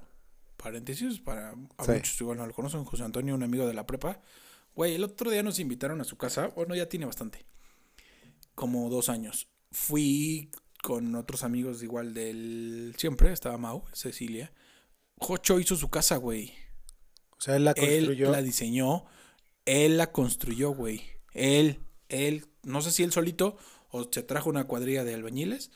Paréntesis, 0.56 1.20
para 1.20 1.50
a 1.50 1.54
muchos 1.54 2.20
igual 2.20 2.38
no 2.38 2.46
lo 2.46 2.52
conocen, 2.52 2.84
José 2.84 3.04
Antonio, 3.04 3.34
un 3.34 3.42
amigo 3.42 3.66
de 3.66 3.74
la 3.74 3.86
prepa. 3.86 4.20
Güey, 4.74 4.94
el 4.94 5.04
otro 5.04 5.30
día 5.30 5.42
nos 5.42 5.58
invitaron 5.58 6.00
a 6.00 6.04
su 6.04 6.16
casa, 6.16 6.48
bueno, 6.48 6.74
ya 6.74 6.88
tiene 6.88 7.06
bastante 7.06 7.46
como 8.54 8.88
dos 8.90 9.08
años. 9.08 9.48
Fui 9.70 10.50
con 10.82 11.14
otros 11.14 11.44
amigos 11.44 11.82
igual 11.82 12.14
del... 12.14 12.94
Siempre, 12.98 13.32
estaba 13.32 13.56
Mau, 13.58 13.84
Cecilia. 13.92 14.52
Jocho 15.22 15.58
hizo 15.58 15.76
su 15.76 15.88
casa, 15.88 16.16
güey. 16.16 16.52
O 17.38 17.40
sea, 17.40 17.56
él 17.56 17.64
la 17.64 17.74
construyó. 17.74 18.26
Él 18.26 18.32
la 18.32 18.42
diseñó, 18.42 19.06
él 19.64 19.96
la 19.96 20.12
construyó, 20.12 20.70
güey. 20.70 21.02
Él, 21.32 21.80
él, 22.08 22.46
no 22.62 22.82
sé 22.82 22.90
si 22.90 23.02
él 23.02 23.12
solito 23.12 23.56
o 23.90 24.08
se 24.10 24.22
trajo 24.22 24.50
una 24.50 24.64
cuadrilla 24.64 25.04
de 25.04 25.14
albañiles, 25.14 25.70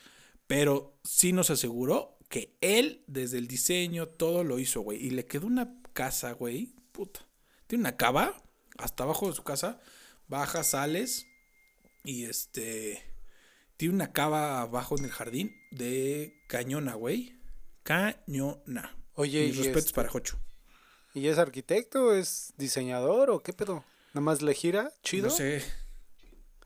pero 0.46 0.98
sí 1.04 1.32
nos 1.32 1.50
aseguró 1.50 2.18
que 2.28 2.56
él, 2.60 3.04
desde 3.06 3.38
el 3.38 3.46
diseño, 3.46 4.08
todo 4.08 4.44
lo 4.44 4.58
hizo, 4.58 4.80
güey. 4.80 5.04
Y 5.04 5.10
le 5.10 5.26
quedó 5.26 5.46
una 5.46 5.80
casa, 5.92 6.32
güey. 6.32 6.74
Puta. 6.92 7.26
Tiene 7.66 7.82
una 7.82 7.96
cava 7.96 8.42
hasta 8.78 9.04
abajo 9.04 9.28
de 9.28 9.34
su 9.34 9.42
casa. 9.42 9.80
Bajas, 10.28 10.68
sales, 10.68 11.26
y 12.04 12.24
este. 12.24 13.02
Tiene 13.76 13.94
una 13.94 14.12
cava 14.12 14.62
abajo 14.62 14.96
en 14.98 15.04
el 15.04 15.10
jardín 15.10 15.54
de 15.70 16.42
cañona, 16.48 16.94
güey. 16.94 17.38
Cañona. 17.82 18.95
Oye, 19.16 19.46
Mis 19.46 19.56
respetos 19.58 19.92
para 19.92 20.08
este, 20.08 20.18
Jocho. 20.18 20.38
¿Y 21.14 21.28
es 21.28 21.38
arquitecto? 21.38 22.14
¿Es 22.14 22.52
diseñador 22.56 23.30
o 23.30 23.40
qué 23.40 23.52
pedo? 23.52 23.84
¿Nada 24.10 24.20
más 24.20 24.42
le 24.42 24.54
gira? 24.54 24.92
¿Chido? 25.02 25.28
No 25.28 25.34
sé. 25.34 25.62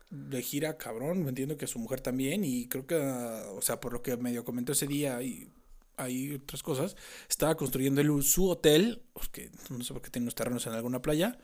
Le 0.09 0.41
gira 0.41 0.77
cabrón. 0.77 1.27
Entiendo 1.27 1.57
que 1.57 1.67
su 1.67 1.79
mujer 1.79 2.01
también. 2.01 2.43
Y 2.43 2.67
creo 2.67 2.85
que, 2.85 2.95
o 2.95 3.61
sea, 3.61 3.79
por 3.79 3.93
lo 3.93 4.01
que 4.01 4.15
medio 4.17 4.43
comentó 4.43 4.73
ese 4.73 4.87
día 4.87 5.21
y 5.21 5.49
hay 5.97 6.35
otras 6.35 6.63
cosas, 6.63 6.95
estaba 7.29 7.55
construyendo 7.55 8.01
él 8.01 8.23
su 8.23 8.49
hotel. 8.49 9.01
Porque 9.13 9.51
no 9.69 9.83
sé 9.83 9.93
por 9.93 10.01
qué 10.01 10.09
tiene 10.09 10.25
unos 10.25 10.35
terrenos 10.35 10.67
en 10.67 10.73
alguna 10.73 11.01
playa. 11.01 11.39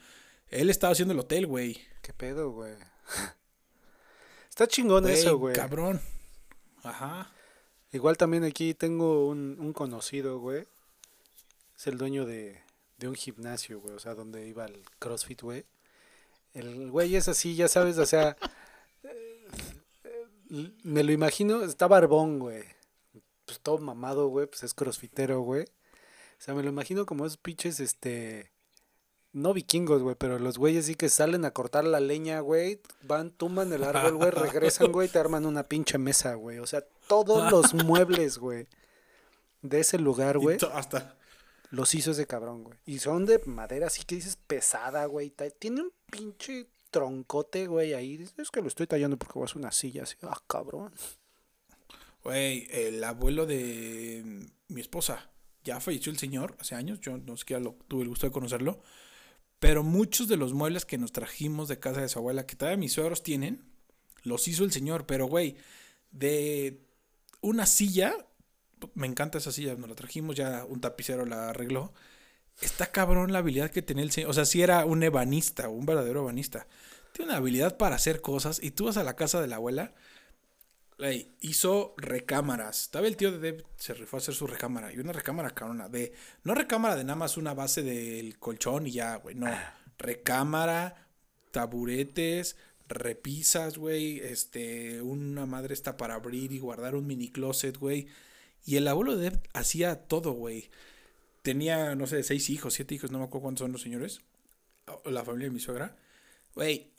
Él 0.50 0.70
estaba 0.70 0.94
haciendo 0.94 1.14
el 1.14 1.20
hotel, 1.20 1.48
güey. 1.48 1.78
¿Qué 2.02 2.14
pedo, 2.14 2.52
güey? 2.52 2.76
Está 4.50 4.68
chingón 4.68 5.08
eso, 5.08 5.38
güey. 5.38 5.56
Cabrón. 5.56 6.02
Ajá. 6.84 7.32
Igual 7.92 8.18
también 8.18 8.44
aquí 8.44 8.74
tengo 8.74 9.28
un, 9.28 9.74
conocido, 9.74 10.40
güey. 10.40 10.68
Es 11.78 11.88
el 11.88 11.98
dueño 11.98 12.26
de, 12.26 12.62
un 13.04 13.16
gimnasio, 13.16 13.80
güey. 13.80 13.96
O 13.96 14.00
sea, 14.00 14.16
donde 14.16 14.48
iba 14.48 14.66
el 14.66 14.84
CrossFit, 15.00 15.42
güey. 15.42 15.66
El 16.54 16.90
güey 16.90 17.16
es 17.16 17.28
así, 17.28 17.56
ya 17.56 17.68
sabes, 17.68 17.98
o 17.98 18.06
sea. 18.06 18.36
me 20.84 21.04
lo 21.04 21.12
imagino, 21.12 21.64
está 21.64 21.88
barbón, 21.88 22.40
güey. 22.40 22.64
Pues 23.46 23.60
todo 23.60 23.78
mamado, 23.78 24.28
güey. 24.28 24.48
Pues 24.48 24.64
es 24.64 24.74
crossfitero, 24.74 25.42
güey. 25.42 25.64
O 25.64 26.40
sea, 26.42 26.54
me 26.54 26.64
lo 26.64 26.70
imagino 26.70 27.06
como 27.06 27.26
esos 27.26 27.38
pinches, 27.38 27.80
este 27.80 28.52
no 29.34 29.54
vikingos, 29.54 30.02
güey, 30.02 30.16
pero 30.16 30.40
los 30.40 30.58
güeyes 30.58 30.88
sí 30.88 30.96
que 30.96 31.10
salen 31.10 31.46
a 31.46 31.52
cortar 31.52 31.84
la 31.84 32.00
leña, 32.00 32.40
güey, 32.40 32.82
van, 33.04 33.30
tumban 33.32 33.72
el 33.72 33.84
árbol, 33.84 34.16
güey, 34.16 34.32
regresan, 34.32 34.92
güey, 34.92 35.08
te 35.10 35.20
arman 35.20 35.46
una 35.46 35.64
pinche 35.64 35.98
mesa, 35.98 36.34
güey. 36.34 36.60
O 36.60 36.66
sea, 36.66 36.84
todos 37.08 37.52
los 37.52 37.74
muebles, 37.86 38.40
güey, 38.40 38.68
de 39.62 39.80
ese 39.80 40.00
lugar, 40.00 40.40
güey. 40.40 40.58
Hasta. 40.74 41.17
Los 41.70 41.94
hizo 41.96 42.12
ese 42.12 42.28
cabrón, 42.28 42.64
güey. 42.64 42.78
Y 42.86 43.00
son 43.00 43.26
de 43.26 43.42
madera, 43.46 43.88
así 43.88 44.04
que 44.04 44.16
dices 44.16 44.38
pesada, 44.48 45.06
güey. 45.06 45.34
Tiene 45.60 45.82
un 45.82 45.92
pinche 46.10 46.68
troncote, 46.92 47.68
güey, 47.68 47.94
ahí. 47.94 48.26
Es 48.38 48.52
que 48.52 48.62
lo 48.62 48.68
estoy 48.68 48.88
tallando 48.88 49.18
porque 49.18 49.40
vas 49.40 49.56
a 49.56 49.60
una 49.60 49.72
silla 49.72 50.04
así. 50.04 50.16
Ah, 50.22 50.42
cabrón. 50.48 50.94
Güey, 52.24 52.68
el 52.72 53.04
abuelo 53.04 53.46
de 53.46 54.48
mi 54.68 54.82
esposa. 54.82 55.30
Ya 55.64 55.80
falleció 55.82 56.12
el 56.12 56.18
señor 56.18 56.56
hace 56.60 56.76
años. 56.76 57.00
Yo 57.02 57.18
no 57.18 57.36
qué 57.46 57.60
lo 57.60 57.74
tuve 57.88 58.04
el 58.04 58.10
gusto 58.10 58.28
de 58.28 58.32
conocerlo. 58.32 58.82
Pero 59.60 59.84
muchos 59.84 60.28
de 60.28 60.38
los 60.38 60.54
muebles 60.54 60.86
que 60.86 60.98
nos 60.98 61.12
trajimos 61.12 61.68
de 61.68 61.80
casa 61.80 62.02
de 62.02 62.10
su 62.10 62.20
abuela, 62.20 62.46
que 62.46 62.56
todavía 62.56 62.78
mis 62.78 62.94
suegros 62.94 63.24
tienen, 63.24 63.66
los 64.24 64.48
hizo 64.48 64.64
el 64.64 64.72
señor. 64.72 65.06
Pero, 65.06 65.26
güey, 65.26 65.58
de 66.12 66.82
una 67.42 67.66
silla, 67.66 68.27
me 68.94 69.08
encanta 69.08 69.38
esa 69.38 69.52
silla, 69.52 69.76
nos 69.76 69.90
la 69.90 69.96
trajimos, 69.96 70.36
ya 70.36 70.66
un 70.66 70.82
tapicero 70.82 71.26
la 71.26 71.50
arregló. 71.50 71.94
Está 72.62 72.88
cabrón 72.88 73.32
la 73.32 73.40
habilidad 73.40 73.72
que 73.72 73.82
tenía 73.82 74.04
el 74.04 74.12
señor. 74.12 74.30
O 74.30 74.34
sea, 74.34 74.46
si 74.46 74.62
era 74.62 74.86
un 74.86 75.04
ebanista, 75.04 75.70
un 75.70 75.86
verdadero 75.86 76.22
ebanista. 76.22 76.68
Tiene 77.14 77.32
una 77.32 77.38
habilidad 77.38 77.78
para 77.78 77.96
hacer 77.96 78.22
cosas. 78.22 78.60
Y 78.62 78.72
tú 78.72 78.86
vas 78.86 78.98
a 78.98 79.04
la 79.04 79.16
casa 79.16 79.42
de 79.42 79.48
la 79.48 79.58
abuela 79.58 79.94
hizo 81.42 81.94
recámaras. 81.98 82.82
Estaba 82.84 83.08
el 83.08 83.18
tío 83.18 83.32
de 83.32 83.38
Deb, 83.40 83.66
se 83.76 83.94
rifó 83.94 84.18
a 84.18 84.20
hacer 84.20 84.34
su 84.34 84.48
recámara. 84.48 84.92
Y 84.92 85.00
una 85.00 85.14
recámara 85.14 85.52
cabrona. 85.52 85.90
De, 85.90 86.14
no 86.44 86.56
recámara 86.56 86.96
de 86.96 87.04
nada 87.04 87.16
más 87.16 87.38
una 87.38 87.54
base 87.54 87.84
del 87.84 88.38
colchón 88.40 88.88
y 88.88 88.92
ya, 88.92 89.16
güey. 89.18 89.36
No. 89.36 89.48
Ah. 89.48 89.76
Recámara, 90.00 91.08
taburetes, 91.52 92.58
repisas, 92.88 93.78
güey. 93.78 94.20
Este, 94.20 95.02
una 95.02 95.46
madre 95.46 95.74
está 95.74 95.98
para 95.98 96.16
abrir 96.16 96.52
y 96.52 96.60
guardar 96.60 96.96
un 96.96 97.06
mini 97.06 97.32
closet, 97.32 97.78
güey. 97.78 98.08
Y 98.66 98.78
el 98.78 98.88
abuelo 98.88 99.16
de 99.18 99.40
hacía 99.54 100.08
todo, 100.08 100.32
güey. 100.32 100.70
Tenía, 101.42 101.96
no 101.96 102.08
sé, 102.08 102.24
seis 102.24 102.50
hijos, 102.50 102.74
siete 102.74 102.96
hijos, 102.96 103.12
no 103.12 103.20
me 103.20 103.26
acuerdo 103.26 103.44
cuántos 103.44 103.66
son 103.66 103.72
los 103.72 103.82
señores. 103.82 104.22
La 105.06 105.24
familia 105.24 105.48
de 105.48 105.54
mi 105.54 105.60
suegra. 105.60 105.98
Güey, 106.56 106.92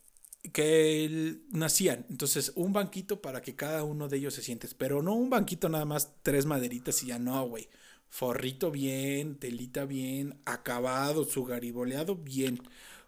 que 0.52 1.38
nacían. 1.50 2.06
Entonces, 2.08 2.52
un 2.54 2.72
banquito 2.72 3.20
para 3.20 3.42
que 3.42 3.56
cada 3.56 3.84
uno 3.84 4.08
de 4.08 4.18
ellos 4.18 4.34
se 4.34 4.42
siente. 4.42 4.68
Pero 4.76 5.02
no 5.02 5.14
un 5.14 5.30
banquito 5.30 5.68
nada 5.68 5.84
más, 5.84 6.14
tres 6.22 6.46
maderitas 6.46 7.02
y 7.02 7.08
ya 7.08 7.18
no, 7.18 7.46
güey. 7.46 7.68
Forrito 8.08 8.70
bien, 8.70 9.36
telita 9.36 9.84
bien, 9.84 10.40
acabado, 10.46 11.24
su 11.24 11.44
gariboleado 11.44 12.16
bien. 12.16 12.60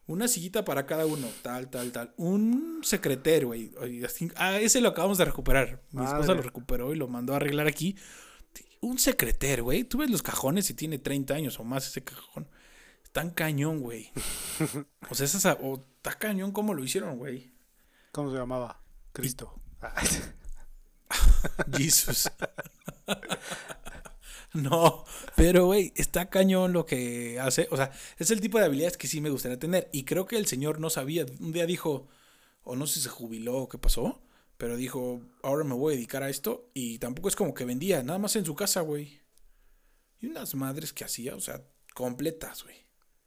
Una 0.07 0.29
sillita 0.29 0.65
para 0.65 0.87
cada 0.87 1.07
uno, 1.07 1.29
tal, 1.43 1.71
tal, 1.71 1.93
tal. 1.93 2.13
Un 2.17 2.81
secretero, 2.83 3.49
güey. 3.49 3.71
Ah, 4.35 4.59
ese 4.59 4.81
lo 4.81 4.89
acabamos 4.89 5.19
de 5.19 5.25
recuperar. 5.25 5.83
Mi 5.93 6.05
esposa 6.05 6.35
lo 6.35 6.43
recuperó 6.43 6.93
y 6.93 6.97
lo 6.97 7.07
mandó 7.07 7.33
a 7.33 7.37
arreglar 7.37 7.69
aquí. 7.69 7.97
Un 8.81 8.99
secretero, 8.99 9.65
güey. 9.65 9.85
Tú 9.85 9.99
ves 9.99 10.11
los 10.11 10.23
cajones 10.23 10.71
y 10.71 10.75
tiene 10.75 10.99
30 10.99 11.35
años 11.35 11.61
o 11.61 11.65
más 11.65 11.87
ese 11.87 12.03
cajón. 12.03 12.49
Tan 13.13 13.31
cañón, 13.31 13.81
güey. 13.81 14.11
o 15.11 15.15
sea, 15.15 15.27
esa, 15.27 15.55
o 15.55 15.81
está 15.97 16.19
cañón 16.19 16.53
cómo 16.53 16.75
lo 16.75 16.83
hicieron, 16.83 17.19
güey. 17.19 17.53
¿Cómo 18.13 18.31
se 18.31 18.39
llamaba? 18.39 18.81
Cristo. 19.13 19.55
Jesús. 21.77 22.31
no, 24.55 25.05
pero 25.37 25.67
güey, 25.67 25.93
está 25.97 26.31
cañón 26.31 26.73
lo 26.73 26.87
que 26.87 27.39
hace. 27.41 27.69
O 27.71 27.77
sea, 27.77 27.93
es 28.19 28.31
el 28.31 28.41
tipo 28.41 28.59
de 28.59 28.65
habilidades 28.65 28.97
que 28.97 29.09
sí 29.09 29.21
me 29.21 29.31
gustaría 29.31 29.59
tener. 29.59 29.89
Y 29.93 30.05
creo 30.05 30.27
que 30.27 30.37
el 30.37 30.47
señor 30.47 30.81
no 30.81 30.91
sabía. 30.91 31.27
Un 31.41 31.53
día 31.53 31.67
dijo, 31.67 32.09
o 32.63 32.77
no 32.77 32.87
sé 32.87 32.95
si 32.95 33.01
se 33.03 33.09
jubiló 33.09 33.59
o 33.59 33.69
qué 33.69 33.79
pasó, 33.79 34.23
pero 34.61 34.77
dijo, 34.77 35.23
ahora 35.43 35.65
me 35.65 35.73
voy 35.73 35.95
a 35.95 35.97
dedicar 35.97 36.23
a 36.23 36.29
esto. 36.29 36.69
Y 36.75 36.99
tampoco 36.99 37.29
es 37.29 37.35
como 37.35 37.55
que 37.55 37.65
vendía, 37.65 38.03
nada 38.03 38.19
más 38.19 38.37
en 38.37 38.45
su 38.45 38.55
casa, 38.55 38.83
güey. 38.83 39.23
Y 40.21 40.27
unas 40.27 40.55
madres 40.55 40.93
que 40.93 41.03
hacía, 41.03 41.35
o 41.35 41.41
sea, 41.41 41.63
completas, 41.95 42.65
güey. 42.65 42.77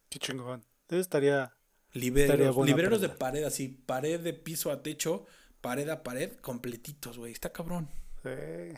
Qué 0.10 0.20
chingón. 0.20 0.64
Entonces 0.82 1.08
estaría. 1.08 1.52
Libreros, 1.94 3.02
de 3.02 3.10
pared, 3.10 3.44
así, 3.46 3.68
pared 3.68 4.20
de 4.20 4.34
piso 4.34 4.72
a 4.72 4.84
techo, 4.84 5.26
pared 5.60 5.90
a 5.90 6.04
pared, 6.04 6.34
completitos, 6.36 7.18
güey. 7.18 7.32
Está 7.32 7.52
cabrón. 7.52 7.90
Sí. 8.22 8.78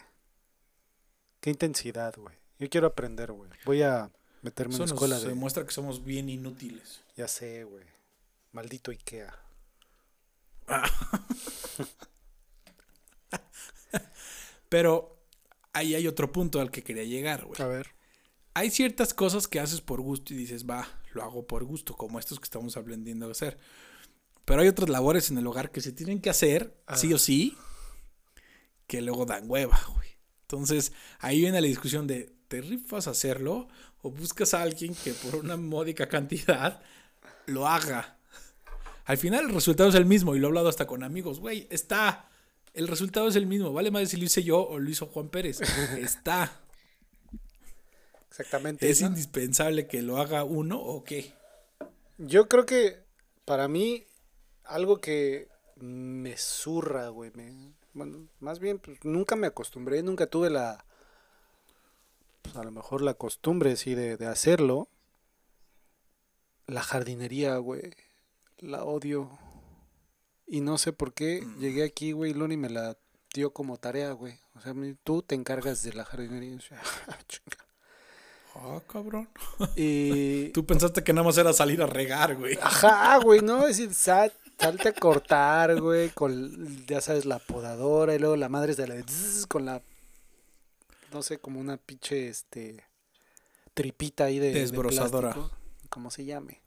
Qué 1.42 1.50
intensidad, 1.50 2.16
güey. 2.16 2.38
Yo 2.58 2.70
quiero 2.70 2.88
aprender, 2.88 3.34
güey. 3.34 3.52
Voy 3.66 3.82
a 3.82 4.10
meterme 4.44 4.76
en 4.76 4.80
la 4.80 4.86
escuela 4.86 5.20
de. 5.20 5.28
demuestra 5.28 5.66
que 5.66 5.72
somos 5.72 6.06
bien 6.06 6.30
inútiles. 6.30 7.04
Ya 7.18 7.28
sé, 7.28 7.66
güey. 7.66 7.84
Maldito 8.54 8.92
Ikea. 8.92 9.38
Pero 14.70 15.18
ahí 15.74 15.96
hay 15.96 16.08
otro 16.08 16.32
punto 16.32 16.60
al 16.60 16.72
que 16.72 16.84
quería 16.84 17.04
llegar, 17.04 17.46
güey. 17.46 17.62
A 17.62 17.68
ver 17.68 17.96
hay 18.56 18.72
ciertas 18.72 19.14
cosas 19.14 19.48
que 19.48 19.60
haces 19.60 19.82
por 19.82 20.02
gusto 20.02 20.34
y 20.34 20.38
dices, 20.38 20.66
va, 20.66 20.88
lo 21.12 21.22
hago 21.22 21.46
por 21.46 21.66
gusto, 21.66 21.94
como 21.94 22.20
estos 22.20 22.40
que 22.40 22.46
estamos 22.46 22.78
aprendiendo 22.78 23.28
a 23.28 23.32
hacer. 23.32 23.58
Pero 24.46 24.62
hay 24.62 24.70
otras 24.70 24.90
labores 24.90 25.30
en 25.30 25.38
el 25.38 25.46
hogar 25.46 25.72
que 25.72 25.82
se 25.82 25.92
tienen 25.92 26.22
que 26.22 26.30
hacer, 26.30 26.74
sí 26.96 27.14
o 27.14 27.20
sí, 27.20 27.58
que 28.88 29.02
luego 29.02 29.26
dan 29.26 29.50
hueva, 29.50 29.82
güey. 29.94 30.08
Entonces, 30.44 30.94
ahí 31.20 31.42
viene 31.42 31.60
la 31.60 31.68
discusión 31.68 32.08
de, 32.08 32.34
¿te 32.48 32.62
rifas 32.62 33.08
a 33.08 33.12
hacerlo 33.12 33.68
o 34.02 34.10
buscas 34.10 34.54
a 34.54 34.62
alguien 34.62 34.96
que 35.04 35.12
por 35.12 35.36
una 35.36 35.58
módica 35.58 36.08
cantidad 36.08 36.82
lo 37.48 37.68
haga? 37.68 38.20
Al 39.04 39.18
final 39.18 39.48
el 39.48 39.54
resultado 39.54 39.90
es 39.90 39.96
el 39.96 40.06
mismo 40.06 40.34
y 40.34 40.40
lo 40.40 40.48
he 40.48 40.50
hablado 40.50 40.70
hasta 40.70 40.88
con 40.88 41.04
amigos, 41.04 41.42
güey, 41.42 41.68
está. 41.70 42.30
El 42.76 42.90
resultado 42.90 43.30
es 43.30 43.38
el 43.38 43.48
mismo, 43.48 43.72
vale 43.72 43.90
más 43.90 44.10
si 44.10 44.18
lo 44.18 44.26
hice 44.26 44.44
yo 44.44 44.62
o 44.62 44.80
lo 44.80 44.90
hizo 44.90 45.08
Juan 45.08 45.30
Pérez. 45.30 45.62
Está. 45.98 46.62
Exactamente. 48.30 48.90
¿Es 48.90 49.00
indispensable 49.00 49.88
que 49.88 50.02
lo 50.02 50.18
haga 50.18 50.44
uno 50.44 50.78
o 50.78 51.06
qué? 51.06 51.34
Yo 52.18 52.50
creo 52.50 52.66
que 52.66 53.02
para 53.46 53.70
mí 53.70 54.06
algo 54.66 55.00
que 55.00 55.48
me 55.78 56.36
zurra, 56.36 57.08
güey, 57.10 57.32
bueno, 57.94 58.28
más 58.42 58.60
bien 58.60 58.80
pues, 58.80 59.04
nunca 59.06 59.38
me 59.38 59.48
acostumbré, 59.48 60.04
nunca 60.04 60.28
tuve 60.28 60.50
la 60.50 60.86
pues, 62.42 62.58
a 62.58 62.64
lo 62.64 62.72
mejor 62.72 63.02
la 63.02 63.14
costumbre 63.14 63.78
sí 63.78 63.96
de, 63.96 64.18
de 64.18 64.28
hacerlo. 64.28 64.90
La 66.68 66.82
jardinería, 66.82 67.56
güey. 67.58 67.94
La 68.58 68.84
odio. 68.84 69.40
Y 70.48 70.62
no 70.62 70.78
sé 70.78 70.94
por 70.94 71.14
qué 71.14 71.42
mm. 71.42 71.60
llegué 71.60 71.84
aquí, 71.84 72.12
güey, 72.12 72.32
y 72.32 72.34
Loni 72.34 72.58
me 72.58 72.70
la 72.70 72.98
dio 73.34 73.52
como 73.52 73.78
tarea, 73.78 74.12
güey. 74.12 74.40
O 74.56 74.62
sea, 74.62 74.74
tú 75.04 75.22
te 75.22 75.36
encargas 75.36 75.84
de 75.84 75.94
la 75.94 76.06
jardinería. 76.06 76.60
Sea, 76.62 76.82
Ah, 78.56 78.82
cabrón. 78.88 79.28
Y... 79.76 80.50
Tú 80.54 80.66
pensaste 80.66 81.04
que 81.04 81.12
nada 81.12 81.26
más 81.26 81.38
era 81.38 81.52
salir 81.52 81.82
a 81.82 81.88
regar, 81.88 82.36
güey. 82.36 82.58
Ajá, 82.62 83.18
güey, 83.18 83.42
¿no? 83.42 83.68
Es 83.68 83.78
decir, 83.78 83.94
salte 83.94 84.90
a 84.90 84.94
cortar, 84.94 85.80
güey, 85.82 86.10
con, 86.12 86.86
ya 86.88 87.02
sabes, 87.02 87.26
la 87.26 87.40
podadora 87.40 88.16
y 88.16 88.20
luego 88.20 88.38
la 88.38 88.48
madre 88.48 88.76
de 88.76 88.88
la... 88.88 88.96
con 89.50 89.66
la... 89.66 89.82
No 91.12 91.22
sé, 91.22 91.38
como 91.38 91.60
una 91.60 91.78
pinche, 91.78 92.30
este... 92.30 92.86
Tripita 93.74 94.26
ahí 94.26 94.40
de... 94.40 94.54
Desbrozadora. 94.54 95.36
como 95.90 96.10
se 96.10 96.24
llame. 96.24 96.62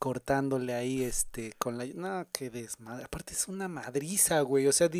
Cortándole 0.00 0.74
ahí, 0.74 1.04
este, 1.04 1.52
con 1.58 1.78
la... 1.78 1.84
No, 1.86 2.26
qué 2.32 2.50
desmadre. 2.50 3.04
Aparte 3.04 3.34
es 3.34 3.46
una 3.46 3.68
madriza, 3.68 4.40
güey. 4.40 4.66
O 4.66 4.72
sea, 4.72 4.90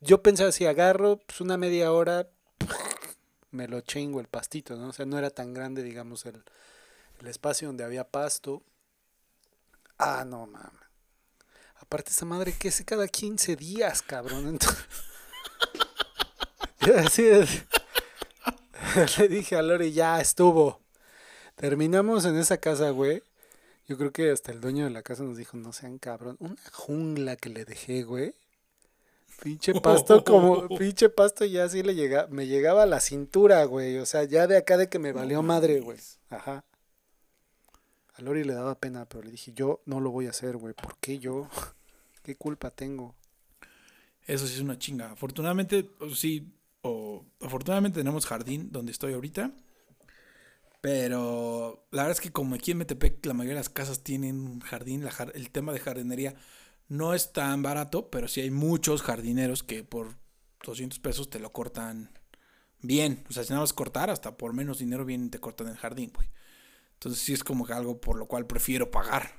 yo 0.00 0.22
pensaba, 0.22 0.52
si 0.52 0.66
agarro, 0.66 1.16
pues 1.26 1.40
una 1.40 1.56
media 1.56 1.90
hora 1.90 2.28
me 3.50 3.66
lo 3.66 3.80
chingo 3.80 4.20
el 4.20 4.28
pastito, 4.28 4.76
¿no? 4.76 4.90
O 4.90 4.92
sea, 4.92 5.06
no 5.06 5.18
era 5.18 5.30
tan 5.30 5.54
grande, 5.54 5.82
digamos, 5.82 6.26
el, 6.26 6.44
espacio 7.26 7.68
donde 7.68 7.82
había 7.82 8.04
pasto. 8.04 8.62
Ah, 9.98 10.24
no, 10.26 10.46
mames. 10.46 10.70
Aparte 11.76 12.10
esa 12.10 12.26
madre 12.26 12.52
que 12.52 12.68
hace 12.68 12.84
cada 12.84 13.08
15 13.08 13.56
días, 13.56 14.02
cabrón. 14.02 14.46
Entonces, 14.46 14.86
así 17.04 17.22
le 19.18 19.28
dije 19.28 19.56
a 19.56 19.62
Lori, 19.62 19.92
ya 19.92 20.20
estuvo. 20.20 20.80
Terminamos 21.56 22.26
en 22.26 22.36
esa 22.36 22.58
casa, 22.58 22.90
güey. 22.90 23.22
Yo 23.90 23.98
creo 23.98 24.12
que 24.12 24.30
hasta 24.30 24.52
el 24.52 24.60
dueño 24.60 24.84
de 24.84 24.90
la 24.90 25.02
casa 25.02 25.24
nos 25.24 25.36
dijo, 25.36 25.56
no 25.56 25.72
sean 25.72 25.98
cabrón. 25.98 26.36
Una 26.38 26.54
jungla 26.70 27.34
que 27.34 27.48
le 27.48 27.64
dejé, 27.64 28.04
güey. 28.04 28.34
Pinche 29.42 29.74
pasto 29.80 30.22
como, 30.22 30.68
pinche 30.78 31.08
pasto 31.08 31.44
ya 31.44 31.64
así 31.64 31.82
le 31.82 31.96
llega, 31.96 32.28
me 32.28 32.46
llegaba 32.46 32.84
a 32.84 32.86
la 32.86 33.00
cintura, 33.00 33.64
güey. 33.64 33.98
O 33.98 34.06
sea, 34.06 34.22
ya 34.22 34.46
de 34.46 34.56
acá 34.56 34.76
de 34.76 34.88
que 34.88 35.00
me 35.00 35.10
valió 35.10 35.42
madre, 35.42 35.80
güey. 35.80 35.98
Ajá. 36.28 36.64
A 38.14 38.22
Lori 38.22 38.44
le 38.44 38.54
daba 38.54 38.78
pena, 38.78 39.06
pero 39.06 39.24
le 39.24 39.32
dije, 39.32 39.52
yo 39.56 39.80
no 39.86 39.98
lo 39.98 40.12
voy 40.12 40.28
a 40.28 40.30
hacer, 40.30 40.56
güey. 40.56 40.72
¿Por 40.72 40.96
qué 40.98 41.18
yo? 41.18 41.48
¿Qué 42.22 42.36
culpa 42.36 42.70
tengo? 42.70 43.16
Eso 44.24 44.46
sí 44.46 44.54
es 44.54 44.60
una 44.60 44.78
chinga. 44.78 45.10
Afortunadamente, 45.10 45.90
sí, 46.14 46.46
o 46.82 47.24
afortunadamente 47.40 47.98
tenemos 47.98 48.24
jardín 48.24 48.70
donde 48.70 48.92
estoy 48.92 49.14
ahorita. 49.14 49.50
Pero 50.80 51.86
la 51.90 52.02
verdad 52.02 52.18
es 52.18 52.20
que 52.20 52.32
como 52.32 52.54
aquí 52.54 52.70
en 52.70 52.78
Metepec 52.78 53.24
la 53.26 53.34
mayoría 53.34 53.54
de 53.54 53.60
las 53.60 53.68
casas 53.68 54.02
tienen 54.02 54.60
jardín, 54.60 55.06
el 55.34 55.50
tema 55.50 55.72
de 55.72 55.80
jardinería 55.80 56.34
no 56.88 57.14
es 57.14 57.32
tan 57.32 57.62
barato, 57.62 58.10
pero 58.10 58.28
sí 58.28 58.40
hay 58.40 58.50
muchos 58.50 59.02
jardineros 59.02 59.62
que 59.62 59.84
por 59.84 60.16
200 60.64 60.98
pesos 60.98 61.28
te 61.30 61.38
lo 61.38 61.52
cortan 61.52 62.10
bien. 62.80 63.24
O 63.28 63.32
sea, 63.32 63.44
si 63.44 63.50
nada 63.50 63.60
más 63.60 63.72
cortar, 63.72 64.10
hasta 64.10 64.36
por 64.36 64.54
menos 64.54 64.78
dinero 64.78 65.04
bien 65.04 65.30
te 65.30 65.38
cortan 65.38 65.68
el 65.68 65.76
jardín, 65.76 66.12
güey. 66.14 66.30
Entonces 66.94 67.22
sí 67.22 67.32
es 67.32 67.44
como 67.44 67.66
que 67.66 67.72
algo 67.72 68.00
por 68.00 68.16
lo 68.16 68.26
cual 68.26 68.46
prefiero 68.46 68.90
pagar. 68.90 69.34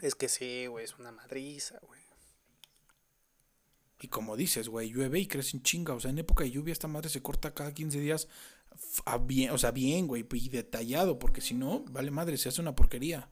Es 0.00 0.14
que 0.14 0.28
sí, 0.28 0.66
güey, 0.66 0.84
es 0.84 0.98
una 0.98 1.12
madriza, 1.12 1.78
güey. 1.82 2.02
Y 4.00 4.08
como 4.08 4.36
dices, 4.36 4.68
güey, 4.68 4.90
llueve 4.90 5.18
y 5.20 5.26
crece 5.26 5.56
en 5.56 5.62
chinga. 5.62 5.94
O 5.94 6.00
sea, 6.00 6.10
en 6.10 6.18
época 6.18 6.44
de 6.44 6.50
lluvia 6.50 6.72
esta 6.72 6.88
madre 6.88 7.08
se 7.08 7.22
corta 7.22 7.54
cada 7.54 7.72
15 7.72 7.98
días. 8.00 8.28
Bien, 9.22 9.50
o 9.50 9.58
sea, 9.58 9.70
bien, 9.70 10.06
güey, 10.06 10.26
y 10.32 10.48
detallado. 10.48 11.18
Porque 11.18 11.40
si 11.40 11.54
no, 11.54 11.84
vale 11.90 12.10
madre, 12.10 12.36
se 12.36 12.48
hace 12.48 12.60
una 12.60 12.74
porquería. 12.74 13.28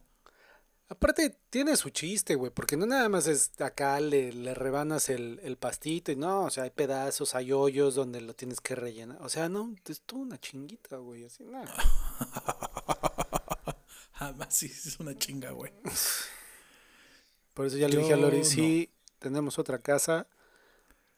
Aparte, 0.89 1.39
tiene 1.49 1.75
su 1.75 1.89
chiste, 1.89 2.35
güey, 2.35 2.51
porque 2.51 2.77
no 2.77 2.85
nada 2.85 3.09
más 3.09 3.25
es 3.25 3.59
acá 3.59 3.99
le, 3.99 4.31
le 4.31 4.53
rebanas 4.53 5.09
el, 5.09 5.39
el, 5.41 5.57
pastito 5.57 6.11
y 6.11 6.15
no, 6.15 6.43
o 6.43 6.49
sea, 6.51 6.65
hay 6.65 6.69
pedazos, 6.69 7.33
hay 7.33 7.51
hoyos 7.51 7.95
donde 7.95 8.21
lo 8.21 8.35
tienes 8.35 8.61
que 8.61 8.75
rellenar. 8.75 9.19
O 9.21 9.29
sea, 9.29 9.49
no, 9.49 9.73
es 9.85 10.01
toda 10.01 10.21
una 10.21 10.39
chinguita, 10.39 10.97
güey, 10.97 11.25
así, 11.25 11.43
nada. 11.45 11.73
Además, 14.15 14.49
sí, 14.51 14.67
es 14.67 14.99
una 14.99 15.17
chinga, 15.17 15.51
güey. 15.51 15.71
Por 17.55 17.65
eso 17.65 17.77
ya 17.77 17.87
le 17.87 17.97
dije 17.97 18.13
a 18.13 18.17
Lori, 18.17 18.43
sí, 18.43 18.91
tenemos 19.17 19.57
otra 19.57 19.79
casa, 19.79 20.27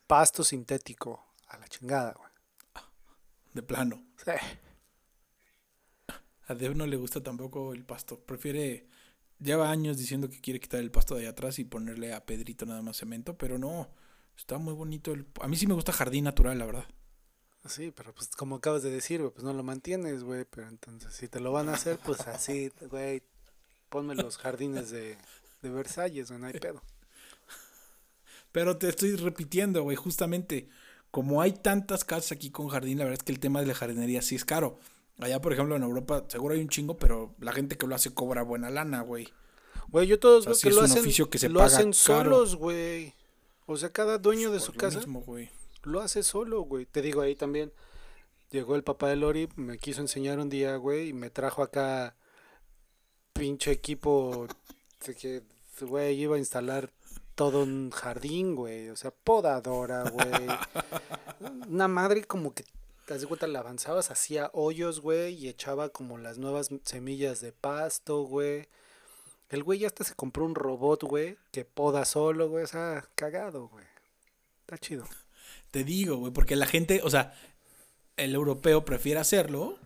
pasto 0.08 0.44
sintético, 0.44 1.26
a 1.48 1.58
la 1.58 1.68
chingada, 1.68 2.14
güey. 2.14 2.32
De 3.54 3.62
plano. 3.62 4.05
Sí. 4.24 4.32
A 6.48 6.54
Dev 6.54 6.76
no 6.76 6.86
le 6.86 6.98
gusta 6.98 7.24
tampoco 7.24 7.74
el 7.74 7.84
pasto, 7.84 8.20
prefiere 8.20 8.88
lleva 9.40 9.70
años 9.70 9.98
diciendo 9.98 10.30
que 10.30 10.40
quiere 10.40 10.60
quitar 10.60 10.80
el 10.80 10.92
pasto 10.92 11.16
de 11.16 11.22
allá 11.22 11.30
atrás 11.32 11.60
y 11.60 11.64
ponerle 11.64 12.14
a 12.14 12.26
Pedrito 12.26 12.66
nada 12.66 12.82
más 12.82 12.98
cemento, 12.98 13.38
pero 13.38 13.58
no, 13.58 13.90
está 14.38 14.58
muy 14.58 14.74
bonito. 14.74 15.12
El... 15.12 15.26
A 15.42 15.48
mí 15.48 15.56
sí 15.56 15.68
me 15.68 15.74
gusta 15.74 15.92
jardín 15.92 16.24
natural, 16.24 16.58
la 16.58 16.66
verdad. 16.66 16.86
Sí, 17.68 17.92
pero 17.96 18.14
pues 18.14 18.30
como 18.30 18.58
acabas 18.58 18.84
de 18.84 18.92
decir, 18.92 19.22
güey, 19.22 19.34
pues 19.34 19.44
no 19.44 19.54
lo 19.54 19.64
mantienes, 19.64 20.24
güey. 20.24 20.46
Pero 20.46 20.68
entonces, 20.68 21.14
si 21.14 21.28
te 21.28 21.40
lo 21.40 21.52
van 21.52 21.70
a 21.70 21.74
hacer, 21.74 21.98
pues 21.98 22.22
así, 22.28 22.72
güey, 22.90 23.24
ponme 23.90 24.16
los 24.16 24.38
jardines 24.38 24.92
de, 24.92 25.18
de 25.62 25.70
Versalles, 25.70 26.30
güey, 26.30 26.40
no 26.40 26.48
hay 26.48 26.54
pedo. 26.54 26.82
Pero 28.52 28.78
te 28.78 28.88
estoy 28.88 29.16
repitiendo, 29.16 29.84
güey, 29.84 29.98
justamente, 29.98 30.70
como 31.16 31.42
hay 31.42 31.54
tantas 31.54 32.04
casas 32.04 32.34
aquí 32.34 32.52
con 32.52 32.68
jardín, 32.68 32.98
la 32.98 33.06
verdad 33.06 33.22
es 33.22 33.24
que 33.24 33.32
el 33.32 33.40
tema 33.40 33.62
de 33.62 33.68
la 33.68 33.74
jardinería 33.74 34.22
sí 34.22 34.36
es 34.36 34.44
caro. 34.44 34.80
Allá, 35.18 35.40
por 35.40 35.54
ejemplo, 35.54 35.78
en 35.78 35.84
Europa, 35.84 36.26
seguro 36.28 36.56
hay 36.56 36.60
un 36.60 36.68
chingo, 36.68 36.98
pero 36.98 37.34
la 37.40 37.54
gente 37.54 37.78
que 37.78 37.88
lo 37.88 37.96
hace 37.96 38.14
cobra 38.14 38.42
buena 38.42 38.70
lana, 38.70 39.00
güey. 39.00 39.30
Güey, 39.88 40.08
yo 40.08 40.20
todos 40.20 40.40
O 40.40 40.42
sea, 40.42 40.52
veo 40.52 40.60
que 40.60 40.68
es 40.68 40.76
lo 40.76 40.82
un 40.82 40.86
hacen, 40.88 41.00
oficio 41.00 41.30
que 41.30 41.38
se 41.38 41.48
lo 41.48 41.60
paga 41.62 41.78
hacen 41.78 41.94
solos, 41.94 42.58
güey. 42.58 43.14
O 43.66 43.78
sea, 43.78 43.94
cada 43.94 44.18
dueño 44.18 44.52
de 44.52 44.58
Por 44.58 44.66
su 44.66 44.74
lo 44.74 44.78
casa 44.78 44.98
mismo, 44.98 45.24
lo 45.84 46.02
hace 46.02 46.22
solo, 46.22 46.64
güey. 46.64 46.86
Te 46.86 47.02
digo, 47.02 47.22
ahí 47.22 47.34
también 47.34 47.72
llegó 48.52 48.76
el 48.76 48.84
papá 48.84 49.08
de 49.08 49.16
Lori, 49.16 49.48
me 49.56 49.78
quiso 49.78 50.02
enseñar 50.02 50.40
un 50.40 50.50
día, 50.50 50.76
güey, 50.76 51.08
y 51.08 51.14
me 51.14 51.30
trajo 51.30 51.64
acá 51.64 52.18
pinche 53.32 53.72
equipo 53.72 54.48
de 55.08 55.16
que, 55.16 55.44
güey, 55.80 56.20
iba 56.20 56.36
a 56.36 56.40
instalar 56.40 56.92
todo 57.36 57.64
un 57.64 57.92
jardín, 57.92 58.56
güey. 58.56 58.90
O 58.90 58.96
sea, 58.96 59.12
podadora, 59.12 60.10
güey. 60.10 60.48
Una 61.70 61.88
madre 61.88 62.24
como 62.24 62.54
que, 62.54 62.64
te 63.06 63.14
das 63.14 63.26
cuenta, 63.26 63.48
la 63.48 63.60
avanzabas, 63.60 64.10
hacía 64.10 64.50
hoyos, 64.54 65.02
güey, 65.02 65.36
y 65.36 65.50
echaba 65.50 65.90
como 65.90 66.18
las 66.18 66.38
nuevas 66.38 66.70
semillas 66.84 67.42
de 67.42 67.52
pasto, 67.52 68.24
güey. 68.24 68.68
El 69.50 69.64
güey 69.64 69.80
ya 69.80 69.88
hasta 69.88 70.04
se 70.04 70.16
compró 70.16 70.46
un 70.46 70.56
robot, 70.56 71.04
güey, 71.04 71.38
que 71.52 71.66
poda 71.66 72.06
solo, 72.06 72.50
güey. 72.50 72.64
O 72.64 72.68
sea, 72.68 73.08
cagado, 73.16 73.68
güey. 73.68 73.86
Está 74.62 74.78
chido. 74.78 75.06
Te 75.70 75.84
digo, 75.84 76.16
güey, 76.16 76.34
porque 76.34 76.56
la 76.56 76.66
gente, 76.66 77.02
o 77.04 77.10
sea, 77.10 77.36
el 78.18 78.34
europeo 78.34 78.86
prefiere 78.86 79.20
hacerlo 79.20 79.78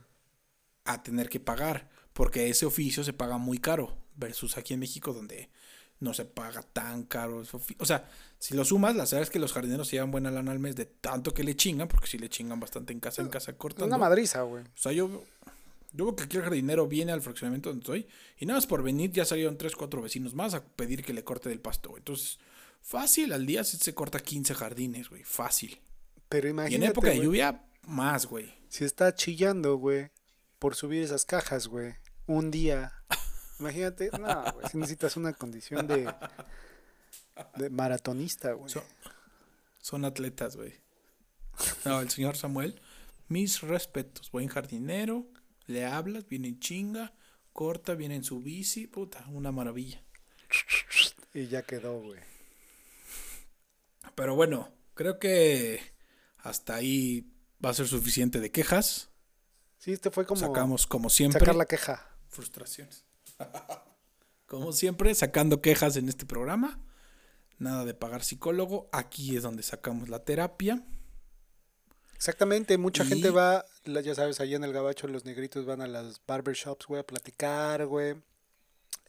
a 0.86 1.04
tener 1.04 1.30
que 1.30 1.40
pagar, 1.40 1.90
porque 2.14 2.50
ese 2.50 2.66
oficio 2.66 3.04
se 3.04 3.14
paga 3.14 3.38
muy 3.38 3.60
caro, 3.60 3.98
versus 4.16 4.58
aquí 4.58 4.74
en 4.74 4.80
México 4.80 5.14
donde 5.14 5.50
no 6.00 6.14
se 6.14 6.26
paga 6.26 6.62
tan 6.62 7.04
caro. 7.04 7.44
O 7.78 7.86
sea, 7.86 8.10
si 8.38 8.56
lo 8.56 8.64
sumas, 8.64 8.96
la 8.96 9.04
verdad 9.04 9.22
es 9.22 9.30
que 9.30 9.40
los 9.40 9.54
jardineros 9.54 9.88
se 9.88 9.98
llevan 9.98 10.12
buena 10.12 10.32
lana 10.32 10.52
al 10.52 10.60
mes 10.60 10.76
de 10.76 10.86
tanto 10.86 11.34
que 11.34 11.44
le 11.44 11.56
chingan, 11.56 11.88
porque 11.88 12.08
si 12.08 12.18
le 12.18 12.30
chingan 12.30 12.60
bastante 12.60 12.94
en 12.94 13.00
casa, 13.00 13.22
en 13.22 13.30
casa 13.30 13.54
cortando. 13.54 13.86
Una 13.88 13.98
madriza, 13.98 14.42
güey. 14.44 14.64
O 14.64 14.68
sea, 14.78 14.92
yo, 14.92 15.24
yo 15.92 16.06
veo 16.06 16.16
que 16.16 16.24
aquí 16.24 16.38
el 16.38 16.44
jardinero 16.44 16.88
viene 16.88 17.12
al 17.12 17.22
fraccionamiento 17.22 17.70
donde 17.70 17.82
estoy 17.84 18.08
y 18.38 18.46
nada 18.46 18.58
más 18.58 18.68
por 18.68 18.82
venir 18.84 19.12
ya 19.12 19.26
salieron 19.26 19.58
3, 19.58 19.76
4 19.76 20.02
vecinos 20.02 20.34
más 20.34 20.54
a 20.54 20.64
pedir 20.64 21.04
que 21.04 21.14
le 21.14 21.24
corte 21.24 21.50
del 21.50 21.60
pasto, 21.60 21.90
güey. 21.90 22.00
Entonces, 22.00 22.40
fácil, 22.82 23.34
al 23.34 23.46
día 23.46 23.64
se, 23.64 23.78
se 23.78 23.94
corta 23.94 24.20
15 24.20 24.54
jardines, 24.56 25.10
güey. 25.10 25.24
Fácil. 25.24 25.80
Pero 26.30 26.48
Y 26.48 26.52
imagínate, 26.52 26.86
en 26.86 26.92
época 26.92 27.10
de 27.10 27.22
lluvia, 27.22 27.66
más, 27.88 28.26
güey. 28.28 28.54
si 28.70 28.86
está 28.86 29.14
chillando, 29.16 29.76
güey, 29.78 30.12
por 30.60 30.76
subir 30.76 31.04
esas 31.04 31.26
cajas, 31.26 31.68
güey, 31.68 31.96
un 32.28 32.52
día. 32.52 32.94
Imagínate, 33.60 34.10
no, 34.20 34.52
güey, 34.54 34.68
si 34.70 34.78
necesitas 34.78 35.18
una 35.18 35.34
condición 35.34 35.86
de, 35.88 36.14
de 37.58 37.70
maratonista, 37.70 38.54
güey. 38.54 38.70
So- 38.72 38.84
son 39.82 40.06
atletas, 40.06 40.56
güey. 40.56 40.74
No, 41.86 42.00
el 42.02 42.10
señor 42.10 42.38
Samuel, 42.38 42.82
mis 43.28 43.62
respetos. 43.62 44.32
Buen 44.32 44.48
jardinero, 44.48 45.28
le 45.66 45.86
hablas, 45.86 46.28
viene 46.28 46.48
en 46.50 46.60
chinga, 46.60 47.14
corta, 47.54 47.96
viene 47.96 48.16
en 48.16 48.24
su 48.24 48.42
bici, 48.42 48.88
puta, 48.88 49.26
una 49.30 49.52
maravilla. 49.52 50.02
Y 51.34 51.48
ya 51.48 51.62
quedó, 51.64 52.00
güey. 52.02 52.20
Pero 54.16 54.36
bueno, 54.36 54.72
creo 54.94 55.20
que 55.20 55.82
hasta 56.38 56.76
ahí 56.76 57.32
va 57.64 57.70
a 57.70 57.74
ser 57.74 57.88
suficiente 57.88 58.40
de 58.40 58.52
quejas. 58.52 59.10
Sí, 59.78 59.92
este 59.94 60.12
fue 60.12 60.26
como 60.26 60.40
Sacamos, 60.42 60.88
como 60.88 61.10
siempre, 61.10 61.40
sacar 61.40 61.56
la 61.56 61.66
queja. 61.66 62.06
frustraciones. 62.30 63.06
como 64.48 64.72
siempre, 64.72 65.14
sacando 65.16 65.62
quejas 65.62 65.96
en 65.98 66.10
este 66.10 66.26
programa. 66.26 66.80
Nada 67.58 67.86
de 67.86 67.94
pagar 67.94 68.24
psicólogo. 68.24 68.90
Aquí 68.92 69.36
es 69.36 69.44
donde 69.44 69.64
sacamos 69.64 70.10
la 70.10 70.20
terapia. 70.24 70.84
Exactamente, 72.16 72.78
mucha 72.78 73.04
Y- 73.04 73.08
gente 73.08 73.30
va, 73.30 73.66
ya 73.86 74.16
sabes, 74.16 74.40
allá 74.40 74.58
en 74.58 74.64
el 74.64 74.74
gabacho 74.74 75.08
los 75.08 75.26
negritos 75.26 75.66
van 75.66 75.82
a 75.82 75.88
las 75.88 76.22
barbershops, 76.28 76.86
güey, 76.88 77.02
a 77.02 77.06
platicar, 77.08 77.86
güey. 77.86 78.16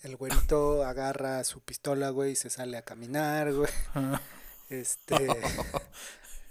El 0.02 0.16
güerito 0.16 0.84
agarra 0.86 1.42
su 1.44 1.60
pistola, 1.60 2.10
güey, 2.10 2.32
y 2.32 2.36
se 2.36 2.50
sale 2.50 2.76
a 2.76 2.82
caminar, 2.82 3.52
güey. 3.52 3.70
Este, 4.70 5.16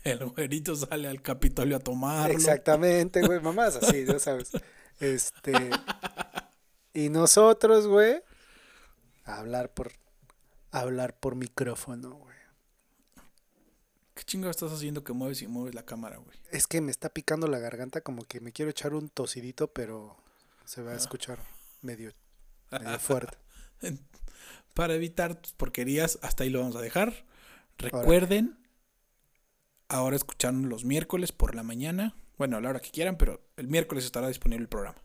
El 0.03 0.25
güerito 0.25 0.75
sale 0.75 1.07
al 1.07 1.21
Capitolio 1.21 1.77
a 1.77 1.79
tomarlo. 1.79 2.33
exactamente, 2.35 3.21
güey, 3.25 3.39
mamás 3.39 3.77
así, 3.77 4.03
ya 4.05 4.19
sabes. 4.19 4.51
Este, 4.99 5.53
y 6.99 7.09
nosotros, 7.09 7.87
güey, 7.87 8.21
hablar 9.23 9.73
por, 9.73 9.93
hablar 10.71 11.17
por 11.17 11.35
micrófono, 11.35 12.15
güey. 12.15 12.35
¿Qué 14.15 14.23
chingo 14.25 14.49
estás 14.49 14.73
haciendo 14.73 15.05
que 15.05 15.13
mueves 15.13 15.41
y 15.41 15.47
mueves 15.47 15.75
la 15.75 15.85
cámara, 15.85 16.17
güey? 16.17 16.37
Es 16.51 16.67
que 16.67 16.81
me 16.81 16.91
está 16.91 17.07
picando 17.07 17.47
la 17.47 17.59
garganta 17.59 18.01
como 18.01 18.23
que 18.23 18.41
me 18.41 18.51
quiero 18.51 18.69
echar 18.69 18.93
un 18.93 19.07
tosidito, 19.07 19.71
pero 19.71 20.17
se 20.65 20.81
va 20.81 20.91
a 20.91 20.95
escuchar 20.95 21.39
medio, 21.81 22.11
medio 22.71 22.99
fuerte. 22.99 23.37
Para 24.73 24.93
evitar 24.93 25.35
tus 25.35 25.53
porquerías, 25.53 26.19
hasta 26.21 26.43
ahí 26.43 26.49
lo 26.49 26.59
vamos 26.59 26.75
a 26.75 26.81
dejar. 26.81 27.25
Recuerden, 27.77 28.59
ahora 29.87 30.17
escucharnos 30.17 30.69
los 30.69 30.83
miércoles 30.83 31.31
por 31.31 31.55
la 31.55 31.63
mañana. 31.63 32.13
Bueno, 32.37 32.57
a 32.57 32.61
la 32.61 32.69
hora 32.69 32.81
que 32.81 32.91
quieran, 32.91 33.17
pero 33.17 33.41
el 33.55 33.69
miércoles 33.69 34.03
estará 34.03 34.27
disponible 34.27 34.63
el 34.63 34.69
programa. 34.69 35.01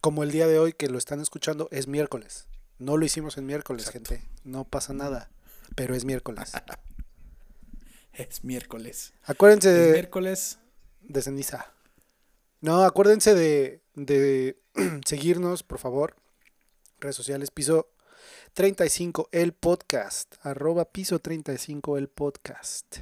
Como 0.00 0.22
el 0.22 0.30
día 0.30 0.46
de 0.46 0.58
hoy 0.58 0.72
que 0.72 0.88
lo 0.88 0.98
están 0.98 1.20
escuchando 1.20 1.68
es 1.72 1.86
miércoles. 1.88 2.46
No 2.78 2.96
lo 2.96 3.04
hicimos 3.04 3.36
en 3.36 3.46
miércoles, 3.46 3.86
Exacto. 3.86 4.10
gente. 4.14 4.28
No 4.44 4.64
pasa 4.64 4.92
nada, 4.92 5.30
pero 5.74 5.94
es 5.94 6.04
miércoles. 6.04 6.52
Es 8.12 8.42
miércoles. 8.42 9.12
Acuérdense 9.22 9.70
de, 9.70 9.92
miércoles. 9.92 10.58
de 11.02 11.22
ceniza. 11.22 11.72
No, 12.60 12.82
acuérdense 12.82 13.32
de, 13.32 13.80
de 13.94 14.60
seguirnos, 15.06 15.62
por 15.62 15.78
favor. 15.78 16.16
Redes 16.98 17.14
sociales, 17.14 17.52
piso 17.52 17.92
35 18.54 19.28
el 19.30 19.52
podcast. 19.52 20.34
Arroba 20.42 20.86
piso 20.86 21.20
35 21.20 21.96
el 21.96 22.08
podcast. 22.08 22.96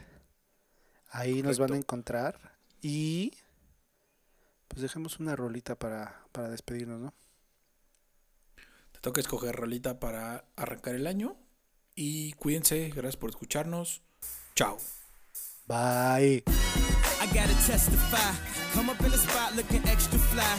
Ahí 1.08 1.40
nos 1.40 1.58
van 1.58 1.72
a 1.72 1.76
encontrar. 1.78 2.58
Y 2.82 3.32
pues 4.68 4.82
dejemos 4.82 5.18
una 5.20 5.36
rolita 5.36 5.78
para, 5.78 6.22
para 6.32 6.48
despedirnos, 6.48 7.00
¿no? 7.00 7.14
Te 8.92 9.00
toca 9.00 9.20
escoger 9.20 9.54
rolita 9.54 10.00
para 10.00 10.44
arrancar 10.56 10.94
el 10.94 11.06
año. 11.06 11.36
Y 11.94 12.32
cuídense. 12.34 12.90
Gracias 12.90 13.16
por 13.16 13.30
escucharnos. 13.30 14.02
Chao. 14.54 14.78
Bye. 15.66 16.44
I 17.20 17.26
gotta 17.32 17.54
testify. 17.66 18.34
Come 18.74 18.90
up 18.90 19.00
in 19.00 19.10
the 19.10 19.18
spot 19.18 19.56
looking 19.56 19.82
extra 19.88 20.18
fly. 20.18 20.56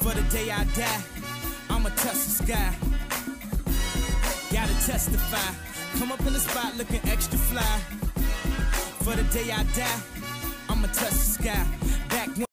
For 0.00 0.14
the 0.14 0.22
day 0.30 0.50
I 0.50 0.64
die, 0.74 1.02
I'ma 1.68 1.90
touch 1.90 2.14
the 2.14 2.44
sky. 2.44 2.74
Gotta 4.50 4.74
testify. 4.86 5.54
Come 5.98 6.12
up 6.12 6.20
in 6.20 6.32
the 6.32 6.40
spot 6.40 6.76
looking 6.76 7.00
extra 7.10 7.38
fly. 7.38 7.78
For 9.04 9.14
the 9.14 9.24
day 9.24 9.50
I 9.52 9.62
die, 9.74 10.00
I'ma 10.68 10.88
touch 10.88 11.10
the 11.10 11.42
sky. 11.42 11.66
Back 12.08 12.28
when 12.36 12.45